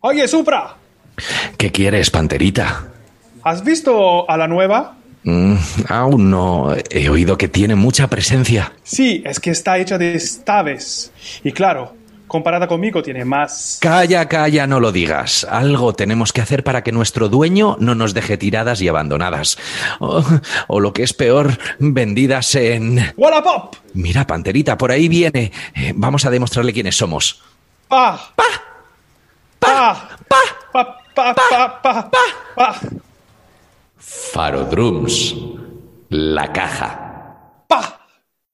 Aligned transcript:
Oye, 0.00 0.26
Supra, 0.28 0.76
¿Qué 1.58 1.70
quieres, 1.70 2.10
Panterita? 2.10 2.84
¿has 3.42 3.64
visto 3.64 4.28
a 4.30 4.36
la 4.36 4.48
nueva? 4.48 4.96
Mm, 5.24 5.54
aún 5.88 6.30
no. 6.30 6.74
He 6.90 7.08
oído 7.10 7.36
que 7.36 7.48
tiene 7.48 7.74
mucha 7.74 8.08
presencia. 8.08 8.72
Sí, 8.82 9.22
es 9.26 9.40
que 9.40 9.50
está 9.50 9.78
hecha 9.78 9.98
de 9.98 10.14
estaves. 10.14 11.12
Y 11.44 11.52
claro, 11.52 11.94
comparada 12.26 12.66
conmigo 12.66 13.02
tiene 13.02 13.24
más... 13.26 13.78
Calla, 13.80 14.26
calla, 14.28 14.66
no 14.66 14.80
lo 14.80 14.92
digas. 14.92 15.46
Algo 15.50 15.92
tenemos 15.92 16.32
que 16.32 16.40
hacer 16.40 16.64
para 16.64 16.82
que 16.82 16.92
nuestro 16.92 17.28
dueño 17.28 17.76
no 17.80 17.94
nos 17.94 18.14
deje 18.14 18.38
tiradas 18.38 18.80
y 18.80 18.88
abandonadas. 18.88 19.58
O, 19.98 20.24
o 20.68 20.80
lo 20.80 20.94
que 20.94 21.02
es 21.02 21.12
peor, 21.12 21.58
vendidas 21.78 22.54
en... 22.54 23.12
¡Wallapop! 23.16 23.76
Mira, 23.92 24.26
Panterita, 24.26 24.78
por 24.78 24.90
ahí 24.92 25.08
viene. 25.08 25.52
Eh, 25.74 25.92
vamos 25.94 26.24
a 26.24 26.30
demostrarle 26.30 26.72
quiénes 26.72 26.96
somos. 26.96 27.42
¡Pa! 27.88 28.32
¡Pa! 28.34 28.44
¡Pa! 29.80 29.96
¡Pa! 30.28 30.36
¡Pa! 30.74 31.00
¡Pa! 31.14 31.34
¡Pa! 31.34 31.80
¡Pa! 31.80 32.10
¡Pa! 32.54 32.80
Faro 33.96 34.64
Drums. 34.64 35.34
La 36.10 36.52
caja. 36.52 37.62
¡Pa! 37.66 38.00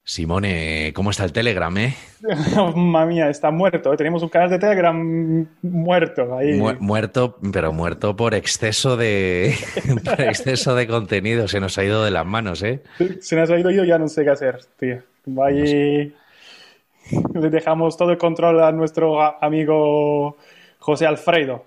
Simone, 0.05 0.93
¿cómo 0.95 1.11
está 1.11 1.25
el 1.25 1.33
Telegram, 1.33 1.77
eh? 1.79 1.97
Mamma 2.57 3.07
mía, 3.07 3.29
está 3.29 3.51
muerto. 3.51 3.97
Tenemos 3.97 4.23
un 4.23 4.29
canal 4.29 4.51
de 4.51 4.61
Telegram 4.61 5.45
muerto 5.63 6.37
ahí. 6.39 6.61
Mu- 6.61 6.77
muerto, 6.79 7.39
pero 7.53 7.73
muerto 7.73 8.15
por 8.15 8.33
exceso 8.35 8.97
de 8.97 9.53
por 10.05 10.21
exceso 10.21 10.77
de 10.77 10.87
contenido. 10.87 11.49
Se 11.49 11.59
nos 11.59 11.77
ha 11.77 11.83
ido 11.83 12.05
de 12.05 12.13
las 12.13 12.25
manos, 12.25 12.63
¿eh? 12.63 12.85
Se 13.21 13.35
nos 13.35 13.51
ha 13.51 13.59
ido 13.59 13.73
yo, 13.73 13.83
ya 13.83 13.99
no 13.99 14.07
sé 14.07 14.23
qué 14.23 14.31
hacer, 14.31 14.61
tío. 14.79 15.03
Ahí 15.45 16.15
le 17.35 17.51
dejamos 17.51 17.97
todo 17.97 18.13
el 18.13 18.19
control 18.19 18.63
a 18.63 18.71
nuestro 18.71 19.21
amigo 19.43 20.37
José 20.87 21.05
Alfredo. 21.05 21.65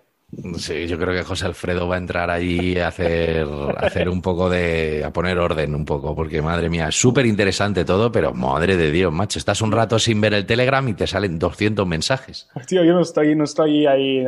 Sí, 0.55 0.87
yo 0.87 0.97
creo 0.97 1.13
que 1.13 1.23
José 1.23 1.45
Alfredo 1.45 1.89
va 1.89 1.95
a 1.95 1.97
entrar 1.97 2.29
ahí 2.29 2.77
a 2.77 2.87
hacer, 2.87 3.45
a 3.75 3.85
hacer 3.85 4.07
un 4.07 4.21
poco 4.21 4.49
de, 4.49 5.03
a 5.03 5.11
poner 5.11 5.37
orden 5.37 5.75
un 5.75 5.83
poco, 5.83 6.15
porque 6.15 6.41
madre 6.41 6.69
mía, 6.69 6.87
es 6.87 6.95
súper 6.95 7.25
interesante 7.25 7.83
todo, 7.83 8.13
pero 8.13 8.33
madre 8.33 8.77
de 8.77 8.91
Dios, 8.91 9.11
macho, 9.11 9.37
estás 9.37 9.61
un 9.61 9.73
rato 9.73 9.99
sin 9.99 10.21
ver 10.21 10.35
el 10.35 10.45
Telegram 10.45 10.87
y 10.87 10.93
te 10.93 11.05
salen 11.05 11.37
200 11.37 11.85
mensajes. 11.85 12.47
Tío, 12.65 12.85
yo 12.85 12.93
no 12.93 13.01
estoy, 13.01 13.35
no 13.35 13.43
estoy 13.43 13.87
ahí, 13.87 14.23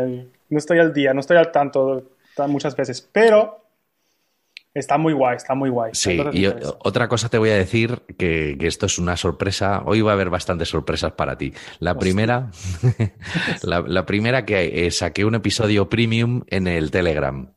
no 0.49 0.57
estoy 0.57 0.79
al 0.79 0.91
día, 0.91 1.13
no 1.13 1.21
estoy 1.21 1.37
al 1.37 1.53
tanto 1.53 2.03
tan 2.35 2.51
muchas 2.51 2.75
veces, 2.75 3.07
pero 3.13 3.63
está 4.73 4.97
muy 4.97 5.13
guay, 5.13 5.35
está 5.37 5.53
muy 5.55 5.69
guay. 5.69 5.91
Sí, 5.93 6.21
y 6.33 6.45
otra 6.45 7.07
cosa 7.07 7.29
te 7.29 7.37
voy 7.37 7.49
a 7.49 7.55
decir, 7.55 8.01
que, 8.17 8.57
que 8.59 8.67
esto 8.67 8.85
es 8.85 8.97
una 8.99 9.17
sorpresa. 9.17 9.83
Hoy 9.85 10.01
va 10.01 10.11
a 10.11 10.13
haber 10.13 10.29
bastantes 10.29 10.69
sorpresas 10.69 11.13
para 11.13 11.37
ti. 11.37 11.53
La 11.79 11.97
primera, 11.97 12.51
la, 13.63 13.81
la 13.81 14.05
primera 14.05 14.45
que 14.45 14.85
eh, 14.85 14.91
saqué 14.91 15.25
un 15.25 15.35
episodio 15.35 15.89
premium 15.89 16.43
en 16.47 16.67
el 16.67 16.91
Telegram. 16.91 17.53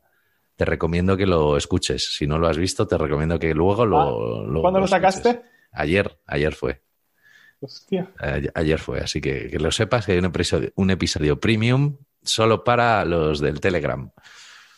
Te 0.55 0.65
recomiendo 0.65 1.17
que 1.17 1.25
lo 1.25 1.57
escuches. 1.57 2.15
Si 2.15 2.27
no 2.27 2.37
lo 2.37 2.47
has 2.47 2.57
visto, 2.57 2.87
te 2.87 2.97
recomiendo 2.97 3.37
que 3.39 3.53
luego 3.53 3.85
lo. 3.85 3.99
Ah, 3.99 4.45
lo- 4.47 4.61
¿Cuándo 4.61 4.79
lo 4.79 4.85
escuches. 4.85 5.13
sacaste? 5.15 5.41
Ayer, 5.73 6.17
ayer 6.25 6.53
fue. 6.53 6.81
Hostia. 7.59 8.11
Ayer, 8.19 8.51
ayer 8.55 8.79
fue. 8.79 8.99
Así 8.99 9.19
que 9.19 9.49
que 9.49 9.59
lo 9.59 9.71
sepas 9.71 10.05
que 10.05 10.13
hay 10.13 10.19
un 10.19 10.25
episodio, 10.25 10.71
un 10.75 10.91
episodio 10.91 11.39
premium 11.39 11.97
solo 12.23 12.63
para 12.63 13.03
los 13.05 13.39
del 13.39 13.59
Telegram. 13.59 14.09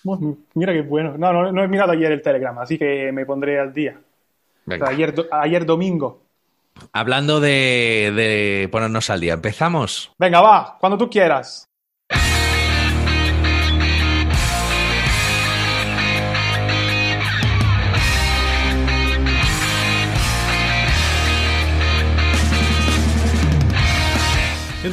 Bueno, 0.08 0.38
Mira 0.54 0.72
qué 0.72 0.84
bueno. 0.84 1.18
No, 1.18 1.34
no, 1.34 1.52
no 1.52 1.64
he 1.64 1.68
mirado 1.68 1.92
ayer 1.92 2.10
el 2.14 2.22
Telegram, 2.22 2.58
así 2.60 2.78
que 2.78 3.12
me 3.12 3.26
pondré 3.26 3.60
al 3.60 3.74
día. 3.74 3.92
O 3.92 4.00
sea, 4.00 4.78
Venga. 4.78 4.88
ayer, 4.90 5.14
do- 5.14 5.28
ayer 5.32 5.66
domingo. 5.66 6.22
Hablando 6.94 7.42
de, 7.42 8.14
de 8.16 8.70
ponernos 8.72 9.10
al 9.10 9.20
día, 9.20 9.34
¿empezamos? 9.34 10.14
Venga, 10.18 10.40
va, 10.40 10.78
cuando 10.80 10.98
tú 10.98 11.10
quieras. 11.10 11.68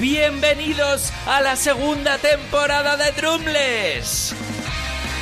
Bienvenidos 0.00 1.12
a 1.26 1.40
la 1.40 1.56
segunda 1.56 2.18
temporada 2.18 2.96
de 2.96 3.12
Drumless. 3.12 4.34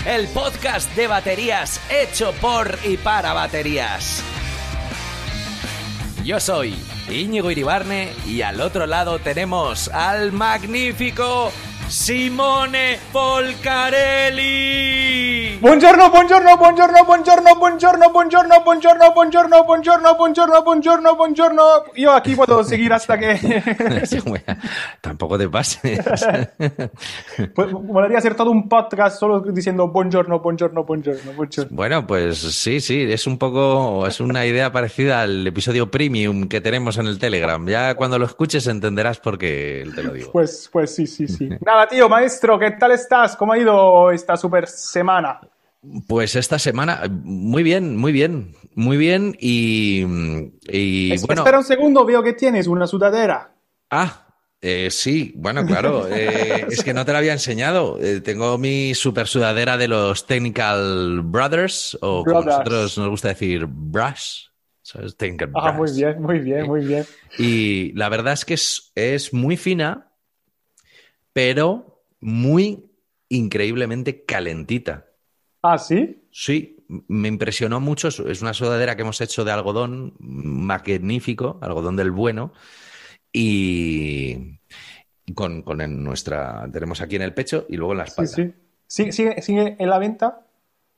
El 0.04 0.26
podcast 0.26 0.92
de 0.96 1.06
baterías 1.06 1.80
hecho 1.88 2.32
por 2.40 2.76
y 2.84 2.96
para 2.96 3.32
baterías. 3.34 4.20
Yo 6.24 6.40
soy 6.40 6.74
Íñigo 7.08 7.52
Iribarne 7.52 8.12
y 8.26 8.42
al 8.42 8.60
otro 8.60 8.86
lado 8.86 9.20
tenemos 9.20 9.86
al 9.88 10.32
magnífico 10.32 11.52
Simone 11.92 12.98
Polcarelli. 13.12 14.72
Buongiorno, 15.60 16.08
buongiorno, 16.10 16.56
buongiorno, 16.56 17.04
buongiorno, 17.04 17.54
buongiorno, 17.54 18.10
buongiorno, 18.10 18.62
buongiorno, 18.64 19.12
buongiorno, 19.12 19.62
buongiorno, 19.62 20.14
buongiorno, 20.16 20.62
buongiorno, 20.62 21.14
buongiorno. 21.14 21.62
Yo 21.94 22.12
aquí 22.12 22.34
puedo 22.34 22.64
seguir 22.64 22.94
hasta 22.94 23.18
que... 23.18 23.38
Tampoco 25.02 25.38
te 25.38 25.48
pases. 25.50 26.00
Pues, 27.54 27.72
molaría 27.72 28.18
hacer 28.18 28.34
todo 28.34 28.50
un 28.50 28.68
podcast 28.68 29.20
solo 29.20 29.40
diciendo 29.40 29.86
buongiorno, 29.88 30.40
buongiorno, 30.40 30.84
buongiorno, 30.84 31.32
buongiorno. 31.34 31.76
Bueno, 31.76 32.06
pues 32.06 32.38
sí, 32.38 32.80
sí, 32.80 33.02
es 33.02 33.26
un 33.26 33.36
poco, 33.36 34.06
es 34.06 34.18
una 34.18 34.46
idea 34.46 34.72
parecida 34.72 35.20
al 35.20 35.46
episodio 35.46 35.90
premium 35.90 36.48
que 36.48 36.62
tenemos 36.62 36.96
en 36.96 37.06
el 37.06 37.18
Telegram. 37.18 37.64
Ya 37.68 37.94
cuando 37.94 38.18
lo 38.18 38.24
escuches 38.24 38.66
entenderás 38.66 39.20
por 39.20 39.36
qué 39.38 39.86
te 39.94 40.02
lo 40.02 40.14
digo. 40.14 40.32
Pues, 40.32 40.70
pues 40.72 40.94
sí, 40.94 41.06
sí, 41.06 41.28
sí. 41.28 41.50
Nada, 41.60 41.81
tío, 41.88 42.08
maestro, 42.08 42.58
¿qué 42.58 42.72
tal 42.72 42.92
estás? 42.92 43.36
¿Cómo 43.36 43.52
ha 43.52 43.58
ido 43.58 44.10
esta 44.10 44.36
super 44.36 44.66
semana? 44.66 45.40
Pues 46.06 46.36
esta 46.36 46.58
semana, 46.60 47.02
muy 47.10 47.62
bien, 47.64 47.96
muy 47.96 48.12
bien, 48.12 48.54
muy 48.76 48.96
bien 48.96 49.36
y, 49.40 50.04
y 50.68 51.12
Es- 51.12 51.26
bueno. 51.26 51.42
Espera 51.42 51.58
un 51.58 51.64
segundo, 51.64 52.04
veo 52.04 52.22
que 52.22 52.34
tienes 52.34 52.68
una 52.68 52.86
sudadera. 52.86 53.52
Ah, 53.90 54.26
eh, 54.60 54.88
sí, 54.92 55.32
bueno, 55.36 55.66
claro, 55.66 56.06
eh, 56.10 56.66
es 56.70 56.84
que 56.84 56.94
no 56.94 57.04
te 57.04 57.12
la 57.12 57.18
había 57.18 57.32
enseñado. 57.32 57.98
Eh, 58.00 58.20
tengo 58.20 58.58
mi 58.58 58.94
super 58.94 59.26
sudadera 59.26 59.76
de 59.76 59.88
los 59.88 60.24
Technical 60.26 61.20
Brothers, 61.24 61.98
o 62.00 62.22
como 62.22 62.42
Brothers. 62.42 62.46
nosotros 62.58 62.98
nos 62.98 63.08
gusta 63.08 63.28
decir, 63.28 63.66
Brush. 63.68 64.44
¿sabes? 64.82 65.16
Technical 65.16 65.50
Ah, 65.54 65.72
muy 65.72 65.90
bien, 65.92 66.22
muy 66.22 66.38
bien, 66.38 66.66
muy 66.66 66.80
bien. 66.82 67.06
Y 67.38 67.92
la 67.94 68.08
verdad 68.08 68.34
es 68.34 68.44
que 68.44 68.54
es, 68.54 68.92
es 68.94 69.32
muy 69.34 69.56
fina, 69.56 70.11
pero 71.32 72.04
muy 72.20 72.90
increíblemente 73.28 74.24
calentita. 74.24 75.06
Ah, 75.62 75.78
¿sí? 75.78 76.22
Sí, 76.30 76.84
me 77.08 77.28
impresionó 77.28 77.80
mucho. 77.80 78.08
Es- 78.08 78.42
una 78.42 78.52
sudadera 78.54 78.96
que 78.96 79.02
hemos 79.02 79.20
hecho 79.20 79.44
de 79.44 79.52
algodón 79.52 80.14
magnífico, 80.18 81.58
algodón 81.62 81.96
del 81.96 82.10
bueno. 82.10 82.52
Y 83.32 84.58
con, 85.34 85.62
con 85.62 85.80
en 85.80 86.02
nuestra. 86.04 86.68
Tenemos 86.72 87.00
aquí 87.00 87.16
en 87.16 87.22
el 87.22 87.34
pecho 87.34 87.66
y 87.68 87.76
luego 87.76 87.92
en 87.92 87.98
la 87.98 88.06
Sí, 88.06 88.10
espalda. 88.10 88.32
sí. 88.32 88.54
¿Sigue, 88.86 89.12
sigue, 89.12 89.42
sigue 89.42 89.76
en 89.78 89.88
la 89.88 89.98
venta? 89.98 90.46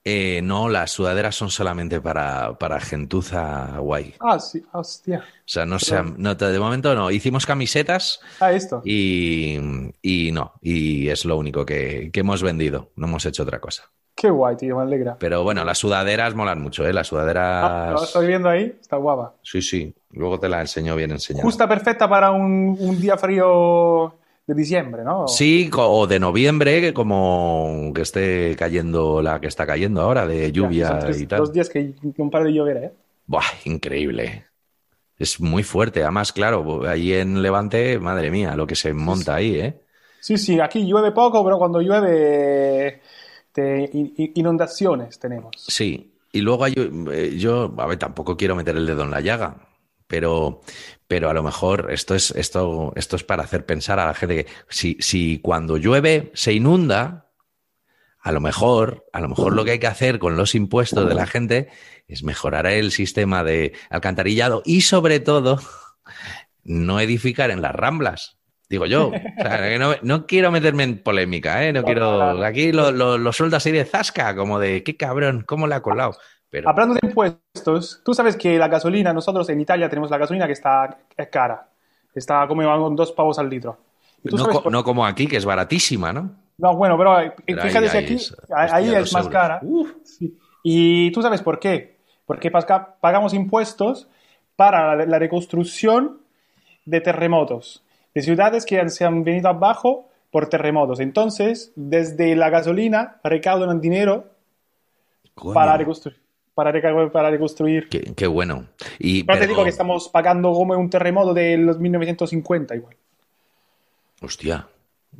Eh, 0.07 0.41
no, 0.43 0.69
las 0.69 0.91
sudaderas 0.91 1.35
son 1.35 1.49
solamente 1.51 1.99
para, 2.01 2.59
para 2.59 2.79
gentuza 2.79 3.79
guay. 3.79 4.15
Ah, 4.21 4.39
sí, 4.39 4.63
hostia. 4.73 5.21
O 5.21 5.43
sea, 5.47 5.65
no 5.65 5.79
sé, 5.79 5.97
no, 6.19 6.35
de 6.35 6.59
momento 6.59 6.95
no. 6.95 7.11
Hicimos 7.11 7.47
camisetas 7.47 8.21
Ah, 8.39 8.53
esto. 8.53 8.83
y, 8.85 9.59
y 10.03 10.31
no, 10.33 10.53
y 10.61 11.09
es 11.09 11.25
lo 11.25 11.39
único 11.39 11.65
que, 11.65 12.11
que 12.13 12.21
hemos 12.21 12.43
vendido. 12.43 12.91
No 12.97 13.07
hemos 13.07 13.25
hecho 13.25 13.45
otra 13.45 13.61
cosa. 13.61 13.85
Qué 14.15 14.29
guay, 14.31 14.57
tío, 14.57 14.77
me 14.77 14.83
alegra. 14.83 15.17
Pero 15.19 15.43
bueno, 15.43 15.65
las 15.65 15.79
sudaderas 15.79 16.35
molan 16.35 16.61
mucho, 16.61 16.87
¿eh? 16.87 16.93
Las 16.93 17.07
Ah, 17.07 17.11
sudaderas. 17.11 17.93
lo 17.93 18.05
estoy 18.05 18.27
viendo 18.27 18.49
ahí, 18.49 18.77
está 18.81 18.97
guapa. 18.97 19.35
Sí, 19.43 19.61
sí. 19.63 19.93
Luego 20.11 20.39
te 20.39 20.49
la 20.51 20.61
enseño 20.61 20.95
bien 20.97 21.11
enseñada. 21.13 21.43
Justa 21.43 21.67
perfecta 21.69 22.09
para 22.09 22.31
un, 22.31 22.77
un 22.79 23.01
día 23.01 23.17
frío 23.17 24.15
de 24.47 24.55
diciembre, 24.55 25.03
¿no? 25.05 25.27
Sí, 25.27 25.71
o 25.75 26.07
de 26.07 26.21
noviembre, 26.21 26.81
que 26.81 26.93
como 26.95 27.93
que 27.95 28.03
esté 28.03 28.55
cayendo 28.57 29.23
la 29.23 29.41
que 29.41 29.47
está 29.47 29.67
cayendo 29.67 30.03
ahora, 30.03 30.27
de 30.27 30.53
lluvia 30.53 30.99
tres- 30.99 31.21
y 31.21 31.27
tal. 31.27 31.39
Dos 31.41 31.53
días 31.53 31.69
que 31.71 31.95
un 32.19 32.31
par 32.31 32.45
de 32.45 32.53
llover, 32.53 32.77
¿eh? 32.77 32.93
Buah, 33.27 33.45
increíble. 33.65 34.45
Es 35.19 35.41
muy 35.41 35.63
fuerte. 35.63 36.03
Además, 36.03 36.33
claro, 36.33 36.87
allí 36.87 37.15
en 37.15 37.41
Levante, 37.41 37.99
madre 37.99 38.31
mía, 38.31 38.55
lo 38.57 38.67
que 38.67 38.75
se 38.75 38.93
monta 38.93 39.37
ahí, 39.37 39.55
¿eh? 39.57 39.81
Sí, 40.21 40.37
sí, 40.39 40.59
aquí 40.61 40.87
llueve 40.87 41.13
poco, 41.13 41.45
pero 41.45 41.59
cuando 41.59 41.81
llueve 41.81 43.01
te- 43.53 43.91
inundaciones 44.35 45.19
tenemos. 45.19 45.55
Sí. 45.69 46.11
Y 46.33 46.41
luego 46.41 46.65
hay, 46.65 46.75
eh, 47.13 47.37
yo, 47.39 47.73
a 47.79 47.87
ver, 47.87 47.99
tampoco 47.99 48.37
quiero 48.37 48.57
meter 48.57 48.77
el 48.77 48.87
dedo 48.87 49.05
en 49.05 49.11
la 49.13 49.21
llaga, 49.21 49.69
pero, 50.07 50.63
pero 51.07 51.29
a 51.31 51.35
lo 51.35 51.43
mejor 51.43 51.89
esto 51.91 52.15
es, 52.15 52.31
esto, 52.33 52.93
esto 52.97 53.17
es 53.17 53.25
para 53.25 53.43
hacer 53.43 53.67
pensar 53.67 53.99
a 54.01 54.07
la 54.07 54.15
gente 54.15 54.45
que 54.45 54.51
si, 54.69 54.97
si 55.01 55.39
cuando 55.41 55.77
llueve 55.77 56.31
se 56.35 56.53
inunda, 56.53 57.31
a 58.21 58.33
lo 58.33 58.41
mejor, 58.41 59.05
a 59.13 59.21
lo 59.21 59.29
mejor 59.29 59.53
lo 59.53 59.65
que 59.65 59.73
hay 59.73 59.79
que 59.79 59.87
hacer 59.87 60.19
con 60.19 60.37
los 60.37 60.55
impuestos 60.55 61.07
de 61.07 61.15
la 61.15 61.27
gente 61.27 61.69
es 62.09 62.23
mejorar 62.23 62.67
el 62.67 62.91
sistema 62.91 63.45
de 63.45 63.75
alcantarillado 63.91 64.63
y 64.65 64.81
sobre 64.81 65.21
todo 65.21 65.61
no 66.63 67.01
edificar 67.01 67.51
en 67.51 67.61
las 67.61 67.75
ramblas. 67.75 68.39
Digo 68.71 68.87
yo, 68.87 69.09
O 69.09 69.13
sea, 69.43 69.59
que 69.69 69.79
no, 69.79 69.95
no 70.01 70.27
quiero 70.27 70.51
meterme 70.51 70.85
en 70.85 71.03
polémica, 71.03 71.67
¿eh? 71.67 71.73
No 71.73 71.85
quiero. 71.85 72.43
Aquí 72.43 72.73
lo, 72.73 72.91
lo, 72.91 73.19
lo 73.19 73.33
suelto 73.33 73.57
así 73.57 73.71
de 73.71 73.85
zasca, 73.85 74.35
como 74.35 74.59
de 74.59 74.83
qué 74.83 74.97
cabrón, 74.97 75.45
¿cómo 75.47 75.67
le 75.67 75.75
ha 75.75 75.83
colado? 75.83 76.17
Pero 76.55 76.69
Hablando 76.71 76.95
de 76.95 77.01
impuestos, 77.03 78.01
tú 78.05 78.15
sabes 78.15 78.37
que 78.37 78.57
la 78.59 78.69
gasolina, 78.69 79.13
nosotros 79.13 79.49
en 79.49 79.61
Italia 79.61 79.89
tenemos 79.89 80.09
la 80.09 80.19
gasolina 80.19 80.47
que 80.47 80.53
está 80.53 80.99
es 81.17 81.29
cara. 81.29 81.67
Está 82.15 82.47
como 82.47 82.63
con 82.63 82.95
dos 82.95 83.11
pavos 83.11 83.41
al 83.41 83.51
litro. 83.51 83.77
¿Y 84.23 84.29
tú 84.29 84.37
no, 84.37 84.45
sabes 84.45 84.61
co- 84.61 84.71
no 84.71 84.85
como 84.85 85.05
aquí, 85.05 85.27
que 85.27 85.37
es 85.37 85.45
baratísima, 85.45 86.13
¿no? 86.13 86.31
No, 86.59 86.77
bueno, 86.77 86.97
pero, 86.97 87.21
eh, 87.21 87.33
Pero 87.45 87.63
fíjate 87.63 87.87
ahí- 87.87 87.91
si 87.91 87.99
aquí, 87.99 88.15
es- 88.15 88.37
ahí 88.53 88.95
es 88.95 89.13
más 89.13 89.25
euros. 89.27 89.29
cara. 89.29 89.61
Sí. 90.05 90.39
Y 90.63 91.11
tú 91.11 91.23
sabes 91.23 91.43
por 91.43 91.59
qué. 91.59 91.97
Porque 92.25 92.53
pagamos 92.53 93.35
impuestos 93.35 94.07
para 94.55 94.95
la, 94.95 95.05
la 95.07 95.19
reconstrucción 95.19 96.19
de 96.87 97.01
terremotos, 97.01 97.83
de 98.15 98.23
ciudades 98.23 98.65
que 98.65 98.79
han- 98.81 98.91
se 98.91 99.05
han 99.05 99.25
venido 99.25 99.49
abajo 99.49 100.09
por 100.31 100.49
terremotos. 100.49 101.01
Entonces, 101.01 101.73
desde 101.75 102.37
la 102.37 102.49
gasolina 102.49 103.17
recaudan 103.25 103.81
dinero 103.81 104.27
Coño, 105.35 105.55
para 105.55 105.77
reconstruir. 105.77 106.17
Para, 106.55 106.73
para 107.11 107.31
reconstruir. 107.31 107.89
qué, 107.89 108.13
qué 108.15 108.27
bueno. 108.29 108.67
Y, 108.99 109.25
Pero 109.25 109.39
te 109.39 109.41
pero- 109.41 109.53
digo 109.53 109.65
que 109.65 109.71
estamos 109.71 110.09
pagando 110.09 110.53
como 110.53 110.75
un 110.79 110.89
terremoto 110.89 111.35
de 111.35 111.57
los 111.59 111.79
1950 111.81 112.77
igual. 112.77 112.97
Hostia. 114.23 114.67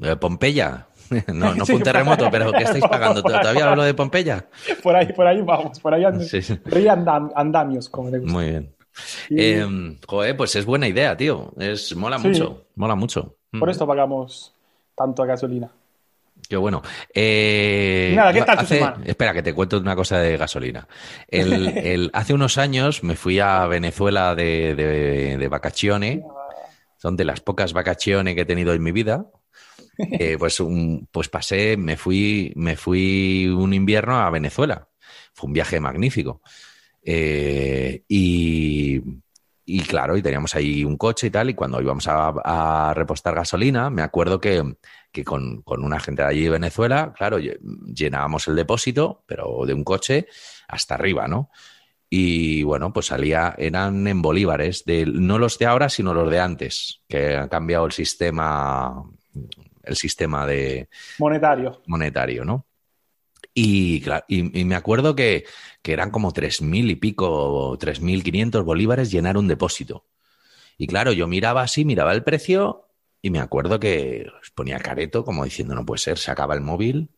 Eh, 0.03 0.17
Pompeya. 0.17 0.87
No, 1.33 1.55
no 1.55 1.67
fue 1.67 1.75
un 1.77 1.83
terremoto, 1.83 2.29
pero 2.31 2.51
¿qué 2.51 2.63
estáis 2.65 2.85
pagando? 2.87 3.23
¿Todavía 3.23 3.69
hablo 3.71 3.83
de 3.85 3.93
Pompeya? 3.95 4.47
Por 4.83 4.97
ahí, 4.97 5.13
por 5.13 5.27
ahí 5.27 5.43
vamos, 5.43 5.79
por 5.79 5.93
ahí 5.93 6.03
and- 6.05 6.23
Sí, 6.23 6.41
sí. 6.41 6.55
andam- 6.65 7.31
andamios, 7.37 7.89
como 7.91 8.09
le 8.11 8.19
gusta. 8.21 8.33
Muy 8.33 8.45
bien. 8.51 8.75
Y- 9.29 9.37
Eh, 9.39 9.97
joder, 10.07 10.37
pues 10.37 10.57
es 10.57 10.65
buena 10.65 10.89
idea, 10.89 11.15
tío. 11.17 11.53
Es, 11.59 11.95
mola 11.95 12.19
Sí. 12.19 12.29
mucho, 12.29 12.65
mola 12.77 12.95
mucho. 12.95 13.37
Mm, 13.53 13.61
Por 13.61 13.69
esto 13.71 13.87
pagamos 13.87 14.55
tanto 14.97 15.23
a 15.23 15.27
gasolina. 15.27 15.71
Qué 16.49 16.57
bueno. 16.57 16.83
Eh, 17.13 18.13
nada, 18.17 18.33
¿qué 18.33 18.43
tal 18.43 18.59
tu 18.59 18.65
hace- 18.65 18.77
semana? 18.79 19.03
Espera, 19.05 19.33
que 19.33 19.43
te 19.43 19.55
cuento 19.55 19.79
una 19.79 19.97
cosa 19.97 20.19
de 20.19 20.37
gasolina. 20.37 20.87
El, 21.29 21.69
el- 21.79 22.11
hace 22.13 22.35
unos 22.35 22.59
años 22.59 23.03
me 23.03 23.17
fui 23.17 23.39
a 23.41 23.67
Venezuela 23.67 24.35
de, 24.35 24.75
de, 24.75 25.37
de 25.39 25.49
vacaciones. 25.49 26.21
Son 26.97 27.17
de 27.17 27.25
las 27.25 27.41
pocas 27.41 27.73
vacaciones 27.73 28.35
que 28.35 28.43
he 28.43 28.47
tenido 28.47 28.73
en 28.75 28.83
mi 28.83 28.93
vida. 28.93 29.27
Eh, 29.97 30.35
pues, 30.37 30.59
un- 30.59 31.09
pues 31.13 31.29
pasé, 31.29 31.77
me 31.77 31.97
fui, 31.97 32.53
me 32.57 32.75
fui 32.75 33.47
un 33.47 33.73
invierno 33.73 34.17
a 34.19 34.29
Venezuela. 34.29 34.89
Fue 35.33 35.47
un 35.47 35.53
viaje 35.53 35.79
magnífico. 35.79 36.43
Eh, 37.05 38.03
y, 38.09 39.01
y 39.65 39.81
claro, 39.83 40.17
y 40.17 40.23
teníamos 40.23 40.55
ahí 40.55 40.85
un 40.85 40.97
coche 40.97 41.29
y 41.29 41.31
tal, 41.31 41.51
y 41.51 41.55
cuando 41.55 41.81
íbamos 41.81 42.07
a, 42.09 42.29
a 42.91 42.95
repostar 42.95 43.35
gasolina, 43.35 43.91
me 43.91 44.03
acuerdo 44.03 44.41
que, 44.41 44.77
que 45.13 45.25
con, 45.25 45.63
con 45.63 45.83
una 45.85 46.01
gente 46.01 46.23
de 46.23 46.29
allí 46.29 46.43
de 46.45 46.51
Venezuela, 46.51 47.13
claro, 47.17 47.39
lle- 47.39 47.59
llenábamos 47.95 48.47
el 48.49 48.57
depósito, 48.57 49.25
pero 49.27 49.65
de 49.67 49.75
un 49.75 49.85
coche 49.85 50.27
hasta 50.69 50.95
arriba, 50.95 51.29
¿no? 51.29 51.51
Y 52.11 52.63
bueno, 52.63 52.93
pues 52.93 53.07
salía, 53.07 53.55
eran 53.59 54.07
en 54.07 54.23
bolívares, 54.23 54.85
de, 54.85 55.07
no 55.07 55.39
los 55.39 55.59
de 55.59 55.67
ahora, 55.67 55.89
sino 55.89 56.15
los 56.15 56.31
de 56.31 56.41
antes, 56.41 57.03
que 57.09 57.37
han 57.37 57.49
cambiado 57.49 57.87
el 57.87 57.93
sistema, 57.93 59.05
el 59.83 59.97
sistema 59.97 60.47
de, 60.47 60.89
Monetario. 61.19 61.83
monetario, 61.87 62.45
¿no? 62.45 62.67
Y, 63.55 64.05
y, 64.29 64.61
y 64.61 64.65
me 64.65 64.75
acuerdo 64.75 65.15
que, 65.15 65.45
que 65.81 65.93
eran 65.93 66.11
como 66.11 66.33
3.000 66.33 66.91
y 66.91 66.97
pico, 66.97 67.79
3.500 67.79 68.65
bolívares 68.65 69.11
llenar 69.11 69.37
un 69.37 69.47
depósito. 69.47 70.05
Y 70.77 70.87
claro, 70.87 71.13
yo 71.13 71.27
miraba 71.29 71.63
así, 71.63 71.85
miraba 71.85 72.13
el 72.13 72.25
precio 72.25 72.89
y 73.23 73.31
me 73.31 73.39
acuerdo 73.39 73.79
que 73.81 74.27
ponía 74.55 74.79
careto, 74.79 75.25
como 75.25 75.45
diciendo, 75.45 75.75
no 75.75 75.87
puede 75.87 75.99
ser, 75.99 76.19
sacaba 76.19 76.55
el 76.55 76.61
móvil, 76.61 77.09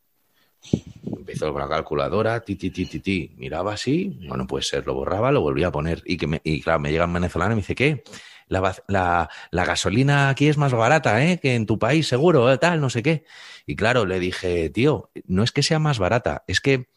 empezó 1.05 1.53
con 1.53 1.63
la 1.63 1.69
calculadora, 1.69 2.41
ti, 2.41 2.57
ti, 2.57 2.71
ti, 2.71 2.87
ti, 2.87 3.01
ti, 3.01 3.35
miraba 3.37 3.73
así, 3.75 4.19
no, 4.21 4.37
no 4.37 4.47
puede 4.47 4.63
ser, 4.63 4.87
lo 4.87 4.95
borraba, 4.95 5.33
lo 5.33 5.41
volvía 5.41 5.69
a 5.69 5.73
poner. 5.73 6.03
Y, 6.05 6.17
que 6.17 6.41
y 6.45 6.61
claro, 6.61 6.81
me 6.81 6.91
llega 6.91 7.07
un 7.07 7.13
venezolano 7.13 7.53
y 7.53 7.57
me 7.57 7.63
dice, 7.63 7.75
¿qué? 7.75 8.05
La, 8.49 8.75
la- 8.89 9.29
la 9.51 9.65
gasolina 9.65 10.29
aquí 10.29 10.49
es 10.49 10.57
más 10.57 10.73
barata, 10.73 11.25
¿eh? 11.25 11.39
Que 11.41 11.55
en 11.57 11.67
tu 11.67 11.79
país, 11.79 12.07
seguro, 12.07 12.53
eh, 12.53 12.59
tal, 12.59 12.81
no 12.81 12.91
sé 12.91 13.03
qué. 13.03 13.25
Y 13.67 13.75
claro, 13.77 14.07
le 14.07 14.21
dije, 14.21 14.71
tío, 14.71 15.11
no 15.27 15.43
es 15.43 15.51
que 15.53 15.63
sea 15.63 15.79
más 15.79 15.99
barata, 15.99 16.45
es 16.47 16.61
que 16.61 16.89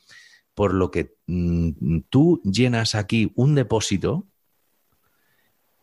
por 0.53 0.73
lo 0.73 0.91
que 0.91 1.15
mm, 1.27 1.99
tú 2.09 2.41
llenas 2.43 2.93
aquí 2.95 3.31
un 3.35 3.55
depósito, 3.55 4.27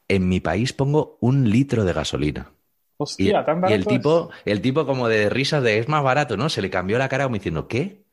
en 0.09 0.29
mi 0.29 0.41
país 0.41 0.73
pongo 0.73 1.19
un 1.21 1.51
litro 1.51 1.85
de 1.85 1.93
gasolina. 1.93 2.53
Y, 2.53 2.53
Hostia, 2.99 3.45
tan 3.45 3.57
y 3.59 3.63
barato 3.63 3.75
el 3.75 3.81
es. 3.83 3.89
tipo, 3.89 4.31
el 4.45 4.61
tipo 4.61 4.87
como 4.87 5.09
de 5.09 5.29
risas 5.31 5.63
de 5.63 5.79
es 5.79 5.89
más 5.89 6.03
barato, 6.03 6.37
¿no? 6.37 6.49
Se 6.49 6.63
le 6.63 6.71
cambió 6.71 6.99
la 6.99 7.09
cara 7.09 7.25
como 7.25 7.35
diciendo, 7.35 7.69
¿qué? 7.69 8.05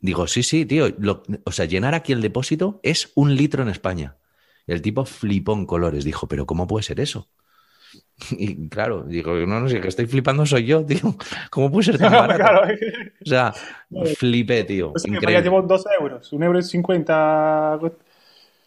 Digo, 0.00 0.26
sí, 0.26 0.42
sí, 0.42 0.64
tío. 0.66 0.88
lo- 0.98 1.22
o 1.44 1.52
sea, 1.52 1.64
llenar 1.64 1.94
aquí 1.94 2.12
el 2.12 2.20
depósito 2.22 2.80
es 2.82 3.10
un 3.14 3.34
litro 3.34 3.62
en 3.62 3.68
España. 3.68 4.16
El 4.66 4.82
tipo 4.82 5.04
flipó 5.04 5.52
en 5.54 5.66
colores. 5.66 6.04
Dijo, 6.04 6.26
¿pero 6.28 6.46
cómo 6.46 6.66
puede 6.66 6.82
ser 6.84 7.00
eso? 7.00 7.28
Y 8.30 8.68
claro, 8.68 9.04
digo, 9.04 9.34
no, 9.34 9.60
no 9.60 9.68
sé, 9.68 9.76
el 9.76 9.82
que 9.82 9.88
estoy 9.88 10.06
flipando 10.06 10.46
soy 10.46 10.66
yo, 10.66 10.84
tío. 10.86 11.16
¿Cómo 11.50 11.70
puede 11.70 11.84
ser 11.86 11.98
tan 11.98 12.12
barato? 12.12 12.42
claro. 12.42 12.74
O 13.22 13.26
sea, 13.26 13.52
flipé, 14.18 14.64
tío. 14.64 14.92
Pues 14.92 15.06
Increíble. 15.06 15.42
llevo 15.42 15.62
dos 15.62 15.84
euros, 15.98 16.32
un 16.32 16.42
euro 16.42 16.58
y 16.58 16.62
cincuenta. 16.62 17.78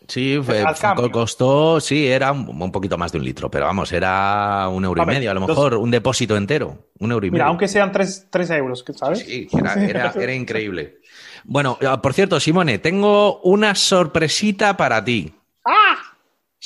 Sí, 0.08 0.40
fue- 0.42 0.64
costó, 1.12 1.82
sí, 1.82 2.08
era 2.08 2.32
un, 2.32 2.62
un 2.62 2.72
poquito 2.72 2.98
más 2.98 3.12
de 3.12 3.18
un 3.18 3.26
litro, 3.26 3.52
pero 3.52 3.66
vamos, 3.66 3.92
era 3.92 4.70
un 4.70 4.86
euro 4.86 5.02
y 5.02 5.06
medio, 5.06 5.32
a 5.32 5.34
lo 5.34 5.42
dos- 5.42 5.50
mejor 5.50 5.74
un 5.76 5.92
depósito 5.92 6.38
entero, 6.38 6.88
un 7.00 7.12
euro 7.12 7.26
y 7.26 7.32
Mira, 7.32 7.44
medio. 7.44 7.50
aunque 7.50 7.68
sean 7.68 7.92
tres, 7.92 8.28
tres 8.30 8.50
euros, 8.52 8.86
¿sabes? 8.96 9.20
Sí, 9.20 9.48
era, 9.52 9.74
era- 9.86 10.14
era 10.18 10.34
increíble. 10.34 11.00
Bueno, 11.44 11.78
ah, 11.86 12.02
por 12.02 12.14
cierto, 12.14 12.40
Simone, 12.40 12.80
tengo 12.80 13.42
una 13.42 13.76
sorpresita 13.76 14.78
para 14.78 15.04
ti. 15.04 15.34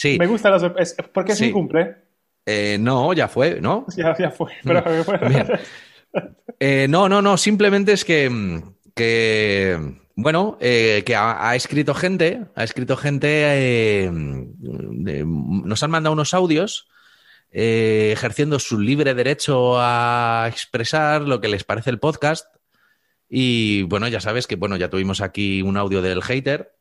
Sí, 0.01 0.17
Me 0.17 0.25
gusta 0.25 0.49
la 0.49 0.57
sorpresa. 0.59 1.03
Porque 1.13 1.33
es 1.33 1.37
Sí. 1.37 1.45
mi 1.45 1.51
cumple. 1.51 1.95
eh, 2.47 2.77
no, 2.79 3.13
ya 3.13 3.27
fue, 3.27 3.61
¿no? 3.61 3.85
Ya, 3.95 4.17
ya 4.17 4.31
fue. 4.31 4.51
Pero, 4.63 4.83
Bien. 5.29 5.47
Eh, 6.59 6.87
no, 6.89 7.07
no, 7.07 7.21
no, 7.21 7.37
simplemente 7.37 7.91
es 7.93 8.03
que, 8.03 8.27
mm, 8.29 8.73
que 8.95 9.77
bueno, 10.15 10.57
eh, 10.59 11.03
que 11.05 11.15
ha, 11.15 11.49
ha 11.49 11.55
escrito 11.55 11.93
gente, 11.93 12.41
ha 12.55 12.63
escrito 12.63 12.97
gente, 12.97 13.27
de- 14.09 15.23
nos 15.25 15.83
han 15.83 15.91
mandado 15.91 16.13
unos 16.13 16.33
audios 16.33 16.87
ejerciendo 17.51 18.57
su 18.59 18.79
libre 18.79 19.13
derecho 19.13 19.75
a 19.77 20.47
expresar 20.49 21.21
lo 21.21 21.41
que 21.41 21.47
les 21.49 21.63
parece 21.63 21.89
el 21.91 21.99
podcast. 21.99 22.47
Y 23.29 23.83
bueno, 23.83 24.07
ya 24.07 24.19
sabes 24.19 24.47
que 24.47 24.55
bueno, 24.55 24.77
ya 24.77 24.89
tuvimos 24.89 25.21
aquí 25.21 25.61
un 25.61 25.77
audio 25.77 26.01
del 26.01 26.21
hater. 26.23 26.73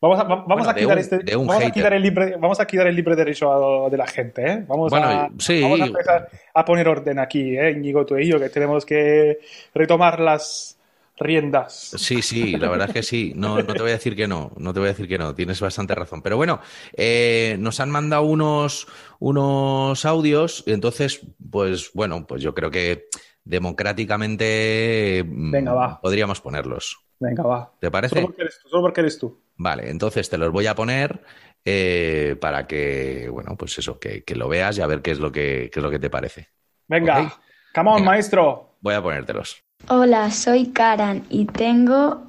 Vamos 0.00 0.18
a, 0.20 0.22
va- 0.24 0.44
vamos 0.46 0.46
Bueno, 0.46 0.70
a 0.70 0.74
de 0.74 0.80
quitar 0.80 0.96
un- 0.96 1.02
este. 1.02 1.36
vamos, 1.36 1.56
a 1.64 1.70
quitar 1.72 1.92
el 1.92 2.02
libre, 2.02 2.36
vamos 2.38 2.60
a 2.60 2.66
quitar 2.66 2.86
el 2.86 2.94
libre 2.94 3.16
derecho 3.16 3.52
a- 3.86 3.90
de 3.90 3.96
la 3.96 4.06
gente, 4.06 4.42
¿eh? 4.46 4.64
Vamos, 4.68 4.92
Bueno, 4.92 5.08
a, 5.08 5.28
sí. 5.38 5.60
vamos 5.62 5.80
a 5.80 5.84
empezar 5.86 6.28
a 6.54 6.64
poner 6.64 6.88
orden 6.88 7.18
aquí, 7.18 7.56
¿eh? 7.58 7.70
Íñigo, 7.72 8.06
tú 8.06 8.16
y 8.16 8.28
yo, 8.28 8.38
que 8.38 8.48
tenemos 8.48 8.86
que 8.86 9.38
retomar 9.74 10.20
las, 10.20 10.78
riendas. 11.20 11.72
Sí, 11.96 12.22
sí, 12.22 12.56
la 12.56 12.68
verdad 12.68 12.86
es 12.88 12.94
que 12.94 13.02
sí. 13.02 13.32
No, 13.34 13.56
no 13.58 13.74
te 13.74 13.82
voy 13.82 13.90
a 13.90 13.94
decir 13.94 14.14
que 14.14 14.28
no, 14.28 14.52
no 14.56 14.72
te 14.72 14.80
voy 14.80 14.88
a 14.88 14.92
decir 14.92 15.08
que 15.08 15.18
no, 15.18 15.34
tienes 15.34 15.60
bastante 15.60 15.94
razón. 15.94 16.22
Pero 16.22 16.36
bueno, 16.36 16.60
eh, 16.96 17.56
nos 17.58 17.80
han 17.80 17.90
mandado 17.90 18.22
unos, 18.22 18.86
unos 19.18 20.04
audios, 20.04 20.62
entonces, 20.66 21.20
pues 21.50 21.90
bueno, 21.94 22.26
pues 22.26 22.42
yo 22.42 22.54
creo 22.54 22.70
que 22.70 23.06
democráticamente 23.44 25.24
mm, 25.26 25.50
Venga, 25.52 25.72
va. 25.72 26.00
podríamos 26.00 26.40
ponerlos. 26.40 26.98
Venga, 27.20 27.42
va. 27.42 27.72
¿Te 27.80 27.90
parece? 27.90 28.14
Solo 28.16 28.26
porque 28.28 28.42
eres 28.42 28.58
tú, 28.62 28.68
solo 28.68 28.82
porque 28.82 29.00
eres 29.00 29.18
tú. 29.18 29.38
Vale, 29.56 29.90
entonces 29.90 30.28
te 30.30 30.38
los 30.38 30.52
voy 30.52 30.66
a 30.66 30.74
poner 30.74 31.20
eh, 31.64 32.36
para 32.40 32.66
que, 32.66 33.28
bueno, 33.30 33.56
pues 33.56 33.76
eso, 33.78 33.98
que, 33.98 34.22
que 34.24 34.36
lo 34.36 34.48
veas 34.48 34.78
y 34.78 34.82
a 34.82 34.86
ver 34.86 35.02
qué 35.02 35.10
es 35.10 35.18
lo 35.18 35.32
que, 35.32 35.68
qué 35.72 35.80
es 35.80 35.82
lo 35.82 35.90
que 35.90 35.98
te 35.98 36.10
parece. 36.10 36.48
Venga, 36.86 37.22
Ok. 37.22 37.32
come 37.74 37.90
on, 37.90 37.96
Venga. 37.96 38.10
maestro. 38.10 38.76
Voy 38.80 38.94
a 38.94 39.02
ponértelos. 39.02 39.64
Hola, 39.88 40.30
soy 40.30 40.68
Karan 40.68 41.24
y 41.28 41.46
tengo 41.46 42.22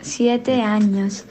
siete 0.00 0.62
años. 0.62 1.24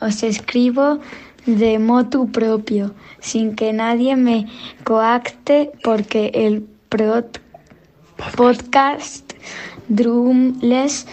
Os 0.00 0.22
escribo 0.22 1.00
de 1.46 1.78
motu 1.78 2.30
propio, 2.30 2.94
sin 3.20 3.56
que 3.56 3.72
nadie 3.72 4.16
me 4.16 4.46
coacte, 4.84 5.72
porque 5.82 6.30
el 6.34 6.66
prod- 6.90 7.40
podcast 8.36 9.32
Drumless 9.88 11.06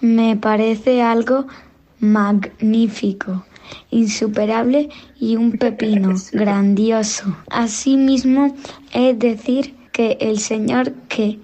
me 0.00 0.36
parece 0.36 1.02
algo 1.02 1.46
magnífico, 1.98 3.44
insuperable 3.90 4.88
y 5.18 5.36
un 5.36 5.52
pepino 5.58 6.14
grandioso. 6.32 7.36
Asimismo, 7.50 8.54
es 8.92 9.18
decir 9.18 9.74
que 9.92 10.16
el 10.20 10.38
señor 10.38 10.92
que 11.08 11.38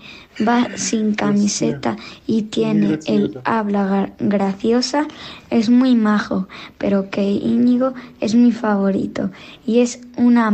va 0.46 0.68
sin 0.76 1.14
camiseta 1.14 1.96
y 2.26 2.42
tiene 2.42 2.98
el 3.06 3.38
habla 3.44 3.88
gra- 3.88 4.12
graciosa 4.18 5.06
es 5.50 5.70
muy 5.70 5.94
majo, 5.94 6.46
pero 6.78 7.10
que 7.10 7.22
Íñigo 7.22 7.94
es 8.20 8.34
mi 8.34 8.52
favorito 8.52 9.30
y 9.66 9.80
es 9.80 10.00
una 10.16 10.52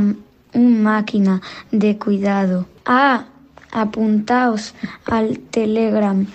un 0.55 0.83
máquina 0.83 1.41
de 1.71 1.97
cuidado. 1.99 2.67
Ah, 2.85 3.25
apuntaos 3.73 4.75
al 5.07 5.39
Telegram, 5.39 6.27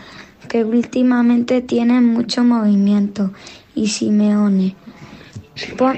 que 0.48 0.64
últimamente 0.64 1.62
tiene 1.62 2.02
mucho 2.02 2.44
movimiento. 2.44 3.32
Y 3.76 3.88
Simeone. 3.88 4.76
Pon- 5.78 5.98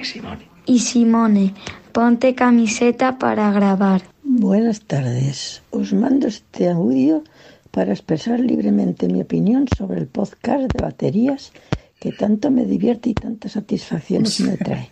y 0.66 0.80
Simone, 0.80 1.54
ponte 1.92 2.36
camiseta 2.36 3.18
para 3.18 3.52
grabar. 3.52 4.02
Buenas 4.24 4.82
tardes. 4.82 5.64
Os 5.72 5.94
mando 5.94 6.28
este 6.28 6.70
audio 6.70 7.24
para 7.72 7.92
expresar 7.92 8.40
libremente 8.40 9.08
mi 9.08 9.22
opinión 9.22 9.66
sobre 9.78 10.00
el 10.00 10.08
podcast 10.08 10.72
de 10.72 10.82
baterías 10.82 11.52
que 12.00 12.12
tanto 12.12 12.52
me 12.52 12.66
divierte 12.66 13.10
y 13.10 13.14
tantas 13.14 13.54
satisfacciones 13.54 14.40
me 14.42 14.58
trae. 14.68 14.90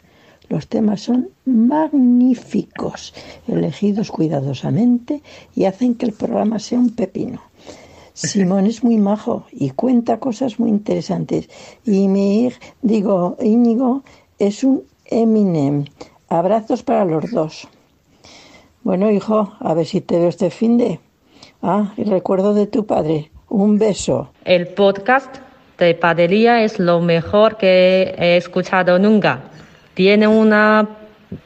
Los 0.50 0.68
temas 0.68 1.02
son 1.02 1.30
magníficos, 1.46 3.14
elegidos 3.48 4.12
cuidadosamente 4.12 5.22
y 5.56 5.66
hacen 5.66 5.96
que 5.96 6.06
el 6.06 6.14
programa 6.14 6.60
sea 6.60 6.80
un 6.80 6.90
pepino. 6.92 7.42
Simón 8.18 8.66
es 8.66 8.84
muy 8.84 8.98
majo 8.98 9.46
y 9.52 9.70
cuenta 9.70 10.20
cosas 10.20 10.60
muy 10.60 10.70
interesantes. 10.70 11.50
Y 11.86 12.08
mi 12.08 12.52
digo, 12.82 13.38
Íñigo 13.40 14.02
es 14.40 14.64
un 14.64 14.84
Eminem. 15.06 15.86
Abrazos 16.28 16.82
para 16.82 17.06
los 17.06 17.30
dos. 17.30 17.68
Bueno, 18.82 19.12
hijo, 19.12 19.54
a 19.60 19.74
ver 19.76 19.86
si 19.86 20.02
te 20.02 20.18
veo 20.18 20.30
este 20.30 20.50
fin 20.50 20.80
de. 20.80 21.00
Ah, 21.62 21.94
y 21.96 22.06
recuerdo 22.06 22.56
de 22.56 22.66
tu 22.66 22.88
padre. 22.88 23.30
Un 23.50 23.78
beso. 23.78 24.32
El 24.46 24.70
podcast 24.70 25.36
de 25.78 25.94
Padería 25.94 26.64
es 26.64 26.80
lo 26.80 27.00
mejor 27.02 27.58
que 27.58 28.16
he 28.18 28.36
escuchado 28.36 28.98
nunca. 28.98 29.44
Tiene 29.94 30.28
unas 30.28 30.88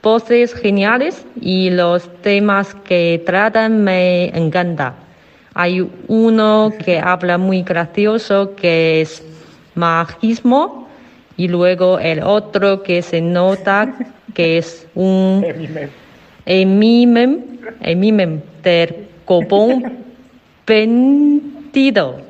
voces 0.02 0.54
geniales 0.54 1.26
y 1.42 1.70
los 1.70 2.10
temas 2.22 2.76
que 2.76 3.22
tratan 3.26 3.84
me 3.84 4.30
encantan. 4.30 5.11
Hay 5.54 5.86
uno 6.08 6.72
que 6.84 7.00
habla 7.00 7.38
muy 7.38 7.62
gracioso 7.64 8.56
que 8.56 9.02
es 9.02 9.22
magismo 9.76 10.88
y 11.36 11.48
luego 11.50 12.00
el 12.00 12.24
otro 12.24 12.84
que 12.84 13.02
se 13.02 13.20
nota 13.22 13.94
que 14.34 14.58
es 14.58 14.88
un 14.96 15.46
Emimem, 16.46 17.42
Emimem 17.82 18.42
del 18.64 19.08
copón 19.26 19.98
pendido. 20.66 22.22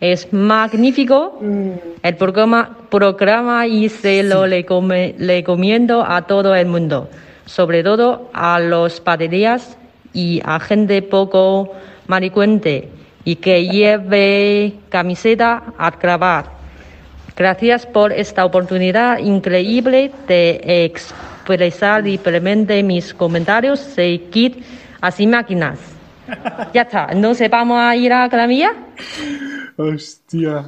Es 0.00 0.32
magnífico. 0.32 1.40
El 2.02 2.16
programa, 2.16 2.76
programa 2.90 3.66
y 3.66 3.88
se 3.88 4.22
lo 4.24 4.46
recome- 4.46 5.14
recomiendo 5.18 6.04
a 6.04 6.22
todo 6.22 6.54
el 6.54 6.66
mundo, 6.66 7.08
sobre 7.46 7.82
todo 7.84 8.30
a 8.32 8.58
los 8.60 9.00
paderías 9.00 9.77
y 10.12 10.40
a 10.44 10.58
gente 10.60 11.02
poco 11.02 11.72
maricuente 12.06 12.88
y 13.24 13.36
que 13.36 13.66
lleve 13.66 14.74
camiseta 14.88 15.62
a 15.78 15.90
grabar. 15.90 16.50
Gracias 17.36 17.86
por 17.86 18.12
esta 18.12 18.44
oportunidad 18.44 19.18
increíble 19.18 20.10
de 20.26 20.60
expresar 20.86 22.02
libremente 22.02 22.82
mis 22.82 23.14
comentarios. 23.14 23.78
Seguid 23.80 24.56
así 25.00 25.26
máquinas. 25.26 25.78
Ya 26.74 26.82
está. 26.82 27.08
Entonces 27.10 27.48
vamos 27.48 27.78
a 27.80 27.94
ir 27.96 28.12
a 28.12 28.28
Clamilla. 28.28 28.72
Hostia. 29.76 30.66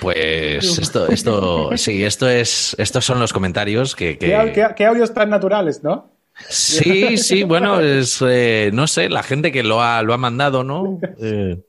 Pues 0.00 0.78
esto, 0.78 1.08
esto, 1.08 1.76
sí, 1.76 2.04
esto 2.04 2.28
es, 2.28 2.76
estos 2.78 3.04
son 3.04 3.18
los 3.18 3.32
comentarios 3.32 3.96
que, 3.96 4.18
que- 4.18 4.26
¿Qué, 4.26 4.36
au- 4.36 4.52
qué- 4.52 4.74
qué 4.76 4.86
audios 4.86 5.12
tan 5.14 5.30
naturales, 5.30 5.82
¿no? 5.82 6.10
Sí, 6.48 7.16
sí, 7.18 7.42
bueno, 7.44 7.80
es, 7.80 8.22
eh, 8.26 8.70
no 8.72 8.86
sé, 8.86 9.08
la 9.08 9.22
gente 9.22 9.52
que 9.52 9.62
lo 9.62 9.82
ha, 9.82 10.02
lo 10.02 10.14
ha 10.14 10.18
mandado, 10.18 10.64
¿no? 10.64 11.00
Eh, 11.20 11.60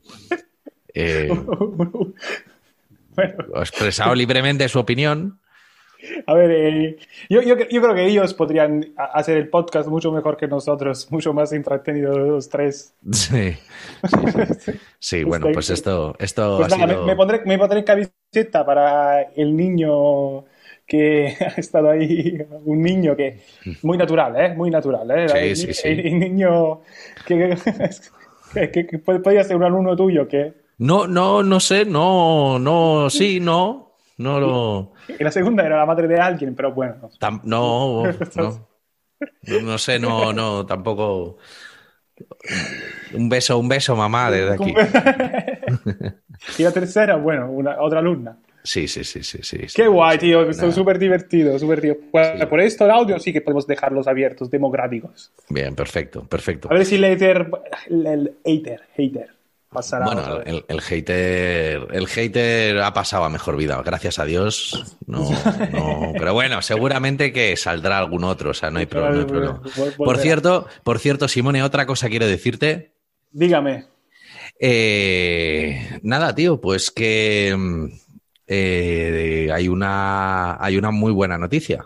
eh, 0.93 1.45
Bueno, 3.15 3.45
ha 3.55 3.59
expresado 3.61 4.15
libremente 4.15 4.67
su 4.69 4.79
opinión. 4.79 5.39
a 6.27 6.33
ver, 6.33 6.51
eh, 6.51 6.97
yo, 7.29 7.41
yo, 7.41 7.57
yo 7.57 7.81
creo 7.81 7.93
que 7.95 8.05
ellos 8.07 8.33
podrían 8.33 8.93
hacer 8.97 9.37
el 9.37 9.49
podcast 9.49 9.89
mucho 9.89 10.11
mejor 10.11 10.37
que 10.37 10.47
nosotros, 10.47 11.07
mucho 11.11 11.33
más 11.33 11.51
entretenido 11.51 12.17
los 12.17 12.49
tres. 12.49 12.95
Sí, 13.11 13.57
sí, 14.03 14.25
sí. 14.27 14.45
Sí, 14.99 15.23
bueno, 15.23 15.51
pues 15.51 15.69
esto, 15.69 16.15
esto 16.19 16.43
Pues 16.55 16.67
ha 16.67 16.69
nada, 16.69 16.87
sido. 16.87 16.87
me, 16.87 17.13
me 17.13 17.15
pondré, 17.15 17.41
me 17.45 17.57
pondré 17.57 17.83
camiseta 17.83 18.65
para 18.65 19.21
el 19.35 19.55
niño 19.55 20.45
que 20.89 21.37
ha 21.39 21.59
estado 21.59 21.91
ahí, 21.91 22.37
un 22.65 22.81
niño 22.81 23.15
que 23.15 23.39
muy 23.83 23.97
natural, 23.97 24.35
¿eh? 24.41 24.53
Muy 24.55 24.69
natural, 24.71 25.09
¿eh? 25.11 25.29
Sí, 25.29 25.37
el, 25.37 25.55
sí, 25.55 25.73
sí. 25.73 25.87
el- 25.89 25.99
el 26.07 26.19
niño 26.19 26.81
que, 27.25 27.55
que, 28.53 28.71
que- 28.71 28.87
que 28.87 28.99
podría 28.99 29.43
ser 29.43 29.55
un 29.55 29.63
alumno 29.63 29.95
tuyo 29.95 30.27
que 30.27 30.53
No, 30.79 31.07
no, 31.07 31.43
no 31.43 31.59
sé, 31.59 31.85
no, 31.85 32.57
no, 32.59 33.09
sí, 33.09 33.39
no, 33.39 33.93
no 34.17 34.39
lo. 34.39 34.91
y 35.07 35.23
la 35.23 35.31
segunda 35.31 35.65
era 35.65 35.77
la 35.77 35.85
madre 35.85 36.07
de 36.07 36.19
alguien, 36.19 36.55
pero 36.55 36.73
bueno. 36.73 36.95
no. 37.01 37.09
tam- 37.19 37.41
no, 37.43 38.03
no, 38.35 38.67
no, 39.47 39.61
no 39.61 39.77
sé, 39.77 39.99
no, 39.99 40.33
no, 40.33 40.65
tampoco. 40.65 41.37
Un 43.13 43.29
beso, 43.29 43.57
un 43.57 43.67
beso, 43.69 43.95
mamá, 43.95 44.29
desde 44.31 44.53
aquí. 44.53 44.73
Y 46.57 46.63
la 46.63 46.71
tercera, 46.71 47.15
bueno, 47.17 47.49
una, 47.51 47.81
otra 47.81 47.99
alumna. 47.99 48.37
Sí, 48.69 48.87
sí, 48.87 49.03
sí, 49.03 49.23
sí, 49.23 49.39
sí. 49.41 49.57
sí. 49.67 49.73
Qué 49.75 49.87
guay, 49.87 50.19
tío, 50.19 50.53
son 50.53 50.71
súper 50.71 50.99
divertidos, 50.99 51.59
súper 51.59 51.81
divertidos. 51.81 52.11
Pues, 52.11 52.45
Por 52.45 52.61
esto 52.61 52.85
el 52.85 52.91
audio 52.91 53.19
sí 53.19 53.33
que 53.33 53.41
podemos 53.41 53.65
dejarlos 53.65 54.07
abiertos, 54.07 54.51
democráticos. 54.51 55.31
Bien, 55.49 55.73
perfecto, 55.73 56.23
perfecto. 56.27 56.67
A 56.69 56.75
ver 56.75 56.85
si 56.85 56.93
el 56.97 57.03
hater, 57.05 57.49
el, 57.89 58.35
hater, 58.45 58.81
hater, 58.95 59.29
pasará. 59.71 60.05
Bueno, 60.05 60.41
el, 60.45 60.65
el 60.67 60.81
hater, 60.81 61.87
el 61.91 62.07
hater 62.07 62.77
ha 62.77 62.93
pasado 62.93 63.23
a 63.23 63.29
mejor 63.29 63.57
vida, 63.57 63.81
gracias 63.83 64.19
a 64.19 64.25
Dios. 64.25 64.95
No, 65.07 65.27
no, 65.71 66.13
pero 66.19 66.35
bueno, 66.35 66.61
seguramente 66.61 67.33
que 67.33 67.57
saldrá 67.57 67.97
algún 67.97 68.23
otro, 68.23 68.51
o 68.51 68.53
sea, 68.53 68.69
no 68.69 68.77
hay, 68.77 68.85
pro- 68.85 69.09
no 69.09 69.19
hay 69.21 69.25
problema. 69.25 69.63
Por 69.97 70.19
cierto, 70.19 70.67
por 70.83 70.99
cierto, 70.99 71.27
Simone, 71.27 71.63
otra 71.63 71.87
cosa 71.87 72.07
quiero 72.07 72.27
decirte. 72.27 72.91
Dígame. 73.31 73.85
Eh, 74.59 75.99
nada, 76.03 76.35
tío, 76.35 76.61
pues 76.61 76.91
que 76.91 77.55
mm, 77.57 77.85
eh, 78.51 79.49
hay 79.53 79.67
una 79.67 80.57
hay 80.63 80.75
una 80.77 80.89
muy 80.91 81.11
buena 81.11 81.37
noticia. 81.37 81.85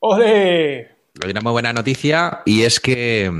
¡Ole! 0.00 0.88
Hay 1.22 1.30
una 1.30 1.40
muy 1.40 1.52
buena 1.52 1.72
noticia 1.72 2.42
y 2.44 2.62
es 2.62 2.80
que, 2.80 3.30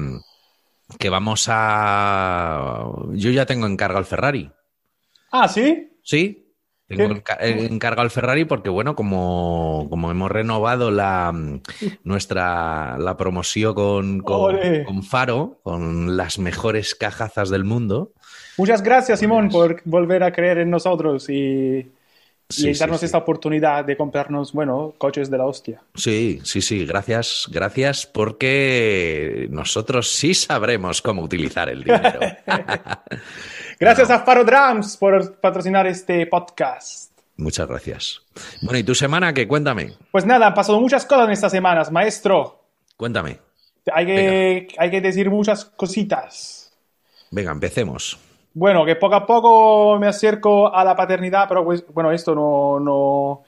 que 0.99 1.09
vamos 1.11 1.47
a. 1.51 2.85
Yo 3.13 3.31
ya 3.31 3.45
tengo 3.45 3.67
encargado 3.67 3.99
el 3.99 4.07
Ferrari. 4.07 4.51
Ah, 5.33 5.49
¿sí? 5.49 5.91
Sí, 6.05 6.55
tengo 6.87 7.09
¿Qué? 7.09 7.15
enca- 7.23 7.39
encargado 7.41 8.05
el 8.05 8.13
Ferrari 8.13 8.45
porque, 8.45 8.71
bueno, 8.71 8.95
como, 8.95 9.89
como 9.91 10.13
hemos 10.13 10.31
renovado 10.31 10.93
la 10.93 11.33
nuestra 12.05 12.97
la 12.99 13.17
promoción 13.17 13.75
con, 13.75 14.21
con, 14.21 14.57
con 14.85 15.03
Faro, 15.03 15.59
con 15.65 16.17
las 16.17 16.39
mejores 16.39 16.95
cajazas 16.95 17.51
del 17.51 17.65
mundo, 17.65 18.13
Muchas 18.57 18.83
gracias, 18.85 19.19
Simón, 19.19 19.49
por 19.49 19.83
volver 19.85 20.23
a 20.23 20.33
creer 20.33 20.59
en 20.59 20.71
nosotros 20.71 21.29
y, 21.29 21.91
Sí, 22.49 22.69
y 22.71 22.75
darnos 22.75 23.01
sí. 23.01 23.07
esta 23.07 23.19
oportunidad 23.19 23.85
de 23.85 23.97
comprarnos, 23.97 24.53
bueno, 24.53 24.95
coches 24.99 25.31
de 25.31 25.39
la 25.39 25.47
hostia. 25.47 25.83
Sí, 25.95 26.41
sí, 26.45 26.61
sí, 26.61 26.85
gracias, 26.85 27.47
gracias 27.51 28.07
porque 28.07 29.47
nosotros 29.51 30.11
sí 30.13 30.35
sabremos 30.35 31.01
cómo 31.01 31.23
utilizar 31.23 31.69
el 31.69 31.83
dinero. 31.85 32.21
Gracias 33.81 34.09
a 34.11 34.21
Faro 34.21 34.45
Drums 34.45 34.97
por 34.97 35.41
patrocinar 35.41 35.87
este 35.87 36.27
podcast. 36.27 37.11
Muchas 37.37 37.67
gracias. 37.67 38.23
Bueno, 38.63 38.79
¿y 38.79 38.85
tu 38.85 38.95
semana 38.95 39.33
qué? 39.35 39.49
Cuéntame, 39.49 39.95
Pues 40.13 40.25
nada, 40.25 40.47
han 40.47 40.55
pasado 40.55 40.81
muchas 40.81 41.05
cosas 41.05 41.27
en 41.27 41.33
estas 41.33 41.51
semanas, 41.51 41.91
maestro. 41.91 42.65
cuéntame. 42.97 43.41
Hay 43.93 44.07
que, 44.07 44.69
hay 44.79 44.91
que 44.91 45.01
decir 45.01 45.29
muchas 45.29 45.65
cositas. 45.65 46.73
Venga, 47.31 47.51
empecemos. 47.51 48.17
Bueno, 48.55 48.85
que 48.87 48.95
poco 48.97 49.17
a 49.17 49.27
poco 49.27 49.99
me 49.99 50.07
acerco 50.07 50.73
a 50.73 50.85
la 50.85 50.95
paternidad, 50.95 51.47
pero 51.49 51.65
pues, 51.65 51.85
bueno, 51.93 52.13
esto 52.13 52.35
no, 52.37 52.79
no, 52.79 53.43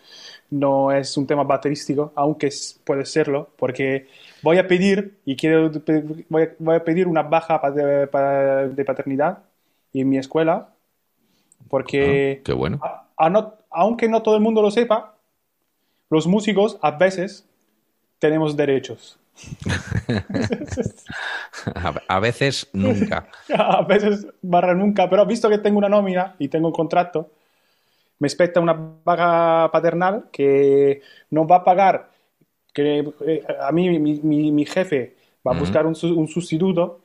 no 0.50 0.90
es 0.92 1.16
un 1.16 1.26
tema 1.26 1.44
baterístico, 1.44 2.12
aunque 2.16 2.50
puede 2.84 3.04
serlo, 3.04 3.50
porque 3.56 4.08
voy 4.42 4.58
a 4.58 4.66
pedir, 4.66 5.18
y 5.25 5.36
quiero, 5.36 5.70
voy 6.28 6.42
a, 6.44 6.50
voy 6.58 6.76
a 6.76 6.84
pedir 6.84 7.06
una 7.06 7.22
baja 7.22 7.60
de, 7.70 8.06
pa- 8.08 8.66
de 8.66 8.84
paternidad 8.84 9.44
en 9.92 10.08
mi 10.08 10.18
escuela, 10.18 10.70
porque 11.68 12.38
Ah, 12.40 12.44
qué 12.44 12.52
bueno. 12.52 12.78
a- 12.82 13.08
a 13.16 13.30
no- 13.30 13.54
aunque 13.70 14.08
no 14.08 14.22
todo 14.22 14.36
el 14.36 14.42
mundo 14.42 14.62
lo 14.62 14.70
sepa, 14.70 15.16
los 16.10 16.26
músicos 16.26 16.78
a 16.82 16.92
veces 16.92 17.46
tenemos 18.20 18.56
derechos. 18.56 19.18
A, 22.09 22.21
veces 22.21 22.69
nunca. 22.73 23.28
A 23.55 23.83
veces 23.83 24.26
barra 24.43 24.75
nunca, 24.75 25.09
pero 25.09 25.26
visto 25.26 25.49
que 25.49 25.59
tengo 25.59 25.78
una 25.78 25.88
nómina 25.88 26.35
y 26.38 26.49
tengo 26.49 26.69
un 26.69 26.75
contrato, 26.75 27.31
me 28.21 28.28
espeta 28.28 28.61
una 28.61 28.76
paga 29.05 29.71
paternal 29.73 30.26
que 30.33 31.02
no 31.31 31.47
va 31.47 31.59
a 31.59 31.64
pagar, 31.64 32.11
que 32.75 33.00
eh, 33.26 33.45
a 33.61 33.73
mí 33.73 33.99
mi, 33.99 34.21
mi- 34.23 34.52
mi 34.52 34.66
jefe 34.66 35.16
va 35.47 35.52
a 35.52 35.55
Ujú. 35.55 35.57
buscar 35.57 35.87
un, 35.87 35.97
un 36.16 36.28
sustituto, 36.28 37.00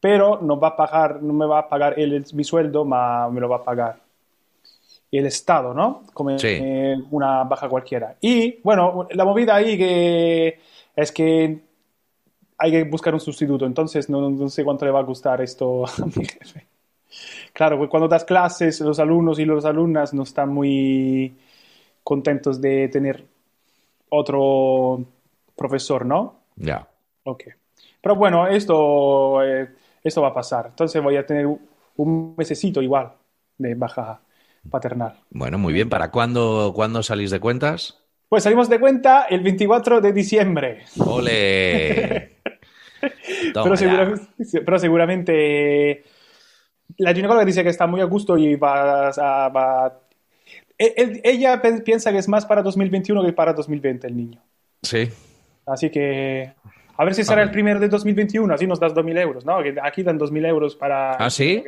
pero 0.00 0.40
no 0.42 0.58
va 0.60 0.68
a 0.70 0.76
pagar, 0.76 1.22
no 1.22 1.32
me 1.34 1.46
va 1.46 1.60
a 1.60 1.68
pagar 1.68 1.98
él 1.98 2.12
el- 2.14 2.26
mi 2.34 2.44
sueldo, 2.44 2.84
me 2.84 3.40
lo 3.40 3.48
va 3.48 3.56
a 3.58 3.64
pagar 3.64 3.96
el 5.10 5.26
Estado, 5.26 5.74
¿no? 5.74 6.02
Como 6.12 6.36
Sí. 6.36 6.48
eh, 6.58 6.96
una 7.10 7.44
baja 7.44 7.68
cualquiera. 7.68 8.16
Y 8.20 8.60
bueno, 8.62 9.06
la 9.12 9.24
movida 9.24 9.54
ahí 9.56 9.78
que 9.78 10.58
es 10.96 11.12
que 11.12 11.60
hay 12.64 12.70
que 12.70 12.84
buscar 12.84 13.12
un 13.12 13.20
sustituto, 13.20 13.66
entonces 13.66 14.08
no, 14.08 14.30
no 14.30 14.48
sé 14.48 14.64
cuánto 14.64 14.86
le 14.86 14.90
va 14.90 15.00
a 15.00 15.06
costar 15.06 15.42
esto 15.42 15.86
a 15.86 16.06
mi 16.16 16.24
jefe. 16.24 16.66
Claro, 17.52 17.76
pues 17.78 17.90
cuando 17.90 18.08
das 18.08 18.24
clases, 18.24 18.80
los 18.80 18.98
alumnos 18.98 19.38
y 19.38 19.44
las 19.44 19.64
alumnas 19.66 20.14
no 20.14 20.22
están 20.22 20.48
muy 20.48 21.36
contentos 22.02 22.60
de 22.60 22.88
tener 22.88 23.24
otro 24.08 25.04
profesor, 25.54 26.06
¿no? 26.06 26.36
Ya. 26.56 26.88
Ok. 27.24 27.44
Pero 28.00 28.16
bueno, 28.16 28.46
esto, 28.48 29.42
eh, 29.44 29.68
esto 30.02 30.22
va 30.22 30.28
a 30.28 30.34
pasar. 30.34 30.66
Entonces 30.70 31.02
voy 31.02 31.16
a 31.16 31.26
tener 31.26 31.46
un 31.96 32.34
mesecito 32.36 32.80
igual 32.82 33.12
de 33.58 33.74
baja 33.74 34.20
paternal. 34.70 35.14
Bueno, 35.30 35.58
muy 35.58 35.72
bien. 35.72 35.88
¿Para 35.88 36.10
cuándo, 36.10 36.72
cuándo 36.74 37.02
salís 37.02 37.30
de 37.30 37.40
cuentas? 37.40 38.00
Pues 38.28 38.42
salimos 38.42 38.68
de 38.68 38.80
cuenta 38.80 39.26
el 39.28 39.40
24 39.42 40.00
de 40.00 40.12
diciembre. 40.12 40.84
¡Ole! 40.98 42.30
Pero, 43.62 43.76
seguramente, 43.76 44.60
pero 44.64 44.78
seguramente 44.78 46.04
la 46.98 47.14
ginecóloga 47.14 47.44
dice 47.44 47.62
que 47.62 47.68
está 47.70 47.86
muy 47.86 48.00
a 48.00 48.04
gusto 48.04 48.36
y 48.36 48.56
va 48.56 49.08
a... 49.08 49.48
va- 49.48 50.00
E- 50.76 50.94
él- 50.96 51.20
ella 51.22 51.62
piensa 51.84 52.10
que 52.10 52.18
es 52.18 52.28
más 52.28 52.44
para 52.46 52.62
2021 52.62 53.24
que 53.24 53.32
para 53.32 53.52
2020 53.52 54.06
el 54.08 54.16
niño. 54.16 54.42
Sí. 54.82 55.08
Así 55.66 55.88
que 55.90 56.52
a 56.96 57.04
ver 57.04 57.14
si 57.14 57.24
será 57.24 57.42
el 57.42 57.50
primero 57.50 57.80
de 57.80 57.88
2021, 57.88 58.52
así 58.54 58.66
nos 58.66 58.78
das 58.80 58.92
2.000 58.94 59.18
euros, 59.18 59.44
¿no? 59.44 59.62
Que 59.62 59.74
aquí 59.82 60.02
dan 60.02 60.18
2.000 60.18 60.46
euros 60.46 60.76
para... 60.76 61.12
¿Ah, 61.12 61.30
sí? 61.30 61.62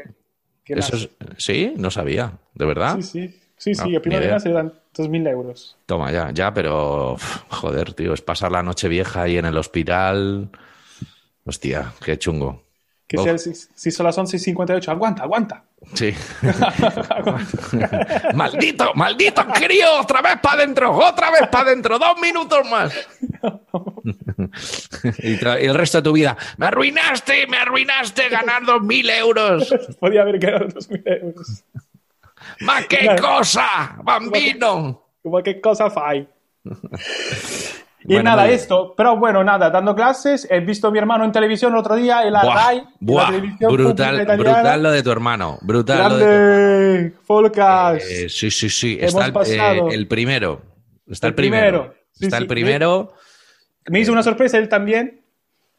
que 0.64 0.74
Eso 0.74 0.96
es- 0.96 1.08
Sí, 1.36 1.72
no 1.76 1.90
sabía. 1.90 2.32
¿De 2.54 2.64
verdad? 2.66 2.96
Sí, 2.96 3.02
sí, 3.02 3.40
sí, 3.56 3.74
sí, 3.74 3.94
el 3.94 4.00
primero 4.00 4.22
de 4.24 4.30
nace 4.32 4.50
dan 4.50 4.72
2.000 4.96 5.28
euros. 5.30 5.76
Toma 5.86 6.10
ya, 6.12 6.30
ya, 6.32 6.52
pero 6.52 7.16
joder, 7.49 7.94
tío, 7.94 8.12
es 8.12 8.22
pasar 8.22 8.50
la 8.52 8.62
noche 8.62 8.88
vieja 8.88 9.22
ahí 9.22 9.38
en 9.38 9.44
el 9.46 9.56
hospital. 9.56 10.49
Hostia, 11.47 11.93
qué 12.04 12.19
chungo. 12.19 12.67
Que 13.06 13.19
sea, 13.19 13.39
si, 13.39 13.54
si 13.54 13.91
son 13.93 14.06
las 14.06 14.19
11.58, 14.19 14.89
aguanta, 14.89 15.23
aguanta. 15.23 15.65
Sí. 15.95 16.13
maldito, 18.35 18.93
maldito 18.95 19.47
crío, 19.47 20.00
otra 20.00 20.23
vez 20.23 20.41
para 20.41 20.63
adentro, 20.63 20.93
otra 20.93 21.30
vez 21.30 21.47
para 21.49 21.71
adentro, 21.71 22.00
dos 22.00 22.19
minutos 22.21 22.69
más. 22.69 22.93
y, 25.23 25.35
el 25.47 25.75
resto 25.75 25.99
de 25.99 26.02
tu 26.02 26.13
vida, 26.13 26.37
me 26.56 26.67
arruinaste, 26.67 27.47
me 27.47 27.59
arruinaste 27.59 28.28
ganar 28.28 28.65
dos 28.65 28.82
mil 28.82 29.09
euros. 29.09 29.73
Podía 30.00 30.23
haber 30.23 30.41
ganado 30.41 30.67
2.000 30.67 31.23
euros. 31.23 31.65
¡Ma 32.61 32.82
qué 32.89 33.15
cosa, 33.21 33.99
bambino! 34.02 35.11
Como 35.23 35.43
qué 35.45 35.61
cosa 35.61 35.91
fai. 35.91 36.28
Y 38.08 38.14
Bueno, 38.14 38.30
nada, 38.30 38.49
esto. 38.49 38.95
Pero 38.97 39.16
bueno, 39.16 39.42
nada, 39.42 39.69
dando 39.71 39.95
clases. 39.95 40.47
He 40.50 40.60
visto 40.60 40.88
a 40.88 40.90
mi 40.90 40.99
hermano 40.99 41.25
en 41.25 41.32
televisión 41.32 41.73
el 41.73 41.78
otro 41.78 41.97
día, 41.97 42.23
en 42.25 42.32
la 42.32 42.42
Buah, 42.42 42.54
RAI, 42.54 42.78
en 42.78 42.84
la 42.84 42.90
buah, 43.00 43.26
televisión 43.30 43.73
brutal, 43.73 44.26
brutal 44.38 44.82
lo 44.82 44.90
de 44.92 45.02
tu 45.02 45.10
hermano, 45.10 45.58
brutal 45.62 45.99
lo 46.10 46.16
de 46.19 46.25
tu 47.26 47.42
Grande. 47.52 47.99
Eh, 47.99 48.28
sí, 48.28 48.50
sí, 48.50 48.71
sí. 48.71 48.99
Está 49.00 49.26
el, 49.26 49.34
eh, 49.47 49.82
el 49.90 50.06
primero. 50.08 50.62
Está 51.08 51.26
el, 51.26 51.30
El 51.32 51.34
primero. 51.34 51.78
primero. 51.82 51.95
Sí, 52.12 52.25
Está 52.26 52.36
sí. 52.36 52.42
el 52.42 52.49
primero. 52.49 53.12
Me 53.88 54.00
hizo 54.00 54.12
una 54.12 54.23
sorpresa 54.23 54.58
él 54.58 54.69
también, 54.69 55.23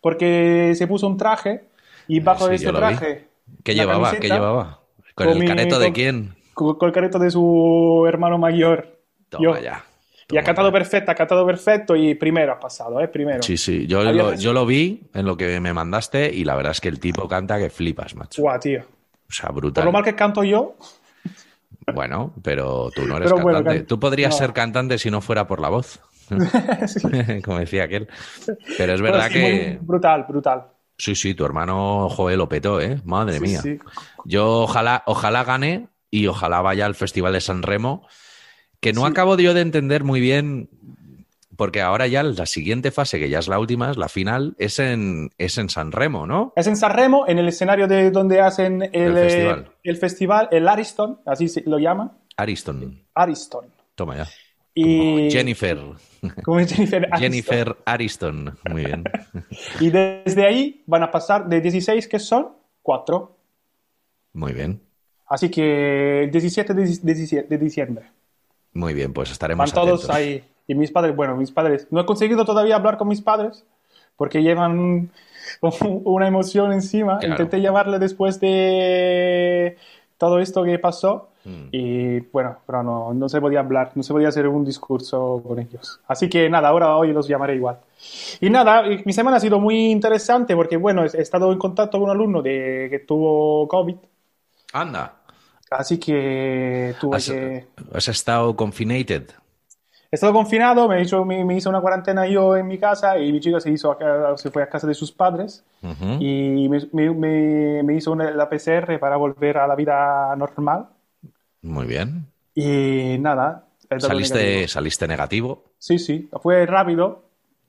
porque 0.02 0.74
se 0.76 0.86
puso 0.88 1.08
un 1.08 1.18
traje 1.18 1.68
y 2.08 2.20
bajo 2.20 2.48
Sí, 2.48 2.56
este 2.56 2.72
traje. 2.74 3.28
¿Qué 3.64 3.74
llevaba? 3.74 4.12
¿Qué 4.12 4.18
camiseta 4.18 4.36
llevaba? 4.36 4.80
¿Con, 5.16 5.28
con 5.28 5.34
el 5.38 5.40
mi- 5.40 5.48
careto 5.48 5.80
de 5.80 5.86
con- 5.88 5.94
quién? 5.94 6.36
Con, 6.54 6.78
con 6.78 6.88
el 6.88 6.94
careto 6.94 7.20
de 7.20 7.32
su 7.32 8.06
hermano 8.08 8.38
mayor. 8.38 9.00
Toma 9.30 9.44
Yo. 9.44 9.58
ya. 9.62 9.84
Y 10.30 10.38
ha 10.38 10.42
ya. 10.42 10.46
perfecto, 10.74 11.12
ha 11.12 11.16
cantado 11.16 11.46
perfecto 11.46 11.96
y 11.96 12.14
primero 12.16 12.52
ha 12.54 12.60
pasado, 12.60 13.00
¿eh? 13.00 13.08
Primero. 13.08 13.42
Sí, 13.44 13.56
sí. 13.58 13.88
Yo 13.88 14.04
lo, 14.04 14.34
yo 14.34 14.52
lo 14.54 14.66
vi 14.66 15.04
en 15.14 15.26
lo 15.26 15.38
que 15.38 15.60
me 15.62 15.72
mandaste 15.74 16.34
y 16.34 16.44
la 16.44 16.56
verdad 16.56 16.72
es 16.72 16.82
que 16.82 16.90
el 16.90 17.00
tipo 17.00 17.28
canta 17.30 17.58
que 17.58 17.70
flipas, 17.70 18.14
macho. 18.16 18.42
Guau, 18.42 18.60
tío. 18.60 18.82
O 19.30 19.32
sea, 19.32 19.48
Por 19.50 19.56
brutal. 19.58 19.86
lo 19.86 19.92
mal 19.92 20.04
que 20.04 20.16
canto 20.16 20.44
yo, 20.44 20.76
Bueno, 21.94 22.34
pero 22.44 22.90
tú 22.94 23.06
no 23.08 23.18
eres 23.18 23.32
Pero 23.32 23.42
bueno, 23.42 23.60
cantante. 23.60 23.80
can- 23.80 23.88
Tú 23.88 24.00
podrías 24.00 24.32
no. 24.32 24.38
ser 24.38 24.54
cantante 24.54 24.98
si 24.98 25.10
no 25.10 25.22
fuera 25.22 25.48
por 25.48 25.62
la 25.62 25.70
voz. 25.70 26.00
Como 27.46 27.60
decía 27.60 27.86
aquel. 27.86 28.08
Pero 28.46 28.94
es 28.94 29.02
Pero 29.02 29.04
verdad 29.04 29.30
que. 29.32 29.78
brutal, 29.82 30.26
brutal. 30.28 30.64
Sí, 30.98 31.16
sí, 31.16 31.36
tu 31.36 31.46
hermano, 31.46 32.10
joder, 32.10 32.38
lo 32.38 32.50
petó, 32.50 32.82
¿eh? 32.82 33.00
Madre 33.06 33.36
Sí, 33.36 33.42
mía. 33.42 33.62
sí. 33.62 33.80
Yo 34.26 34.62
ojalá, 34.64 35.04
ojalá 35.06 35.44
gane 35.44 35.88
y 36.10 36.28
ojalá 36.28 36.62
vaya 36.62 36.86
al 36.86 36.96
Festival 36.96 37.34
de 37.34 37.42
San 37.42 37.62
Remo, 37.64 38.08
que 38.80 38.94
no 38.94 39.06
acabo 39.06 39.38
yo 39.38 39.54
de 39.54 39.62
entender 39.62 40.04
muy 40.04 40.20
bien, 40.20 40.70
porque 41.56 41.82
ahora 41.82 42.08
ya 42.08 42.24
la 42.24 42.46
siguiente 42.46 42.92
fase, 42.92 43.20
que 43.20 43.30
ya 43.30 43.40
es 43.40 43.48
la 43.48 43.60
última, 43.60 43.92
es 43.92 43.98
la 43.98 44.10
final, 44.10 44.56
es 44.60 44.80
en, 44.80 45.32
es 45.38 45.58
en 45.58 45.70
San 45.70 45.92
Remo, 45.92 46.28
¿no? 46.28 46.54
Es 46.56 46.68
en 46.68 46.78
Sanremo, 46.78 47.26
en 47.28 47.40
el 47.40 47.48
escenario 47.48 47.88
de 47.88 48.12
donde 48.12 48.40
hacen 48.40 48.84
el, 48.84 48.92
El 48.94 49.18
eh, 49.18 49.22
festival. 49.22 49.72
el 49.84 49.98
festival, 49.98 50.50
el 50.52 50.68
Ariston, 50.68 51.20
así 51.26 51.48
se 51.48 51.64
lo 51.66 51.80
llaman, 51.80 52.12
Ariston. 52.38 53.04
Ariston. 53.16 53.66
Toma 53.96 54.18
ya. 54.18 54.28
Y 54.76 55.32
Jennifer. 55.32 55.80
como 56.44 56.60
Jennifer 56.60 57.06
Aniston. 57.06 57.20
Jennifer 57.20 57.78
Ariston. 57.84 58.58
Muy 58.70 58.86
bien. 58.86 59.04
Y 59.80 59.90
desde 59.90 60.46
ahí 60.46 60.84
van 60.86 61.02
a 61.02 61.10
pasar 61.10 61.50
de 61.50 61.62
16 61.62 62.08
que 62.08 62.20
son 62.20 62.50
4. 62.84 63.38
Muy 64.34 64.54
bien. 64.54 64.80
Así 65.26 65.50
que 65.50 66.26
el 66.26 66.32
17 66.32 66.76
de, 66.76 66.84
17 66.84 67.48
de 67.48 67.58
diciembre. 67.58 68.12
Muy 68.78 68.94
bien, 68.94 69.14
pues 69.14 69.32
estaremos 69.32 69.72
Van 69.72 69.84
todos 69.86 70.06
atentos. 70.06 70.16
ahí. 70.16 70.44
Y 70.68 70.76
mis 70.76 70.92
padres, 70.92 71.16
bueno, 71.16 71.36
mis 71.36 71.52
padres, 71.52 71.88
no 71.92 72.02
he 72.02 72.06
conseguido 72.06 72.46
todavía 72.46 72.76
hablar 72.76 72.98
con 72.98 73.08
mis 73.08 73.22
padres 73.22 73.66
porque 74.16 74.42
llevan 74.42 75.12
una 75.82 76.28
emoción 76.28 76.74
encima. 76.74 77.20
Claro. 77.20 77.34
Intenté 77.34 77.62
llamarle 77.62 78.00
después 78.00 78.40
de 78.40 79.78
todo 80.18 80.40
esto 80.40 80.64
que 80.64 80.80
pasó 80.80 81.30
Mm. 81.48 81.70
y 81.72 82.20
bueno, 82.20 82.58
pero 82.66 82.84
no, 82.84 83.14
no 83.14 83.30
se 83.30 83.40
podía 83.40 83.62
hablar, 83.62 83.92
no 83.96 84.04
se 84.04 84.12
podía 84.12 84.28
hacer 84.28 84.50
un 84.50 84.66
discurso 84.66 85.42
con 85.48 85.58
ellos. 85.60 86.02
Así 86.06 86.28
que 86.28 86.50
nada, 86.50 86.68
ahora 86.68 86.98
hoy 86.98 87.14
los 87.14 87.26
llamaré 87.28 87.56
igual. 87.56 87.80
Y 88.42 88.50
nada, 88.50 88.84
mi 89.06 89.14
semana 89.14 89.38
ha 89.38 89.40
sido 89.40 89.58
muy 89.60 89.90
interesante 89.90 90.56
porque 90.56 90.76
bueno, 90.76 91.06
he 91.06 91.22
estado 91.22 91.52
en 91.54 91.58
contacto 91.58 92.00
con 92.00 92.10
un 92.10 92.16
alumno 92.16 92.42
de, 92.42 92.88
que 92.90 93.00
tuvo 93.00 93.66
COVID, 93.70 93.96
Anda. 94.74 95.14
Así 95.72 96.00
que 96.00 96.96
tuve 97.00 97.18
¿Has, 97.18 97.30
que... 97.30 97.66
has 97.94 98.08
estado 98.08 98.56
confinated? 98.56 99.30
he 100.10 100.16
estado 100.16 100.32
confinado, 100.34 100.88
me, 100.88 101.02
hecho, 101.02 101.26
me, 101.26 101.44
me 101.44 101.58
hice 101.58 101.68
una 101.68 101.82
cuarentena 101.82 102.26
yo 102.28 102.56
en 102.56 102.68
mi 102.68 102.78
casa 102.78 103.18
y 103.20 103.32
mi 103.32 103.40
chica 103.42 103.60
se, 103.60 103.72
hizo 103.72 103.98
se 104.38 104.52
fue 104.52 104.64
a 104.64 104.70
casa 104.70 104.88
de 104.88 104.94
sus 104.94 105.12
padres 105.12 105.64
Ujú. 105.84 106.18
y 106.22 106.70
me, 106.70 106.80
me- 107.14 107.84
me- 107.84 107.96
hizo 107.96 108.12
una- 108.14 108.32
la 108.32 108.50
PCR 108.50 109.00
para 109.00 109.18
volver 109.18 109.58
a 109.58 109.68
la 109.68 109.76
vida 109.76 110.34
normal. 110.38 110.88
Muy 111.62 111.86
bien. 111.86 112.26
Y 112.56 113.18
nada. 113.20 113.66
Saliste, 114.00 114.38
negativo. 114.40 114.68
saliste 114.68 115.08
negativo. 115.08 115.64
Sí, 115.78 116.00
sí, 116.00 116.30
fue 116.42 116.66
rápido 116.66 117.24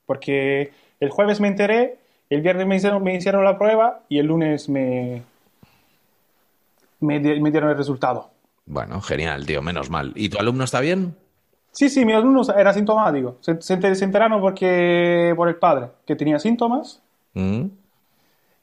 porque 0.07 0.73
el 1.01 1.11
jueves 1.11 1.41
me 1.41 1.49
enteré, 1.49 1.99
el 2.31 2.41
viernes 2.43 2.67
me 2.67 2.77
hicieron, 2.77 3.03
me 3.03 3.15
hicieron 3.17 3.45
la 3.45 3.59
prueba 3.59 4.01
y 4.09 4.19
el 4.19 4.27
lunes 4.27 4.69
me, 4.69 5.23
me, 7.01 7.19
me 7.21 7.51
dieron 7.51 7.71
el 7.71 7.77
resultado. 7.77 8.31
Bueno, 8.67 9.01
genial, 9.01 9.47
tío, 9.47 9.63
menos 9.63 9.89
mal. 9.91 10.13
¿Y 10.15 10.29
tu 10.29 10.39
alumno 10.39 10.65
está 10.65 10.81
bien? 10.81 11.17
Sí, 11.71 11.89
sí, 11.89 12.05
mi 12.05 12.13
alumno 12.13 12.43
era 12.57 12.73
sintomático. 12.75 13.37
Se, 13.41 13.61
se 13.63 13.75
enter- 13.79 13.95
se 13.95 14.05
enteraron 14.05 14.41
porque, 14.41 15.33
por 15.37 15.49
el 15.49 15.57
padre, 15.57 15.89
que 16.07 16.17
tenía 16.17 16.39
síntomas. 16.39 17.03
Mm. 17.35 17.67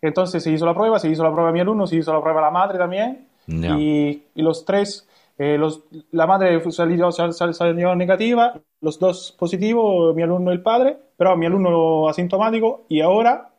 Entonces 0.02 0.44
se 0.44 0.52
hizo 0.52 0.66
la 0.66 0.74
prueba, 0.76 1.00
se 1.00 1.10
hizo 1.10 1.24
la 1.24 1.32
prueba 1.32 1.50
a 1.50 1.54
mi 1.54 1.60
alumno, 1.60 1.88
se 1.88 1.96
hizo 1.96 2.14
la 2.14 2.22
prueba 2.22 2.40
a 2.40 2.44
la 2.44 2.52
madre 2.52 2.78
también. 2.78 3.28
Ya. 3.48 3.76
Y, 3.78 4.24
y 4.36 4.42
los 4.42 4.66
tres, 4.66 5.08
eh, 5.38 5.58
los, 5.58 5.82
la 6.12 6.28
madre 6.28 6.62
salió, 6.72 7.12
sal- 7.12 7.34
sal- 7.34 7.54
salió 7.54 7.96
negativa, 7.96 8.60
los 8.82 9.00
dos 9.00 9.36
positivos, 9.38 10.16
mi 10.16 10.22
alumno 10.24 10.52
y 10.52 10.56
el 10.56 10.62
padre, 10.62 10.98
pero 11.18 11.36
mi 11.38 11.46
alumno 11.46 12.08
asintomático. 12.10 12.84
Y 12.90 13.02
ahora, 13.02 13.50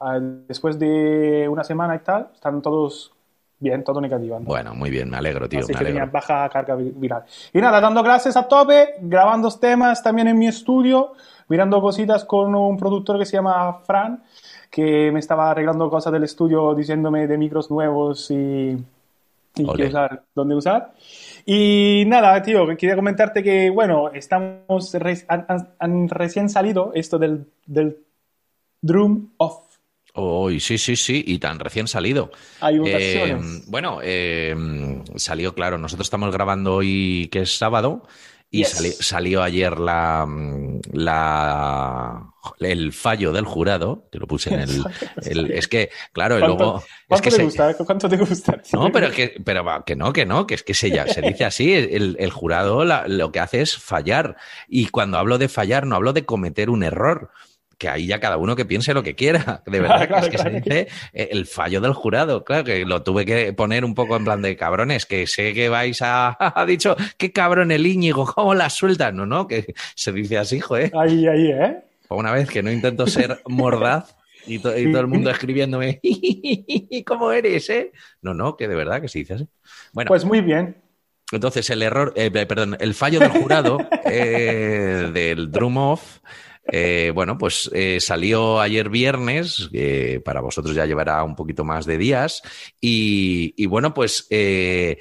ah, 0.00 0.18
después 0.20 0.78
de 0.78 1.48
una 1.48 1.64
semana 1.64 1.94
y 1.94 2.00
tal, 2.00 2.28
están 2.34 2.60
todos 2.60 3.12
bien, 3.60 3.84
todo 3.84 4.00
negativo. 4.00 4.40
¿no? 4.40 4.46
Bueno, 4.46 4.74
muy 4.74 4.90
bien, 4.90 5.08
me 5.10 5.16
alegro, 5.18 5.48
tío, 5.48 5.60
Así 5.60 5.72
me 5.72 5.78
que 5.78 5.84
tenía 5.84 6.02
alegro. 6.02 6.12
baja 6.12 6.48
carga 6.48 6.74
vi- 6.74 6.92
viral. 6.96 7.24
Y 7.52 7.60
nada, 7.60 7.80
dando 7.80 8.02
clases 8.02 8.36
a 8.36 8.48
tope, 8.48 8.94
grabando 9.00 9.48
temas 9.50 10.02
también 10.02 10.28
en 10.28 10.38
mi 10.38 10.48
estudio, 10.48 11.12
mirando 11.48 11.80
cositas 11.80 12.24
con 12.24 12.54
un 12.54 12.76
productor 12.76 13.18
que 13.18 13.26
se 13.26 13.36
llama 13.36 13.72
Fran, 13.84 14.22
que 14.70 15.10
me 15.12 15.18
estaba 15.20 15.50
arreglando 15.50 15.90
cosas 15.90 16.12
del 16.12 16.24
estudio, 16.24 16.74
diciéndome 16.74 17.26
de 17.26 17.36
micros 17.38 17.70
nuevos 17.70 18.30
y, 18.30 18.76
y 19.56 19.72
qué 19.76 19.86
usar, 19.86 20.22
dónde 20.34 20.54
usar. 20.54 20.92
Y 21.44 22.04
nada, 22.06 22.40
tío, 22.42 22.66
que 22.66 22.76
quería 22.76 22.94
comentarte 22.96 23.42
que, 23.42 23.68
bueno, 23.70 24.10
estamos 24.12 24.94
han, 25.28 25.44
han- 25.48 25.68
han 25.78 26.08
recién 26.08 26.48
salido 26.48 26.92
esto 26.94 27.18
del, 27.18 27.46
del 27.66 27.96
Drum 28.80 29.30
Uy, 30.14 30.60
sí, 30.60 30.78
sí, 30.78 30.96
sí, 30.96 31.22
y 31.26 31.38
tan 31.38 31.58
recién 31.58 31.86
salido. 31.86 32.30
Hay 32.60 32.78
Eh, 32.84 33.36
bueno, 33.68 34.00
eh, 34.02 34.54
salió, 35.16 35.54
claro, 35.54 35.78
nosotros 35.78 36.06
estamos 36.06 36.32
grabando 36.32 36.74
hoy, 36.76 37.28
que 37.30 37.42
es 37.42 37.56
sábado, 37.56 38.02
y 38.50 38.58
Yes. 38.58 38.70
sali- 38.70 38.92
salió 38.98 39.42
ayer 39.42 39.78
la, 39.78 40.26
la 40.92 42.26
el 42.58 42.92
fallo 42.92 43.32
del 43.32 43.44
jurado, 43.44 44.08
te 44.10 44.18
lo 44.18 44.26
puse 44.26 44.50
en 44.52 44.60
el, 44.60 44.84
el- 45.24 45.50
es 45.52 45.68
que, 45.68 45.90
claro, 46.12 46.36
y 46.36 46.40
¿Cuánto, 46.40 46.56
luego 46.64 46.82
es 46.82 47.08
cuánto 47.08 47.22
que 47.24 47.30
te 47.30 47.36
se- 47.36 47.44
gusta? 47.44 47.74
¿Cuánto 47.74 48.08
te 48.08 48.16
gusta? 48.16 48.62
no, 48.72 48.90
pero 48.92 49.10
que, 49.12 49.34
pero 49.44 49.64
va, 49.64 49.84
que 49.84 49.94
no, 49.96 50.12
que 50.12 50.26
no, 50.26 50.46
que 50.46 50.54
es 50.54 50.62
que 50.62 50.74
se, 50.74 50.90
ya- 50.90 51.06
se 51.06 51.22
dice 51.22 51.44
así. 51.44 51.72
El, 51.72 52.16
el 52.18 52.30
jurado 52.30 52.84
la- 52.84 53.06
lo 53.06 53.30
que 53.32 53.40
hace 53.40 53.60
es 53.62 53.76
fallar. 53.76 54.36
Y 54.68 54.88
cuando 54.88 55.18
hablo 55.18 55.38
de 55.38 55.48
fallar, 55.48 55.86
no 55.86 55.96
hablo 55.96 56.12
de 56.12 56.24
cometer 56.24 56.70
un 56.70 56.82
error. 56.82 57.30
Que 57.80 57.88
ahí 57.88 58.06
ya 58.06 58.20
cada 58.20 58.36
uno 58.36 58.54
que 58.56 58.66
piense 58.66 58.92
lo 58.92 59.02
que 59.02 59.14
quiera. 59.14 59.62
De 59.66 59.80
verdad, 59.80 60.06
Claro, 60.06 60.26
es 60.26 60.30
que 60.30 60.36
claro, 60.36 60.50
se 60.50 60.60
dice 60.60 60.88
eh, 61.14 61.28
el 61.32 61.46
fallo 61.46 61.80
del 61.80 61.94
jurado. 61.94 62.44
Claro, 62.44 62.62
que 62.64 62.84
lo 62.84 63.02
tuve 63.02 63.24
que 63.24 63.54
poner 63.54 63.86
un 63.86 63.94
poco 63.94 64.16
en 64.16 64.24
plan 64.24 64.42
de 64.42 64.54
cabrones, 64.54 65.06
que 65.06 65.26
sé 65.26 65.54
que 65.54 65.70
vais 65.70 66.02
a. 66.02 66.36
Ha 66.60 66.66
dicho, 66.66 66.94
qué 67.16 67.32
cabrón 67.32 67.72
el 67.72 67.86
Íñigo, 67.86 68.26
¿cómo 68.26 68.54
la 68.54 68.68
suelta? 68.68 69.12
No, 69.12 69.24
no, 69.24 69.46
que 69.48 69.72
se 69.94 70.12
dice 70.12 70.36
así, 70.36 70.60
joder. 70.60 70.92
Ahí, 70.94 71.26
ahí, 71.26 71.52
¿eh? 71.52 71.78
Una 72.10 72.32
vez 72.32 72.50
que 72.50 72.62
no 72.62 72.70
intento 72.70 73.06
ser 73.06 73.40
mordaz 73.46 74.14
y, 74.46 74.58
to- 74.58 74.76
y 74.76 74.90
todo 74.92 75.00
el 75.00 75.06
mundo 75.06 75.30
escribiéndome, 75.30 76.00
¿cómo 77.06 77.32
eres, 77.32 77.70
eh? 77.70 77.92
No, 78.20 78.34
no, 78.34 78.56
que 78.56 78.68
de 78.68 78.74
verdad 78.74 79.00
que 79.00 79.08
se 79.08 79.20
dice 79.20 79.34
así. 79.34 79.48
Bueno, 79.92 80.08
Pues 80.08 80.24
muy 80.26 80.40
bien. 80.42 80.76
entonces 81.32 81.70
el 81.70 81.82
error, 81.82 82.12
eh, 82.16 82.30
perdón, 82.46 82.76
el 82.80 82.92
fallo 82.94 83.20
del 83.20 83.30
jurado 83.30 83.78
eh, 84.04 85.10
del 85.14 85.50
Drum 85.50 85.76
Off, 85.78 86.18
eh, 86.72 87.10
bueno, 87.14 87.36
pues 87.36 87.68
eh, 87.74 87.98
salió 88.00 88.60
ayer 88.60 88.88
viernes, 88.88 89.70
para 90.24 90.40
vosotros 90.40 90.74
ya 90.74 90.86
llevará 90.86 91.24
un 91.24 91.34
poquito 91.34 91.64
más 91.64 91.84
de 91.84 91.98
días, 91.98 92.42
y, 92.80 93.66
bueno, 93.66 93.92
pues 93.92 94.26
eh, 94.30 94.98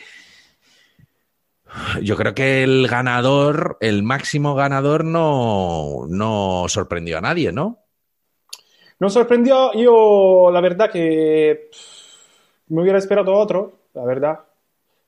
yo 2.01 2.15
creo 2.15 2.33
que 2.33 2.63
el 2.63 2.87
ganador, 2.87 3.77
el 3.81 4.01
máximo 4.01 4.55
ganador, 4.55 5.05
no, 5.05 6.05
no 6.09 6.65
sorprendió 6.67 7.19
a 7.19 7.21
nadie, 7.21 7.51
¿no? 7.51 7.77
Nos 8.99 9.13
sorprendió, 9.13 9.71
yo 9.73 10.49
la 10.51 10.61
verdad 10.61 10.91
que 10.91 11.69
me 12.69 12.81
hubiera 12.81 12.97
esperado 12.97 13.35
otro, 13.35 13.73
la 13.93 14.03
verdad, 14.05 14.39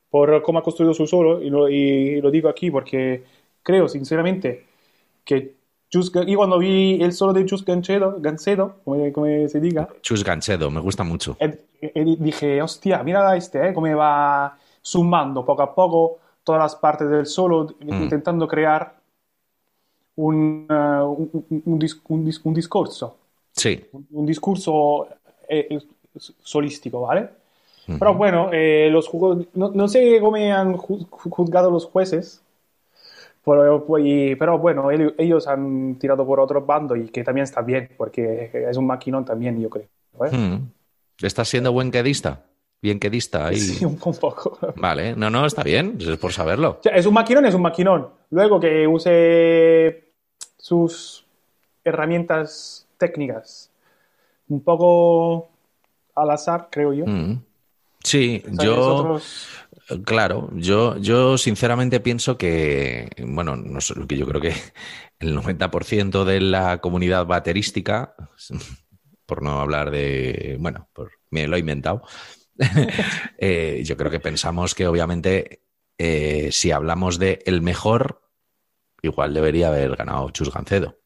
por 0.08 0.42
cómo 0.42 0.60
ha 0.60 0.62
construido 0.62 0.94
su 0.94 1.06
solo, 1.06 1.42
y 1.42 1.50
lo, 1.50 1.68
y 1.68 2.20
lo 2.20 2.30
digo 2.30 2.48
aquí 2.48 2.70
porque 2.70 3.24
creo 3.62 3.88
sinceramente 3.88 4.64
que 5.24 5.61
Gan- 6.12 6.28
y 6.28 6.34
cuando 6.34 6.58
vi 6.58 7.02
el 7.02 7.12
solo 7.12 7.32
de 7.32 7.46
Just 7.48 7.66
Gancedo, 7.66 8.16
Gancedo 8.18 8.76
como, 8.84 9.12
como 9.12 9.26
se 9.48 9.60
diga, 9.60 9.88
Chus 10.00 10.24
Ganchedo, 10.24 10.70
me 10.70 10.80
gusta 10.80 11.04
mucho. 11.04 11.36
eh, 11.38 11.64
eh, 11.82 12.16
dije, 12.18 12.62
hostia, 12.62 13.02
mira 13.02 13.36
este, 13.36 13.68
eh, 13.68 13.74
cómo 13.74 13.94
va 13.96 14.56
sumando 14.80 15.44
poco 15.44 15.62
a 15.62 15.74
poco 15.74 16.18
todas 16.44 16.60
las 16.62 16.76
partes 16.76 17.08
del 17.08 17.26
solo, 17.26 17.68
intentando 17.80 18.48
crear 18.48 18.94
un, 20.16 20.66
eh, 20.68 20.74
un, 20.74 21.62
un- 21.66 21.78
dis- 21.78 22.00
un 22.08 22.24
dis- 22.24 22.40
un 22.44 22.54
discorso 22.54 23.16
Sí. 23.52 23.84
un, 24.10 24.26
discurso 24.26 25.06
eh, 25.48 25.66
eh, 25.70 25.78
solístico, 26.42 27.02
¿vale? 27.02 27.28
Pero 27.98 28.14
bueno, 28.14 28.50
los 28.90 29.10
no, 29.54 29.70
no 29.74 29.88
sé 29.88 30.18
cómo 30.20 30.36
han 30.36 30.74
ju- 30.76 31.06
ju- 31.08 31.30
juzgado 31.30 31.70
los 31.70 31.84
jueces, 31.86 32.40
pero, 33.44 33.84
y- 33.98 34.34
pero 34.36 34.58
bueno, 34.58 34.90
el- 34.90 35.14
ellos 35.18 35.46
han 35.48 35.96
tirado 35.96 36.24
por 36.26 36.40
otro 36.40 36.62
bando 36.64 36.94
y 36.96 37.08
que 37.08 37.24
también 37.24 37.44
está 37.44 37.62
bien, 37.62 37.90
porque 37.96 38.50
es 38.52 38.76
un 38.76 38.86
maquinón 38.86 39.24
también, 39.24 39.60
yo 39.60 39.68
creo. 39.70 39.86
¿eh? 40.24 40.30
Hmm. 40.36 40.68
¿Estás 41.20 41.48
siendo 41.48 41.72
buen 41.72 41.90
quedista? 41.90 42.44
Bien 42.80 42.98
quedista 42.98 43.46
ahí. 43.46 43.56
Sí, 43.60 43.84
un, 43.84 43.96
poco. 43.96 44.58
Vale, 44.76 45.14
no, 45.16 45.30
no, 45.30 45.46
está 45.46 45.62
bien, 45.62 45.96
es 46.00 46.16
por 46.18 46.32
saberlo. 46.32 46.78
O 46.80 46.82
sea, 46.82 46.94
es 46.96 47.06
un 47.06 47.14
maquinón, 47.14 47.46
es 47.46 47.54
un 47.54 47.62
maquinón. 47.62 48.08
Luego 48.30 48.58
que 48.58 48.86
use 48.86 50.12
sus 50.58 51.24
herramientas 51.84 52.86
técnicas 52.98 53.70
un 54.48 54.62
poco 54.62 55.48
al 56.14 56.30
azar, 56.30 56.68
creo 56.70 56.92
yo. 56.92 57.06
Mm. 57.06 57.40
Sí, 58.04 58.42
yo, 58.62 58.76
nosotros- 58.76 59.48
claro, 60.04 60.50
yo, 60.54 60.96
yo 60.98 61.36
sinceramente 61.38 62.00
pienso 62.00 62.38
que, 62.38 63.08
bueno, 63.26 63.56
no 63.56 63.80
sé, 63.80 63.94
que 64.08 64.16
yo 64.16 64.26
creo 64.26 64.40
que 64.40 64.54
el 65.18 65.34
90% 65.36 66.24
de 66.24 66.40
la 66.40 66.80
comunidad 66.80 67.26
baterística, 67.26 68.14
por 69.26 69.42
no 69.42 69.60
hablar 69.60 69.90
de, 69.90 70.56
bueno, 70.60 70.88
por, 70.92 71.12
me 71.30 71.46
lo 71.46 71.56
he 71.56 71.60
inventado, 71.60 72.02
eh, 73.38 73.82
yo 73.84 73.96
creo 73.96 74.10
que 74.10 74.20
pensamos 74.20 74.74
que 74.74 74.86
obviamente 74.86 75.62
eh, 75.98 76.50
si 76.52 76.70
hablamos 76.70 77.18
de 77.18 77.40
el 77.46 77.62
mejor, 77.62 78.22
igual 79.02 79.34
debería 79.34 79.68
haber 79.68 79.96
ganado 79.96 80.30
Chus 80.30 80.52
Gancedo. 80.52 80.98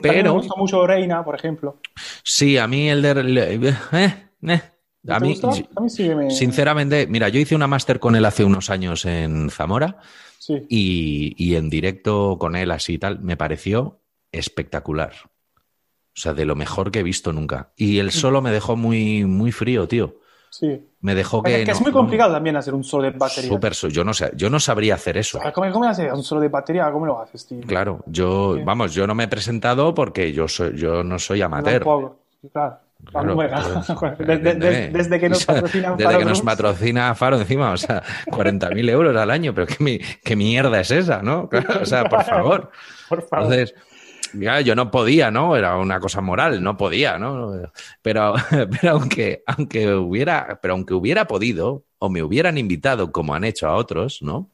Pero- 0.00 0.22
me 0.22 0.30
gusta 0.30 0.54
mucho 0.56 0.86
Reina, 0.86 1.24
por 1.24 1.34
ejemplo. 1.34 1.80
Sí, 2.22 2.58
a 2.58 2.66
mí 2.68 2.88
el 2.88 3.02
de... 3.02 3.58
eh, 3.92 4.18
eh, 4.48 4.62
a 5.08 5.18
¿Te 5.18 5.24
mí, 5.26 5.30
gusta? 5.32 5.48
A 5.76 5.80
mí 5.80 5.90
sí 5.90 6.04
que 6.08 6.14
me... 6.14 6.30
Sinceramente, 6.30 7.06
mira, 7.06 7.28
yo 7.28 7.38
hice 7.40 7.54
una 7.54 7.66
máster 7.66 7.98
con 8.00 8.16
él 8.16 8.24
hace 8.24 8.44
unos 8.44 8.70
años 8.70 9.04
en 9.04 9.50
Zamora 9.50 9.98
Sí. 10.38 10.66
y, 10.68 11.34
y 11.38 11.56
en 11.56 11.70
directo 11.70 12.36
con 12.38 12.54
él 12.56 12.70
así 12.70 12.94
y 12.94 12.98
tal, 12.98 13.20
me 13.20 13.36
pareció 13.36 14.00
espectacular. 14.32 15.12
O 15.24 16.20
sea, 16.20 16.34
de 16.34 16.44
lo 16.44 16.54
mejor 16.54 16.90
que 16.90 17.00
he 17.00 17.02
visto 17.02 17.32
nunca. 17.32 17.72
Y 17.76 17.98
el 17.98 18.10
solo 18.12 18.40
me 18.42 18.50
dejó 18.50 18.76
muy, 18.76 19.24
muy 19.24 19.52
frío, 19.52 19.88
tío. 19.88 20.20
Sí. 20.50 20.86
Me 21.00 21.14
dejó 21.16 21.42
Es 21.44 21.52
que... 21.58 21.64
que 21.64 21.70
es 21.72 21.78
no- 21.80 21.84
muy 21.84 21.92
complicado 21.92 22.32
también 22.34 22.56
hacer 22.56 22.72
un 22.74 22.84
solo 22.84 23.02
de 23.04 23.10
batería. 23.10 23.48
Súper, 23.50 23.72
yo 23.72 24.04
no 24.04 24.14
sé, 24.14 24.30
yo 24.36 24.48
no 24.50 24.60
sabría 24.60 24.94
hacer 24.94 25.16
eso. 25.16 25.40
¿Cómo, 25.52 25.72
cómo 25.72 25.84
haces 25.88 26.12
un 26.12 26.22
solo 26.22 26.40
de 26.40 26.48
batería? 26.48 26.90
¿Cómo 26.92 27.06
lo 27.06 27.20
haces, 27.20 27.44
tío? 27.46 27.60
Claro, 27.66 28.04
yo, 28.06 28.54
Sí. 28.56 28.62
vamos, 28.64 28.94
yo 28.94 29.06
no 29.06 29.14
me 29.16 29.24
he 29.24 29.28
presentado 29.28 29.92
porque 29.94 30.32
yo 30.32 30.46
soy, 30.46 30.76
yo 30.76 31.02
no 31.02 31.18
soy 31.18 31.42
amateur. 31.42 31.82
Tampoco. 31.82 32.20
Claro. 32.52 32.78
Claro, 33.10 33.34
pues, 33.34 33.50
desde, 33.50 34.26
desde- 34.26 34.50
entiéndeme. 34.50 34.88
desde 34.98 35.20
que 35.20 35.28
nos 35.28 35.44
patrocinan 35.44 35.96
Desde 35.96 36.04
Faro 36.04 36.18
que 36.18 36.24
nos 36.24 36.38
Drums. 36.38 36.50
patrocina 36.56 37.14
Faro 37.14 37.38
encima, 37.40 37.72
o 37.72 37.76
sea, 37.76 38.02
40.000 38.26 38.90
euros 38.90 39.16
al 39.16 39.30
año, 39.30 39.54
pero 39.54 39.66
¿qué, 39.66 40.04
qué 40.24 40.36
mierda 40.36 40.80
es 40.80 40.90
esa, 40.90 41.22
¿no? 41.22 41.48
O 41.80 41.84
sea, 41.86 42.04
por 42.04 42.24
favor. 42.24 42.70
Por 43.08 43.26
favor. 43.28 43.52
Entonces, 43.54 43.74
ya, 44.34 44.60
yo 44.60 44.74
no 44.74 44.90
podía, 44.90 45.30
¿no? 45.30 45.56
Era 45.56 45.76
una 45.76 46.00
cosa 46.00 46.20
moral, 46.20 46.62
no 46.62 46.76
podía, 46.76 47.18
¿no? 47.18 47.52
Pero, 48.02 48.34
pero 48.80 48.92
aunque, 48.92 49.42
aunque 49.46 49.92
hubiera, 49.94 50.58
pero 50.60 50.74
aunque 50.74 50.94
hubiera 50.94 51.26
podido, 51.26 51.84
o 51.98 52.08
me 52.10 52.22
hubieran 52.22 52.58
invitado, 52.58 53.12
como 53.12 53.34
han 53.34 53.44
hecho 53.44 53.68
a 53.68 53.76
otros, 53.76 54.20
¿no? 54.22 54.50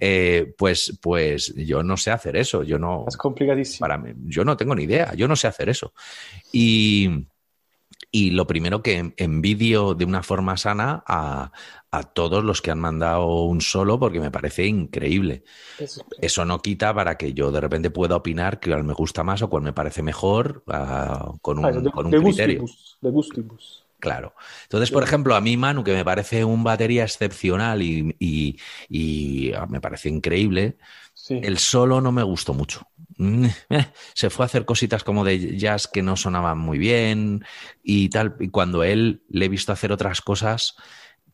eh, 0.00 0.52
pues, 0.56 0.98
pues 1.02 1.54
yo 1.54 1.82
no 1.82 1.96
sé 1.98 2.10
hacer 2.10 2.34
eso. 2.36 2.62
Yo 2.62 2.78
no. 2.78 3.04
Es 3.06 3.16
complicadísimo. 3.16 3.80
Para 3.84 3.98
mí, 3.98 4.12
yo 4.24 4.44
no 4.44 4.56
tengo 4.56 4.74
ni 4.74 4.84
idea. 4.84 5.12
Yo 5.14 5.28
no 5.28 5.36
sé 5.36 5.46
hacer 5.46 5.68
eso. 5.68 5.92
Y, 6.52 7.26
y 8.14 8.30
lo 8.30 8.46
primero 8.46 8.82
que 8.82 9.12
envidio 9.16 9.94
de 9.94 10.04
una 10.04 10.22
forma 10.22 10.56
sana 10.56 11.02
a, 11.06 11.50
a, 11.90 12.02
todos 12.04 12.44
los 12.44 12.62
que 12.62 12.70
han 12.70 12.78
mandado 12.80 13.26
un 13.44 13.60
solo, 13.60 13.98
porque 13.98 14.20
me 14.20 14.30
parece 14.30 14.66
increíble. 14.66 15.44
Es- 15.78 16.00
Eso 16.20 16.44
no 16.44 16.60
quita 16.62 16.94
para 16.94 17.16
que 17.18 17.34
yo 17.34 17.52
de 17.52 17.60
repente 17.60 17.90
pueda 17.90 18.16
opinar 18.16 18.60
cuál 18.60 18.84
me 18.84 18.94
gusta 18.94 19.24
más 19.24 19.42
o 19.42 19.50
cuál 19.50 19.62
me 19.64 19.72
parece 19.74 20.02
mejor 20.02 20.64
ah, 20.68 21.32
con 21.42 21.58
un, 21.58 21.68
Ah, 21.68 21.70
eso, 21.70 21.80
de, 21.80 21.90
con 21.90 22.06
un 22.06 22.14
de 22.14 22.18
criterio. 22.18 22.66
gustibus, 22.66 22.96
de 23.00 23.10
gustibus. 23.10 23.84
Claro. 23.98 24.34
Entonces, 24.64 24.90
por 24.90 25.02
ejemplo, 25.02 25.34
a 25.34 25.40
mí 25.40 25.56
Manu, 25.56 25.82
que 25.82 25.94
me 25.94 26.04
parece 26.04 26.44
un 26.44 26.62
batería 26.62 27.04
excepcional 27.04 27.80
y, 27.82 28.14
y- 28.18 28.58
y, 28.88 29.52
ah, 29.54 29.66
me 29.66 29.80
parece 29.80 30.10
increíble, 30.10 30.76
Sí. 31.26 31.40
el 31.42 31.56
solo 31.56 32.02
no 32.02 32.12
me 32.12 32.22
gustó 32.22 32.52
mucho. 32.52 32.86
Mm, 33.16 33.46
eh, 33.70 33.86
Se 34.12 34.28
fue 34.28 34.44
a 34.44 34.46
hacer 34.46 34.66
cositas 34.66 35.02
como 35.04 35.24
de 35.24 35.56
jazz 35.56 35.88
que 35.88 36.02
no 36.02 36.16
sonaban 36.16 36.58
muy 36.58 36.76
bien 36.76 37.44
y 37.82 38.10
tal. 38.10 38.36
Y 38.40 38.50
cuando 38.50 38.84
él 38.84 39.22
le 39.30 39.46
he 39.46 39.48
visto 39.48 39.72
hacer 39.72 39.90
otras 39.90 40.20
cosas 40.20 40.76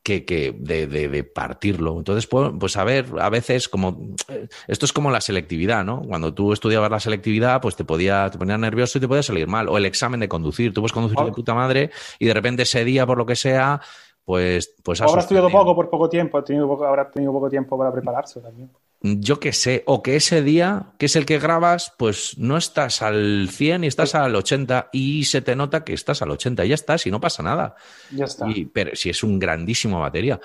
que, 0.05 0.25
que 0.25 0.53
de, 0.57 0.87
de- 0.87 1.09
de 1.09 1.25
partirlo. 1.25 1.99
Entonces, 1.99 2.29
pues, 2.29 2.53
pues 2.61 2.77
a 2.77 2.85
ver, 2.85 3.07
a 3.19 3.31
veces 3.31 3.69
como 3.69 4.15
eh, 4.29 4.47
esto 4.69 4.87
es 4.87 4.93
como 4.93 5.11
la 5.11 5.21
selectividad, 5.21 5.85
¿no? 5.85 6.03
Cuando 6.03 6.33
tú 6.35 6.53
estudiabas 6.53 6.91
la 6.91 7.01
selectividad, 7.01 7.61
pues 7.61 7.75
te 7.75 7.85
podía, 7.85 8.31
te 8.31 8.39
ponía 8.39 8.57
nervioso 8.59 8.99
y 8.99 9.01
te 9.01 9.09
podía 9.09 9.25
salir 9.25 9.49
mal. 9.49 9.69
O 9.69 9.77
el 9.77 9.87
examen 9.87 10.21
de 10.21 10.29
conducir. 10.29 10.73
Tú 10.73 10.83
puedes 10.83 10.93
conducir 10.93 11.19
de 11.19 11.33
puta 11.33 11.53
madre 11.55 11.91
y 12.21 12.27
de 12.27 12.35
repente 12.35 12.63
ese 12.63 12.85
día, 12.85 13.05
por 13.07 13.19
lo 13.19 13.27
que 13.27 13.35
sea, 13.35 13.81
pues, 14.25 14.73
pues 14.85 15.01
has 15.01 15.11
estudiado 15.19 15.49
poco 15.51 15.75
por 15.75 15.91
poco 15.91 16.09
tiempo, 16.09 16.39
ha 16.39 16.45
tenido 16.45 16.69
poco- 16.69 16.85
habrá 16.87 17.11
tenido 17.11 17.33
poco 17.33 17.51
tiempo 17.51 17.77
para 17.77 17.91
prepararse 17.93 18.41
también. 18.41 18.71
Yo 19.03 19.41
que 19.41 19.55
sé, 19.55 19.83
o 19.87 20.03
que 20.03 20.17
ese 20.17 20.43
día, 20.43 20.93
que 20.99 21.07
es 21.07 21.17
el 21.17 21.25
que 21.25 21.39
grabas, 21.39 21.95
pues 21.97 22.37
no 22.37 22.59
estás 22.59 23.01
al 23.01 23.49
100 23.51 23.85
y 23.85 23.87
estás 23.87 24.15
al 24.15 24.35
80 24.37 24.91
y 24.93 25.25
se 25.25 25.41
te 25.41 25.57
nota 25.57 25.85
que 25.85 25.95
estás 25.95 26.21
al 26.21 26.31
80 26.31 26.67
y 26.67 26.69
ya 26.69 26.75
estás 26.75 27.07
y 27.07 27.11
no 27.11 27.19
pasa 27.19 27.43
nada. 27.43 27.77
Ya 28.15 28.27
está. 28.27 28.47
Y, 28.51 28.67
pero 28.67 28.95
si 28.95 29.09
es 29.09 29.23
un 29.23 29.39
grandísimo 29.39 30.01
batería. 30.01 30.39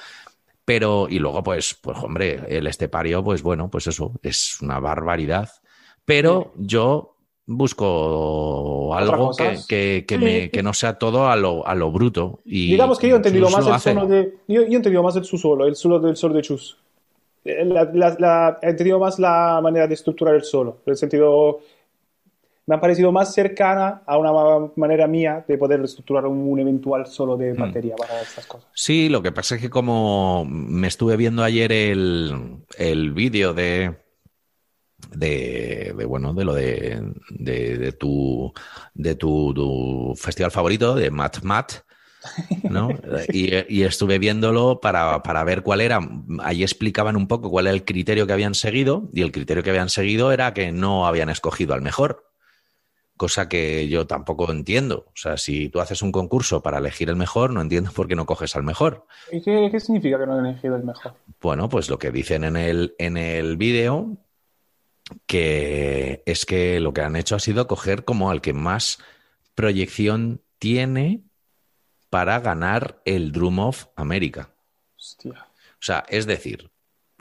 Pero, 0.63 1.07
y 1.09 1.19
luego, 1.19 1.43
pues, 1.43 1.75
pues, 1.81 1.97
hombre, 2.01 2.41
el 2.47 2.65
estepario, 2.67 3.21
pues 3.23 3.43
bueno, 3.43 3.69
pues 3.69 3.87
eso, 3.87 4.13
es 4.23 4.59
una 4.61 4.79
barbaridad. 4.79 5.49
Pero 6.05 6.53
yo 6.57 7.17
busco 7.45 8.95
algo 8.95 9.31
que, 9.35 9.57
que, 9.67 10.05
que 10.07 10.15
Sí. 10.17 10.23
me- 10.23 10.49
que 10.49 10.63
no 10.63 10.73
sea 10.73 10.97
todo 10.97 11.27
a 11.29 11.35
lo, 11.35 11.65
a 11.67 11.75
lo 11.75 11.91
bruto. 11.91 12.39
Y 12.45 12.67
Digamos 12.71 12.99
que 12.99 13.07
yo 13.09 13.15
he 13.15 13.17
entendido 13.17 13.47
Chus 13.47 13.55
más 13.57 13.67
el 13.67 13.73
hace. 13.73 13.93
solo 13.93 14.07
de. 14.07 14.33
Yo, 14.47 14.61
yo 14.63 14.71
he 14.71 14.75
entendido 14.75 15.03
más 15.03 15.15
el 15.15 15.25
su 15.25 15.37
solo, 15.37 15.65
el 15.65 15.75
solo 15.75 15.99
del 15.99 16.15
solo 16.15 16.33
de 16.35 16.41
Chus. 16.41 16.77
La- 17.45 17.83
la- 17.93 18.15
la- 18.17 18.59
he 18.61 18.71
entendido 18.71 18.99
más 18.99 19.19
la 19.19 19.59
manera 19.61 19.87
de 19.87 19.93
estructurar 19.93 20.33
el 20.35 20.43
solo. 20.43 20.79
En 20.85 20.91
el 20.91 20.97
sentido. 20.97 21.59
Me 22.67 22.73
ha 22.73 22.81
parecido 22.81 23.11
más 23.11 23.31
cercana 23.31 24.01
a 24.07 24.17
una 24.17 24.31
manera 24.75 25.05
mía 25.05 25.45
de 25.47 25.55
poder 25.55 25.81
estructurar 25.81 26.25
un, 26.25 26.39
un 26.39 26.59
eventual 26.59 27.05
solo 27.05 27.37
de 27.37 27.53
batería 27.53 27.95
para 27.95 28.19
estas 28.19 28.47
cosas. 28.47 28.67
Sí, 28.73 29.07
lo 29.07 29.21
que 29.21 29.31
pasa 29.31 29.53
es 29.53 29.61
que 29.61 29.69
como 29.69 30.45
me 30.49 30.87
estuve 30.87 31.15
viendo 31.15 31.43
ayer 31.43 31.71
el, 31.71 32.63
el 32.79 33.11
vídeo 33.13 33.53
de, 33.53 33.95
de, 35.11 35.93
de, 35.95 36.05
bueno, 36.05 36.33
de 36.33 36.43
lo 36.43 36.55
de, 36.55 37.03
de, 37.29 37.77
de 37.77 37.91
tu, 37.91 38.51
de 38.95 39.13
tu, 39.13 39.53
tu 39.53 40.13
festival 40.15 40.49
favorito, 40.49 40.95
de 40.95 41.11
Mat 41.11 41.43
Mat, 41.43 41.73
¿no? 42.63 42.89
Y, 43.31 43.51
y 43.67 43.83
estuve 43.83 44.19
viéndolo 44.19 44.79
para, 44.81 45.23
para 45.23 45.43
ver 45.43 45.63
cuál 45.63 45.81
era. 45.81 45.99
Ahí 46.39 46.63
explicaban 46.63 47.15
un 47.15 47.27
poco 47.27 47.49
cuál 47.49 47.67
era 47.67 47.73
el 47.73 47.85
criterio 47.85 48.27
que 48.27 48.33
habían 48.33 48.55
seguido, 48.55 49.09
y 49.13 49.21
el 49.21 49.31
criterio 49.31 49.63
que 49.63 49.69
habían 49.69 49.89
seguido 49.89 50.31
era 50.31 50.53
que 50.53 50.71
no 50.71 51.07
habían 51.07 51.29
escogido 51.29 51.73
al 51.73 51.81
mejor. 51.81 52.25
Cosa 53.17 53.47
que 53.47 53.87
yo 53.87 54.07
tampoco 54.07 54.51
entiendo. 54.51 55.05
O 55.07 55.15
sea, 55.15 55.37
si 55.37 55.69
tú 55.69 55.79
haces 55.79 56.01
un 56.01 56.11
concurso 56.11 56.61
para 56.61 56.79
elegir 56.79 57.09
el 57.09 57.15
mejor, 57.15 57.51
no 57.51 57.61
entiendo 57.61 57.91
por 57.91 58.07
qué 58.09 58.15
no 58.15 58.25
coges 58.25 58.57
al 58.57 58.63
mejor. 58.63 59.05
¿Y 59.31 59.41
qué, 59.41 59.69
qué 59.71 59.79
significa 59.79 60.19
que 60.19 60.25
no 60.25 60.33
han 60.33 60.45
elegido 60.45 60.75
el 60.75 60.83
mejor? 60.83 61.13
Bueno, 61.41 61.69
pues 61.69 61.89
lo 61.89 61.97
que 61.97 62.11
dicen 62.11 62.43
en 62.43 62.57
el, 62.57 62.93
en 62.99 63.15
el 63.15 63.55
vídeo, 63.55 64.17
que 65.27 66.23
es 66.25 66.45
que 66.45 66.81
lo 66.81 66.91
que 66.91 67.01
han 67.01 67.15
hecho 67.15 67.35
ha 67.35 67.39
sido 67.39 67.67
coger 67.67 68.03
como 68.03 68.31
al 68.31 68.41
que 68.41 68.53
más 68.53 68.99
proyección 69.53 70.41
tiene 70.59 71.21
para 72.09 72.39
ganar 72.39 73.01
el 73.05 73.31
Drum 73.31 73.59
of 73.59 73.85
America. 73.95 74.49
Hostia. 74.97 75.47
O 75.73 75.83
sea, 75.85 76.03
es 76.09 76.25
decir, 76.25 76.71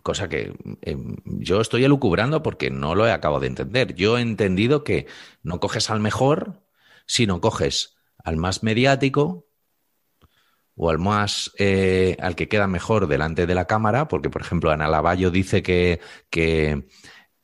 cosa 0.02 0.28
que 0.28 0.54
eh, 0.82 0.96
yo 1.24 1.60
estoy 1.60 1.84
elucubrando 1.84 2.42
porque 2.42 2.70
no 2.70 2.94
lo 2.94 3.06
he 3.06 3.12
acabado 3.12 3.40
de 3.40 3.48
entender. 3.48 3.94
Yo 3.94 4.18
he 4.18 4.20
entendido 4.20 4.84
que 4.84 5.06
no 5.42 5.60
coges 5.60 5.90
al 5.90 6.00
mejor, 6.00 6.62
sino 7.06 7.40
coges 7.40 7.96
al 8.22 8.36
más 8.36 8.62
mediático 8.62 9.46
o 10.76 10.90
al 10.90 10.98
más 10.98 11.52
eh, 11.58 12.16
al 12.20 12.36
que 12.36 12.48
queda 12.48 12.66
mejor 12.66 13.06
delante 13.06 13.46
de 13.46 13.54
la 13.54 13.66
cámara, 13.66 14.08
porque 14.08 14.30
por 14.30 14.42
ejemplo 14.42 14.70
Ana 14.70 14.88
Lavallo 14.88 15.30
dice 15.30 15.62
que, 15.62 16.00
que 16.30 16.88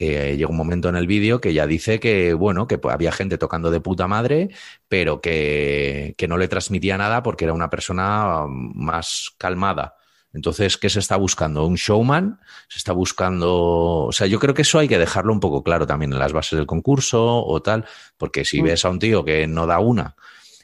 eh, 0.01 0.35
llega 0.37 0.51
un 0.51 0.57
momento 0.57 0.89
en 0.89 0.97
el 0.97 1.07
vídeo 1.07 1.41
que 1.41 1.53
ya 1.55 1.67
dice 1.67 2.01
que, 2.01 2.35
bueno, 2.35 2.67
que 2.67 2.79
pues, 2.79 2.93
había 2.93 3.13
gente 3.13 3.39
tocando 3.39 3.71
de 3.71 3.81
puta 3.81 4.09
madre, 4.09 4.49
pero 4.89 5.21
que, 5.21 6.15
que 6.19 6.27
no 6.27 6.39
le 6.39 6.49
transmitía 6.49 6.97
nada 6.99 7.23
porque 7.23 7.45
era 7.45 7.53
una 7.55 7.71
persona 7.71 8.45
um, 8.45 8.73
más 8.75 9.33
calmada. 9.39 9.95
Entonces, 10.33 10.77
¿qué 10.79 10.89
se 10.89 11.01
está 11.01 11.17
buscando? 11.17 11.67
¿Un 11.67 11.75
showman? 11.75 12.39
¿Se 12.69 12.79
está 12.79 12.93
buscando...? 12.93 14.07
O 14.07 14.13
sea, 14.13 14.27
yo 14.29 14.39
creo 14.39 14.55
que 14.55 14.63
eso 14.63 14.79
hay 14.79 14.87
que 14.89 14.97
dejarlo 14.99 15.33
un 15.33 15.41
poco 15.41 15.63
claro 15.63 15.87
también 15.87 16.13
en 16.13 16.19
las 16.21 16.33
bases 16.33 16.57
del 16.57 16.67
concurso 16.67 17.45
o 17.45 17.61
tal, 17.63 17.85
porque 18.17 18.45
si 18.45 18.63
Mm. 18.63 18.65
ves 18.65 18.85
a 18.85 18.91
un 18.91 18.99
tío 19.01 19.25
que 19.25 19.47
no 19.49 19.67
da 19.67 19.81
una, 19.81 20.15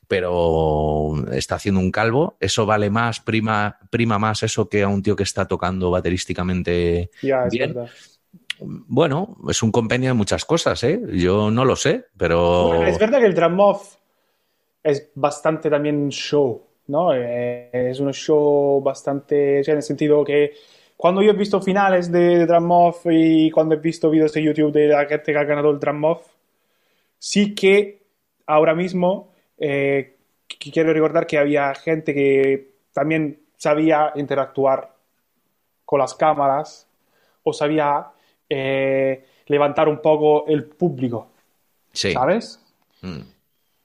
pero 0.08 1.14
está 1.32 1.56
haciendo 1.56 1.80
un 1.80 1.90
calvo, 1.90 2.36
eso 2.40 2.64
vale 2.64 2.90
más, 2.90 3.18
prima, 3.20 3.78
prima 3.90 4.18
más 4.20 4.44
eso 4.44 4.68
que 4.68 4.84
a 4.84 4.88
un 4.88 5.02
tío 5.02 5.16
que 5.16 5.24
está 5.24 5.46
tocando 5.46 5.90
baterísticamente 5.90 7.10
Ya, 7.20 7.46
es 7.46 7.52
bien. 7.52 7.74
verdad. 7.74 7.90
Bueno, 8.60 9.36
es 9.48 9.62
un 9.62 9.70
compendio 9.70 10.10
de 10.10 10.14
muchas 10.14 10.44
cosas, 10.44 10.82
¿eh? 10.84 11.00
Yo 11.12 11.50
no 11.50 11.64
lo 11.64 11.76
sé, 11.76 12.06
pero... 12.16 12.84
Es 12.84 12.98
verdad 12.98 13.20
que 13.20 13.26
el 13.26 13.34
drum 13.34 13.60
off 13.60 13.96
es 14.82 15.10
bastante 15.14 15.68
también 15.68 16.08
show, 16.10 16.62
¿no? 16.88 17.14
Eh, 17.14 17.70
es 17.90 18.00
un 18.00 18.12
show 18.12 18.80
bastante, 18.80 19.60
en 19.60 19.76
el 19.76 19.82
sentido 19.82 20.24
que 20.24 20.52
cuando 20.96 21.20
yo 21.22 21.32
he 21.32 21.36
visto 21.36 21.60
finales 21.60 22.10
de, 22.10 22.38
de 22.38 22.46
drum 22.46 22.70
off 22.70 23.06
y 23.10 23.50
cuando 23.50 23.74
he 23.74 23.78
visto 23.78 24.08
vídeos 24.08 24.32
de 24.32 24.42
YouTube 24.42 24.72
de 24.72 24.88
la 24.88 25.04
gente 25.06 25.32
que 25.32 25.38
ha 25.38 25.44
ganado 25.44 25.70
el 25.70 25.78
drum 25.78 26.04
off, 26.04 26.26
sí 27.18 27.54
que 27.54 28.02
ahora 28.46 28.74
mismo 28.74 29.32
eh, 29.58 30.16
qu- 30.48 30.72
quiero 30.72 30.92
recordar 30.92 31.26
que 31.26 31.38
había 31.38 31.74
gente 31.74 32.14
que 32.14 32.70
también 32.92 33.40
sabía 33.56 34.12
interactuar 34.14 34.94
con 35.84 36.00
las 36.00 36.14
cámaras 36.14 36.88
o 37.42 37.52
sabía 37.52 38.06
eh, 38.48 39.24
levantar 39.46 39.88
un 39.88 40.00
poco 40.00 40.46
el 40.46 40.64
público, 40.64 41.28
Sí. 41.92 42.12
¿sabes? 42.12 42.60
Mm. 43.02 43.20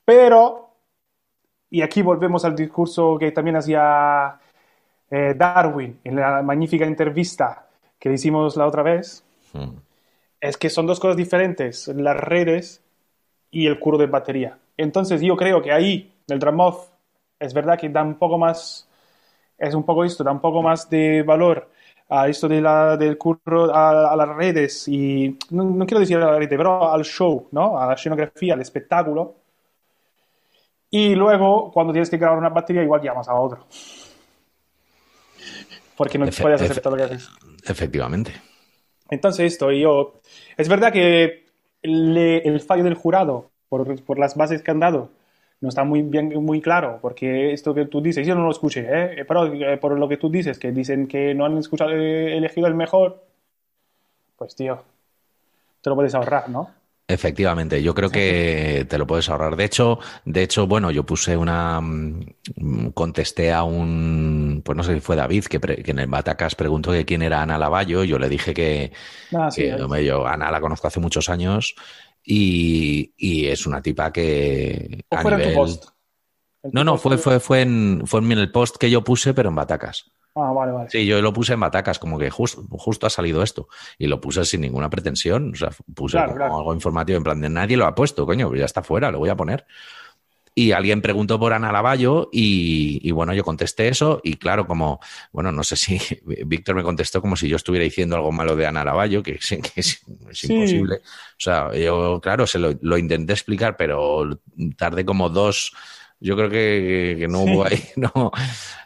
Pero, 0.06 0.69
y 1.69 1.82
aquí 1.82 2.02
volvemos 2.02 2.43
al 2.45 2.56
discurso 2.56 3.17
que 3.17 3.32
también 3.32 3.56
hacía 3.58 4.38
eh, 5.10 5.34
Darwin 5.38 6.00
en 6.04 6.15
la 6.15 6.41
magnífica 6.41 6.86
entrevista 6.86 7.67
que 8.00 8.10
le 8.10 8.15
hicimos 8.15 8.56
la 8.58 8.65
otra 8.67 8.84
vez, 8.84 9.24
Mm. 9.54 9.76
es 10.39 10.56
que 10.58 10.69
son 10.69 10.88
dos 10.88 11.00
cosas 11.00 11.17
diferentes, 11.17 11.88
las 11.89 12.15
redes 12.17 12.82
y 13.52 13.67
el 13.67 13.80
curro 13.80 13.97
de 13.97 14.08
batería. 14.08 14.58
Entonces 14.78 15.21
yo 15.21 15.36
creo 15.36 15.62
que 15.62 15.71
ahí, 15.74 16.13
el 16.28 16.39
drum 16.39 16.60
off, 16.62 16.89
es 17.39 17.54
verdad 17.54 17.78
que 17.78 17.89
da 17.89 18.02
un 18.02 18.15
poco 18.15 18.38
más, 18.38 18.88
es 19.58 19.74
un 19.76 19.84
poco 19.84 20.04
esto, 20.06 20.24
da 20.24 20.32
un 20.32 20.39
poco 20.39 20.62
más 20.62 20.89
de 20.89 21.21
valor 21.24 21.69
a 22.13 22.28
esto 22.28 22.47
de 22.50 22.60
la, 22.60 22.97
del 22.97 23.17
curro, 23.17 23.74
a, 23.74 24.12
a 24.12 24.15
las 24.17 24.28
redes 24.36 24.86
y, 24.89 25.38
no, 25.52 25.63
no 25.63 25.86
quiero 25.86 26.02
decir 26.02 26.17
a 26.17 26.32
la 26.32 26.38
red, 26.38 26.50
pero 26.50 26.91
al 26.91 27.04
show, 27.06 27.47
¿no? 27.52 27.78
A 27.80 27.88
la 27.88 27.93
escenografía, 27.93 28.54
al 28.54 28.60
espectáculo. 28.62 29.36
Y 30.89 31.15
luego, 31.15 31.71
cuando 31.71 31.93
tienes 31.93 32.10
que 32.10 32.17
grabar 32.17 32.38
una 32.38 32.50
batería, 32.50 32.84
igual 32.84 33.02
llamas 33.02 33.30
a 33.30 33.36
otro. 33.36 33.65
Porque 35.95 36.17
no 36.17 36.26
Efe- 36.26 36.41
puedes 36.41 36.62
hacer 36.62 36.78
efe- 36.78 36.82
todo 36.82 36.95
lo 36.95 36.97
que 37.08 37.13
haces. 37.13 37.30
Efectivamente. 37.65 38.34
Entonces, 39.10 39.54
esto, 39.54 39.71
yo. 39.71 40.15
Es 40.58 40.67
verdad 40.67 40.91
que 40.91 41.45
le- 41.82 42.39
el 42.39 42.60
fallo 42.60 42.84
del 42.84 42.95
jurado, 42.95 43.52
por, 43.69 44.04
por 44.04 44.19
las 44.19 44.36
bases 44.36 44.62
que 44.63 44.71
han 44.71 44.80
dado, 44.80 45.10
no 45.62 45.69
está 45.69 45.84
muy 45.84 46.02
bien, 46.02 46.30
muy 46.43 46.62
claro, 46.62 47.00
porque 47.02 47.54
esto 47.54 47.74
que 47.74 47.86
tú 47.86 48.02
dices, 48.02 48.26
yo 48.28 48.36
no 48.36 48.43
lo 48.45 48.52
escuché, 48.52 48.88
¿eh? 48.89 49.26
pero 49.28 49.45
eh, 49.54 49.78
por 49.78 49.97
lo 49.97 50.10
que 50.10 50.17
tú 50.17 50.30
dices, 50.30 50.60
que 50.60 50.71
dicen 50.71 51.08
que 51.08 51.34
no 51.36 51.45
han 51.45 51.58
escuchado, 51.58 51.91
eh, 51.91 52.38
elegido 52.38 52.67
el 52.67 52.76
mejor, 52.76 53.24
pues 54.38 54.56
tío, 54.56 54.84
te 55.82 55.89
lo 55.89 55.95
puedes 55.95 56.15
ahorrar, 56.15 56.50
¿no? 56.50 56.71
Efectivamente, 57.08 57.84
yo 57.84 57.93
creo 57.93 58.10
que 58.10 58.86
te 58.88 58.97
lo 58.97 59.06
puedes 59.06 59.28
ahorrar. 59.28 59.58
De 59.58 59.65
hecho, 59.65 60.00
de 60.24 60.43
hecho, 60.43 60.65
bueno, 60.65 60.91
yo 60.91 61.06
puse 61.06 61.36
una, 61.36 61.82
mm, 61.82 62.91
contesté 62.93 63.52
a 63.52 63.63
un, 63.63 64.62
pues 64.63 64.78
no 64.78 64.84
sé 64.84 64.93
si 64.93 65.02
fue 65.02 65.17
David, 65.17 65.43
que, 65.45 65.60
pre- 65.60 65.84
que 65.84 65.91
en 65.91 66.00
el 66.00 66.08
Batacas 66.08 66.56
preguntó 66.56 66.93
que 66.93 67.04
quién 67.04 67.21
era 67.21 67.41
Ana 67.41 67.58
Lavallo. 67.58 68.06
Yo 68.06 68.17
le 68.17 68.30
dije 68.30 68.54
que, 68.54 68.93
Ah, 69.34 69.50
sí, 69.50 69.63
que, 69.63 70.06
yo 70.06 70.26
Ana 70.26 70.52
la 70.52 70.62
conozco 70.62 70.88
hace 70.88 71.02
muchos 71.02 71.28
años 71.30 71.76
y, 72.24 73.14
y 73.18 73.48
es 73.48 73.66
una 73.66 73.82
tipa 73.82 74.12
que 74.12 75.06
¿O 75.10 75.16
a 75.16 75.22
fue 75.22 75.32
en 75.34 75.38
tu 75.38 75.44
nivel- 75.44 75.56
post? 75.56 75.86
En 76.64 76.72
tu 76.72 76.76
No, 76.78 76.84
no, 76.84 76.92
post 76.94 77.04
fue, 77.04 77.18
fue, 77.18 77.40
fue 77.40 77.62
en, 77.62 78.04
fue 78.06 78.20
en 78.22 78.32
el 78.34 78.52
post 78.52 78.78
que 78.78 78.90
yo 78.92 79.04
puse, 79.04 79.34
pero 79.34 79.50
en 79.50 79.56
Batacas. 79.56 80.12
Ah, 80.36 80.52
vale, 80.54 80.72
vale. 80.72 80.90
Sí, 80.90 81.06
yo 81.06 81.22
lo 81.22 81.34
puse 81.34 81.54
en 81.54 81.60
Batacas, 81.60 82.00
como 82.00 82.18
que 82.18 82.30
justo, 82.30 82.64
justo 82.72 83.06
ha 83.06 83.10
salido 83.10 83.44
esto. 83.44 83.68
Y 83.98 84.08
lo 84.08 84.22
puse 84.22 84.46
sin 84.46 84.62
ninguna 84.62 84.90
pretensión. 84.90 85.52
O 85.52 85.56
sea, 85.56 85.72
puse 85.94 86.14
Claro, 86.18 86.30
como 86.32 86.38
claro. 86.38 86.58
algo 86.60 86.74
informativo, 86.74 87.18
en 87.18 87.24
plan 87.24 87.42
de 87.42 87.50
nadie 87.50 87.76
lo 87.76 87.86
ha 87.86 87.96
puesto, 87.96 88.26
coño, 88.26 88.54
ya 88.56 88.64
está 88.66 88.82
fuera, 88.82 89.12
lo 89.12 89.20
voy 89.20 89.30
a 89.30 89.36
poner. 89.36 89.66
Y 90.54 90.74
alguien 90.74 91.02
preguntó 91.02 91.40
por 91.40 91.54
Ana 91.54 91.72
Lavallo 91.72 92.30
y, 92.34 93.00
y 93.08 93.12
bueno, 93.12 93.34
yo 93.34 93.44
contesté 93.46 93.88
eso 93.88 94.20
y 94.24 94.36
claro, 94.36 94.68
como, 94.68 95.00
bueno, 95.32 95.52
no 95.54 95.64
sé 95.64 95.78
si 95.78 95.98
Víctor 96.46 96.76
me 96.76 96.84
contestó 96.84 97.22
como 97.22 97.38
si 97.38 97.48
yo 97.48 97.56
estuviera 97.56 97.86
diciendo 97.86 98.18
algo 98.18 98.34
malo 98.34 98.56
de 98.58 98.68
Ana 98.68 98.84
Lavallo, 98.84 99.24
que, 99.24 99.32
es- 99.32 99.48
que 99.48 99.80
es, 99.80 100.02
es 100.30 100.38
Sí. 100.40 100.54
imposible. 100.54 100.96
O 100.98 101.40
sea, 101.40 101.74
yo, 101.74 102.20
claro, 102.22 102.46
se 102.46 102.60
lo, 102.60 102.74
lo 102.82 102.98
intenté 102.98 103.32
explicar, 103.34 103.78
pero 103.78 104.28
tardé 104.78 105.06
como 105.06 105.30
dos, 105.30 105.72
yo 106.20 106.36
creo 106.36 106.50
que, 106.50 107.16
que 107.20 107.28
no 107.30 107.40
Sí. 107.46 107.46
hubo 107.48 107.66
ahí, 107.66 107.82
no. 107.96 108.32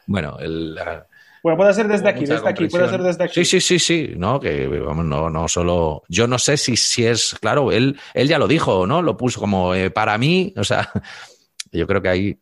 Bueno, 0.06 0.38
el, 0.40 0.76
la- 0.76 1.08
Bueno, 1.42 1.58
puede 1.58 1.74
ser 1.74 1.88
desde 1.88 2.10
aquí, 2.10 2.26
desde 2.26 2.48
aquí, 2.48 2.68
puede 2.68 2.90
ser 2.90 3.02
desde 3.02 3.24
aquí. 3.24 3.44
Sí, 3.44 3.46
sí, 3.46 3.60
sí, 3.62 3.80
sí, 3.80 4.14
no, 4.16 4.40
que 4.40 4.68
vamos, 4.68 5.06
no, 5.06 5.32
no 5.32 5.48
solo. 5.48 6.04
Yo 6.10 6.28
no 6.28 6.38
sé 6.38 6.58
si, 6.58 6.78
si 6.78 7.06
es, 7.08 7.36
claro, 7.42 7.72
él, 7.72 8.00
él 8.14 8.28
ya 8.28 8.38
lo 8.38 8.48
dijo, 8.48 8.86
¿no? 8.86 9.02
Lo 9.02 9.18
puso 9.18 9.40
como 9.40 9.74
eh, 9.74 9.90
para 9.90 10.18
mí, 10.20 10.54
o 10.58 10.64
sea, 10.64 10.92
yo 11.78 11.88
creo 11.88 12.02
que 12.02 12.10
ahí. 12.10 12.40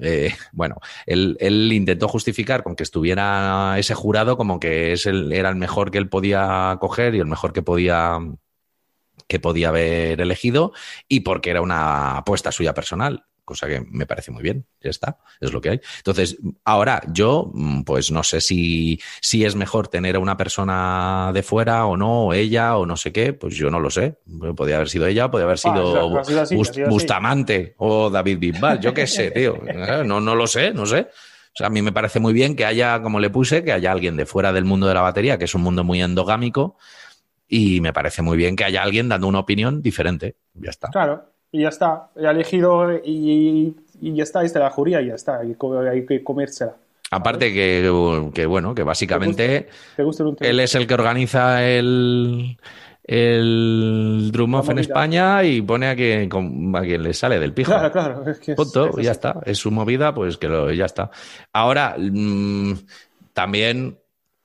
eh, 0.00 0.34
bueno, 0.52 0.76
él, 1.06 1.36
intentó 1.72 2.08
justificar 2.08 2.62
con 2.62 2.76
que 2.76 2.82
estuviera 2.82 3.78
ese 3.78 3.94
jurado 3.94 4.36
como 4.36 4.60
que 4.60 4.92
es 4.92 5.06
el, 5.06 5.32
era 5.32 5.48
el 5.48 5.56
mejor 5.56 5.90
que 5.90 5.98
él 5.98 6.08
podía 6.08 6.76
coger 6.80 7.14
y 7.14 7.20
el 7.20 7.26
mejor 7.26 7.52
que 7.52 7.62
podía 7.62 8.18
que 9.28 9.40
podía 9.40 9.70
haber 9.70 10.20
elegido 10.20 10.72
y 11.08 11.20
porque 11.20 11.50
era 11.50 11.60
una 11.62 12.18
apuesta 12.18 12.52
suya 12.52 12.74
personal, 12.74 13.24
cosa 13.46 13.66
que 13.66 13.80
me 13.80 14.04
parece 14.04 14.30
muy 14.30 14.42
bien, 14.42 14.66
ya 14.82 14.90
está, 14.90 15.18
es 15.40 15.52
lo 15.54 15.62
que 15.62 15.70
hay. 15.70 15.80
Entonces, 15.96 16.36
ahora 16.64 17.00
yo, 17.10 17.50
mm, 17.54 17.84
pues 17.84 18.10
no 18.10 18.22
sé 18.22 18.42
si, 18.42 19.00
si 19.22 19.46
es 19.46 19.54
mejor 19.56 19.88
tener 19.88 20.16
a 20.16 20.18
una 20.18 20.36
persona 20.36 21.30
de 21.32 21.42
fuera 21.42 21.86
o 21.86 21.96
no, 21.96 22.24
o 22.26 22.32
ella 22.34 22.76
o 22.76 22.84
no 22.84 22.98
sé 22.98 23.12
qué, 23.12 23.32
pues 23.32 23.54
yo 23.54 23.70
no 23.70 23.80
lo 23.80 23.88
sé. 23.88 24.18
Podría 24.54 24.76
haber 24.76 24.90
sido 24.90 25.06
ella, 25.06 25.30
podría 25.30 25.44
haber 25.46 25.58
sido 25.58 26.18
así. 26.40 26.54
Bustamante 26.90 27.74
o 27.78 28.10
David 28.10 28.38
Bisbal, 28.38 28.80
yo 28.80 28.92
qué 28.92 29.06
sé, 29.06 29.30
tío. 29.30 29.58
Eh, 29.66 30.02
No, 30.04 30.20
no 30.20 30.34
lo 30.34 30.46
sé, 30.46 30.74
no 30.74 30.84
sé. 30.84 31.08
O 31.08 31.56
sea, 31.56 31.68
a 31.68 31.70
mí 31.70 31.80
me 31.80 31.92
parece 31.92 32.20
muy 32.20 32.34
bien 32.34 32.54
que 32.54 32.66
haya, 32.66 33.00
como 33.00 33.18
le 33.18 33.30
puse, 33.30 33.64
que 33.64 33.72
haya 33.72 33.90
alguien 33.90 34.16
de 34.16 34.26
fuera 34.26 34.52
del 34.52 34.66
mundo 34.66 34.86
de 34.88 34.92
la 34.94 35.00
batería, 35.00 35.38
que 35.38 35.46
es 35.46 35.54
un 35.54 35.62
mundo 35.62 35.84
muy 35.84 36.02
endogámico, 36.02 36.76
y 37.48 37.80
me 37.80 37.92
parece 37.92 38.20
muy 38.22 38.36
bien 38.36 38.56
que 38.56 38.64
haya 38.64 38.82
alguien 38.82 39.08
dando 39.08 39.26
una 39.26 39.38
opinión 39.38 39.80
diferente. 39.80 40.36
Ya 40.54 40.70
está. 40.70 40.88
Claro, 40.88 41.32
y 41.52 41.62
ya 41.62 41.68
está. 41.68 42.08
He 42.16 42.26
elegido 42.26 42.92
y, 43.04 43.74
y 44.00 44.14
ya 44.14 44.22
está, 44.22 44.42
esta 44.44 44.58
es 44.58 44.62
la 44.64 44.70
juría 44.70 45.00
y 45.00 45.06
ya 45.08 45.14
está. 45.14 45.38
Hay, 45.40 45.54
que- 45.54 45.88
hay 45.90 46.06
que 46.06 46.22
comérsela. 46.24 46.74
Aparte 47.10 47.52
que, 47.54 48.30
que, 48.34 48.46
bueno, 48.46 48.74
que 48.74 48.82
básicamente 48.82 49.68
¿Te 49.96 50.02
gusta 50.02 50.24
él 50.40 50.58
es 50.60 50.74
el 50.74 50.86
que 50.88 50.94
organiza 50.94 51.64
el, 51.64 52.56
el 53.04 54.30
Drum 54.32 54.52
La 54.52 54.58
Off 54.60 54.70
en. 54.70 54.78
España 54.78 55.44
y 55.44 55.62
pone 55.62 55.88
a 55.88 55.94
quien, 55.96 56.28
a 56.74 56.80
quien 56.82 57.02
le 57.02 57.14
sale 57.14 57.38
del 57.38 57.52
pijo. 57.52 57.72
Claro, 57.72 57.92
claro. 57.92 58.28
Es 58.30 58.38
que 58.40 58.52
es- 58.52 58.56
Punto, 58.56 58.98
es 58.98 59.04
ya 59.06 59.12
está. 59.12 59.40
Es 59.44 59.58
su 59.58 59.70
movida, 59.70 60.14
pues 60.14 60.36
que 60.36 60.48
lo, 60.48 60.72
ya 60.72 60.84
está. 60.86 61.10
Ahora, 61.52 61.94
mm, 61.98 62.72
también 63.32 63.98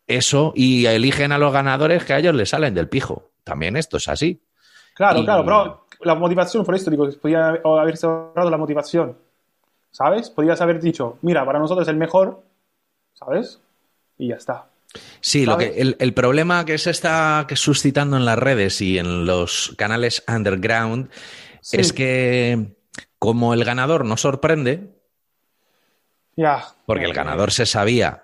eso, 0.08 0.54
y 0.56 0.86
eligen 0.86 1.32
a 1.32 1.38
los 1.38 1.52
ganadores 1.54 2.04
que 2.04 2.14
a 2.14 2.20
ellos 2.20 2.36
les 2.36 2.50
salen 2.50 2.74
del 2.76 2.90
pijo. 2.90 3.32
También 3.44 3.76
esto 3.78 3.98
es 3.98 4.08
así. 4.08 4.42
Claro, 4.94 5.20
Y- 5.20 5.26
claro, 5.26 5.44
pero 5.46 5.81
la 6.04 6.16
motivación, 6.16 6.66
por 6.66 6.76
esto 6.76 6.90
digo, 6.92 7.10
podía 7.22 7.50
haberse 7.64 8.06
ahorrado 8.06 8.50
la 8.50 8.58
motivación. 8.58 9.18
¿Sabes? 9.92 10.30
Podrías 10.30 10.62
haber 10.62 10.80
dicho, 10.80 11.18
mira, 11.22 11.46
para 11.46 11.60
nosotros 11.60 11.86
es 11.86 11.92
el 11.92 11.98
mejor, 11.98 12.42
¿sabes? 13.14 13.60
Y 14.18 14.30
ya 14.30 14.36
está. 14.36 14.68
Sí, 15.20 15.46
lo 15.46 15.58
que, 15.58 15.82
el, 15.82 15.96
el 16.00 16.14
problema 16.14 16.64
que 16.66 16.78
se 16.78 16.92
está 16.92 17.46
que 17.48 17.56
suscitando 17.56 18.16
en 18.18 18.26
las 18.26 18.38
redes 18.40 18.82
y 18.82 18.98
en 18.98 19.26
los 19.26 19.74
canales 19.78 20.24
underground 20.28 21.10
Sí. 21.62 21.78
es 21.80 21.94
que 21.94 22.74
como 23.20 23.54
el 23.54 23.64
ganador 23.64 24.04
no 24.06 24.18
sorprende, 24.18 24.90
Ya. 26.36 26.64
porque 26.86 27.06
el 27.06 27.14
ganador 27.14 27.52
se 27.52 27.66
sabía, 27.66 28.24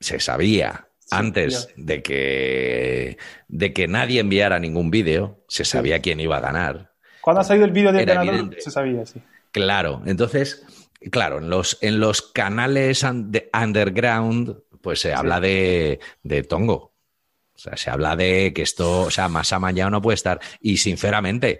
se 0.00 0.20
sabía 0.20 0.88
Sí, 1.00 1.08
antes 1.12 1.68
de 1.76 2.02
que, 2.02 3.18
de 3.48 3.72
que 3.72 3.86
nadie 3.88 4.20
enviara 4.20 4.58
ningún 4.58 4.90
vídeo, 4.90 5.38
se 5.48 5.64
sabía 5.64 6.00
quién 6.00 6.18
iba 6.20 6.36
a 6.36 6.40
ganar. 6.40 6.92
Cuando 7.26 7.40
ha 7.40 7.44
salido 7.44 7.66
el 7.66 7.72
vídeo 7.72 7.90
Era 7.90 8.22
ganador, 8.22 8.54
se 8.56 8.70
sabía, 8.70 9.04
sí. 9.04 9.20
Claro, 9.50 10.00
entonces, 10.06 10.64
claro, 11.10 11.38
en 11.38 11.50
los, 11.50 11.76
en 11.80 11.98
los 11.98 12.22
canales 12.22 13.04
de 13.14 13.50
underground, 13.52 14.56
pues 14.80 15.00
se 15.00 15.12
habla 15.12 15.40
de, 15.40 15.98
de 16.22 16.44
tongo. 16.44 16.94
O 17.52 17.58
sea, 17.58 17.76
se 17.76 17.90
habla 17.90 18.14
de 18.14 18.52
que 18.54 18.62
esto, 18.62 19.00
o 19.00 19.10
sea, 19.10 19.28
más 19.28 19.52
amañado 19.52 19.90
no 19.90 20.00
puede 20.00 20.14
estar. 20.14 20.38
Y 20.60 20.76
sinceramente, 20.76 21.58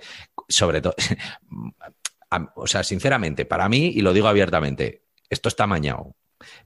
sobre 0.49 0.81
todo, 0.81 0.95
o 2.55 2.67
sea, 2.69 2.85
sinceramente, 2.85 3.45
para 3.45 3.69
mí, 3.69 3.89
y 3.89 4.03
lo 4.03 4.13
digo 4.13 4.29
abiertamente, 4.29 5.03
esto 5.29 5.49
está 5.49 5.65
amañado. 5.65 6.15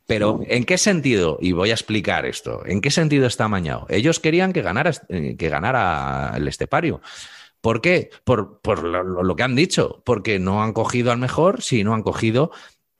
Pero, 0.07 0.43
¿en 0.47 0.65
qué 0.65 0.77
sentido? 0.77 1.39
Y 1.41 1.53
voy 1.53 1.71
a 1.71 1.75
explicar 1.75 2.27
esto. 2.27 2.67
¿En 2.67 2.83
qué 2.83 2.91
sentido 2.91 3.27
está 3.27 3.45
amañado? 3.45 3.87
Ellos 3.89 4.21
querían 4.21 4.53
que 4.53 4.61
ganara, 4.61 4.93
eh, 5.09 5.37
que 5.39 5.49
ganara 5.49 6.35
el 6.37 6.47
estepario. 6.49 7.01
¿Por 7.61 7.81
qué? 7.81 8.11
Por, 8.25 8.61
por 8.61 8.83
lo, 8.83 9.37
que 9.37 9.43
han 9.43 9.55
dicho. 9.55 10.03
Porque 10.05 10.39
no 10.39 10.63
han 10.63 10.73
cogido 10.73 11.13
al 11.13 11.19
mejor, 11.19 11.63
sino 11.63 11.95
han 11.95 12.03
cogido 12.03 12.51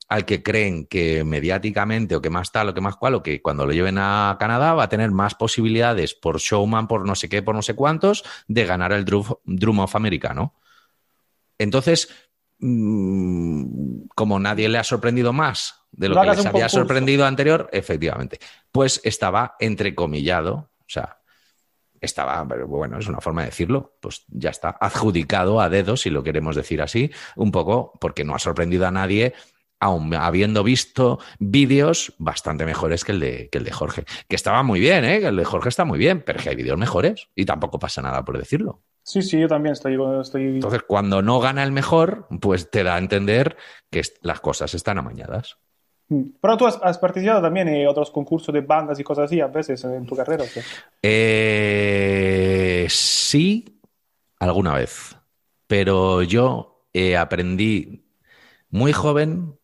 al 0.07 0.25
que 0.25 0.43
creen 0.43 0.85
que 0.87 1.23
mediáticamente 1.23 2.15
o 2.17 2.21
que 2.21 2.29
más 2.29 2.51
tal 2.51 2.69
o 2.69 2.73
que 2.73 2.81
más 2.81 2.97
cual 2.97 3.15
o 3.15 3.23
que 3.23 3.41
cuando 3.41 3.65
lo 3.65 3.71
lleven 3.71 3.97
a 3.97 4.35
Canadá 4.39 4.73
va 4.73 4.83
a 4.83 4.89
tener 4.89 5.09
más 5.11 5.35
posibilidades 5.35 6.13
por 6.13 6.39
showman, 6.39 6.89
por 6.89 7.07
no 7.07 7.15
sé 7.15 7.29
qué, 7.29 7.41
por 7.41 7.55
no 7.55 7.61
sé 7.61 7.75
cuántos, 7.75 8.25
de 8.47 8.65
ganar 8.65 8.91
el 8.91 9.05
Drum, 9.05 9.25
Drum 9.45 9.79
Off 9.79 9.95
americano. 9.95 10.53
Entonces, 11.57 12.09
mm, 12.59 14.07
como 14.13 14.37
nadie 14.37 14.67
le 14.67 14.79
ha 14.79 14.83
sorprendido 14.83 15.31
más 15.31 15.85
de 15.91 16.09
lo 16.09 16.15
No 16.15 16.21
que 16.21 16.27
les 16.27 16.39
había 16.39 16.51
concurso. 16.51 16.77
sorprendido 16.77 17.25
anterior, 17.25 17.69
efectivamente, 17.71 18.39
pues 18.71 18.99
estaba 19.05 19.55
entrecomillado, 19.59 20.71
o 20.79 20.89
sea, 20.89 21.20
estaba, 22.01 22.45
pero 22.47 22.67
bueno, 22.67 22.97
es 22.97 23.07
una 23.07 23.21
forma 23.21 23.41
de 23.41 23.49
decirlo, 23.49 23.95
pues 24.01 24.25
ya 24.27 24.49
está, 24.49 24.69
adjudicado 24.69 25.61
a 25.61 25.69
dedos, 25.69 26.01
si 26.01 26.09
lo 26.09 26.23
queremos 26.23 26.55
decir 26.55 26.81
así, 26.81 27.11
un 27.35 27.51
poco 27.51 27.93
porque 28.01 28.23
no 28.23 28.35
ha 28.35 28.39
sorprendido 28.39 28.87
a 28.87 28.91
nadie, 28.91 29.33
aun 29.79 30.13
habiendo 30.13 30.63
visto 30.63 31.19
vídeos 31.39 32.13
bastante 32.17 32.65
mejores 32.65 33.03
que 33.03 33.11
el, 33.11 33.19
de, 33.19 33.49
que 33.49 33.59
el 33.59 33.63
de 33.63 33.71
Jorge, 33.71 34.05
que 34.27 34.35
estaba 34.35 34.63
muy 34.63 34.79
bien, 34.79 35.05
¿eh? 35.05 35.19
que 35.19 35.27
el 35.27 35.35
de 35.35 35.45
Jorge 35.45 35.69
está 35.69 35.85
muy 35.85 35.99
bien, 35.99 36.23
pero 36.25 36.41
que 36.41 36.49
hay 36.49 36.55
vídeos 36.55 36.77
mejores 36.77 37.29
y 37.35 37.45
tampoco 37.45 37.79
pasa 37.79 38.01
nada 38.01 38.23
por 38.25 38.37
decirlo. 38.37 38.83
Sí, 39.03 39.21
sí, 39.23 39.39
yo 39.39 39.47
también 39.47 39.73
estoy... 39.73 39.97
estoy... 40.21 40.43
Entonces, 40.43 40.83
cuando 40.87 41.23
no 41.23 41.39
gana 41.39 41.63
el 41.63 41.71
mejor, 41.71 42.27
pues 42.39 42.69
te 42.69 42.83
da 42.83 42.95
a 42.95 42.99
entender 42.99 43.57
que 43.89 44.03
las 44.21 44.39
cosas 44.39 44.75
están 44.75 44.99
amañadas. 44.99 45.57
Mm. 46.11 46.23
Pero 46.41 46.57
tú 46.57 46.67
has, 46.67 46.77
has 46.83 46.97
participado 46.97 47.41
también 47.41 47.69
en 47.69 47.87
otros 47.87 48.11
concursos 48.11 48.53
de 48.53 48.59
bandas 48.59 48.99
y 48.99 49.03
cosas 49.03 49.25
así 49.25 49.39
a 49.39 49.47
veces 49.47 49.81
en 49.85 50.05
tu 50.05 50.13
carrera. 50.15 50.43
Eh, 51.63 52.85
sí, 52.89 53.81
alguna 54.39 54.73
vez. 54.75 55.15
Pero 55.67 56.21
yo 56.23 56.85
eh, 56.93 57.15
aprendí 57.15 58.03
muy 58.69 58.91
joven 58.91 59.57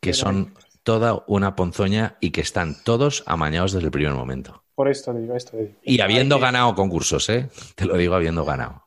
que 0.00 0.10
Pero- 0.10 0.14
son 0.18 0.54
toda 0.82 1.24
una 1.28 1.56
ponzoña 1.56 2.18
y 2.20 2.30
que 2.30 2.42
están 2.42 2.76
todos 2.84 3.22
amañados 3.26 3.72
desde 3.72 3.86
el 3.86 3.90
primer 3.90 4.12
momento. 4.12 4.62
Por 4.74 4.88
esto 4.90 5.14
digo, 5.14 5.34
esto 5.34 5.56
digo. 5.56 5.70
Y 5.82 6.00
habiendo 6.02 6.38
ganado 6.38 6.74
concursos, 6.74 7.28
¿eh? 7.30 7.48
Te 7.74 7.86
lo 7.86 7.96
digo 7.96 8.14
habiendo 8.14 8.44
ganado. 8.44 8.82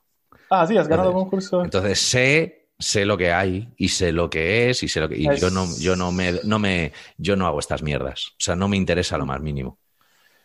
Ah, 0.52 0.68
sí, 0.68 0.78
has 0.78 0.88
ganado 0.88 1.10
Entonces- 1.10 1.24
concurso. 1.50 1.64
Entonces 1.64 2.00
sé, 2.00 2.67
sé 2.80 3.06
lo 3.06 3.18
que 3.18 3.32
hay 3.32 3.70
y 3.78 3.90
sé 3.90 4.12
lo 4.12 4.30
que 4.30 4.70
es 4.70 4.84
y 4.84 4.88
sé 4.88 5.00
lo 5.00 5.10
que 5.10 5.18
y 5.18 5.28
Es- 5.28 5.42
yo 5.42 5.50
no, 5.50 5.66
yo 5.80 5.96
no 5.96 6.12
me, 6.12 6.34
no 6.44 6.60
me, 6.60 6.92
yo 7.18 7.36
no 7.36 7.48
hago 7.48 7.60
estas 7.60 7.82
mierdas. 7.84 8.30
O 8.32 8.40
sea, 8.40 8.56
no 8.56 8.68
me 8.68 8.78
interesa 8.78 9.18
lo 9.18 9.26
más 9.26 9.42
mínimo. 9.42 9.78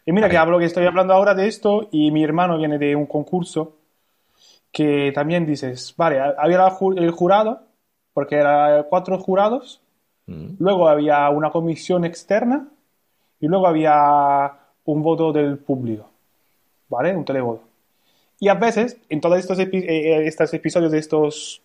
Y 0.05 0.12
mira 0.12 0.29
que 0.29 0.37
hablo 0.37 0.59
que 0.59 0.64
estoy 0.64 0.85
hablando 0.87 1.12
ahora 1.14 1.35
de 1.35 1.47
esto 1.47 1.88
y 1.92 2.11
mi 2.11 2.25
hermano 2.25 2.59
viene 2.59 2.79
de 2.79 2.97
un 2.97 3.07
concurso 3.07 3.77
que 4.73 5.12
también 5.14 5.47
dices, 5.47 5.95
vale, 5.97 6.21
había 6.21 6.66
el 6.97 7.11
jurado, 7.11 7.62
porque 8.14 8.37
eran 8.37 8.85
cuatro 8.88 9.18
jurados, 9.18 9.81
Mm. 10.26 10.55
luego 10.61 10.89
había 10.89 11.28
una 11.30 11.51
comisión 11.51 12.05
externa 12.05 12.68
y 13.41 13.49
luego 13.49 13.66
había 13.66 14.53
un 14.85 15.03
voto 15.03 15.33
del 15.33 15.59
público, 15.59 16.09
¿vale? 16.89 17.14
Un 17.14 17.24
televoto. 17.24 17.62
Y 18.41 18.49
a 18.49 18.55
veces, 18.55 18.97
en 19.09 19.20
todos 19.20 19.39
estos, 19.39 19.59
epi- 19.59 19.83
eh, 19.85 20.16
eh, 20.16 20.26
estos 20.26 20.53
episodios 20.55 20.93
de 20.93 20.99
estos 20.99 21.62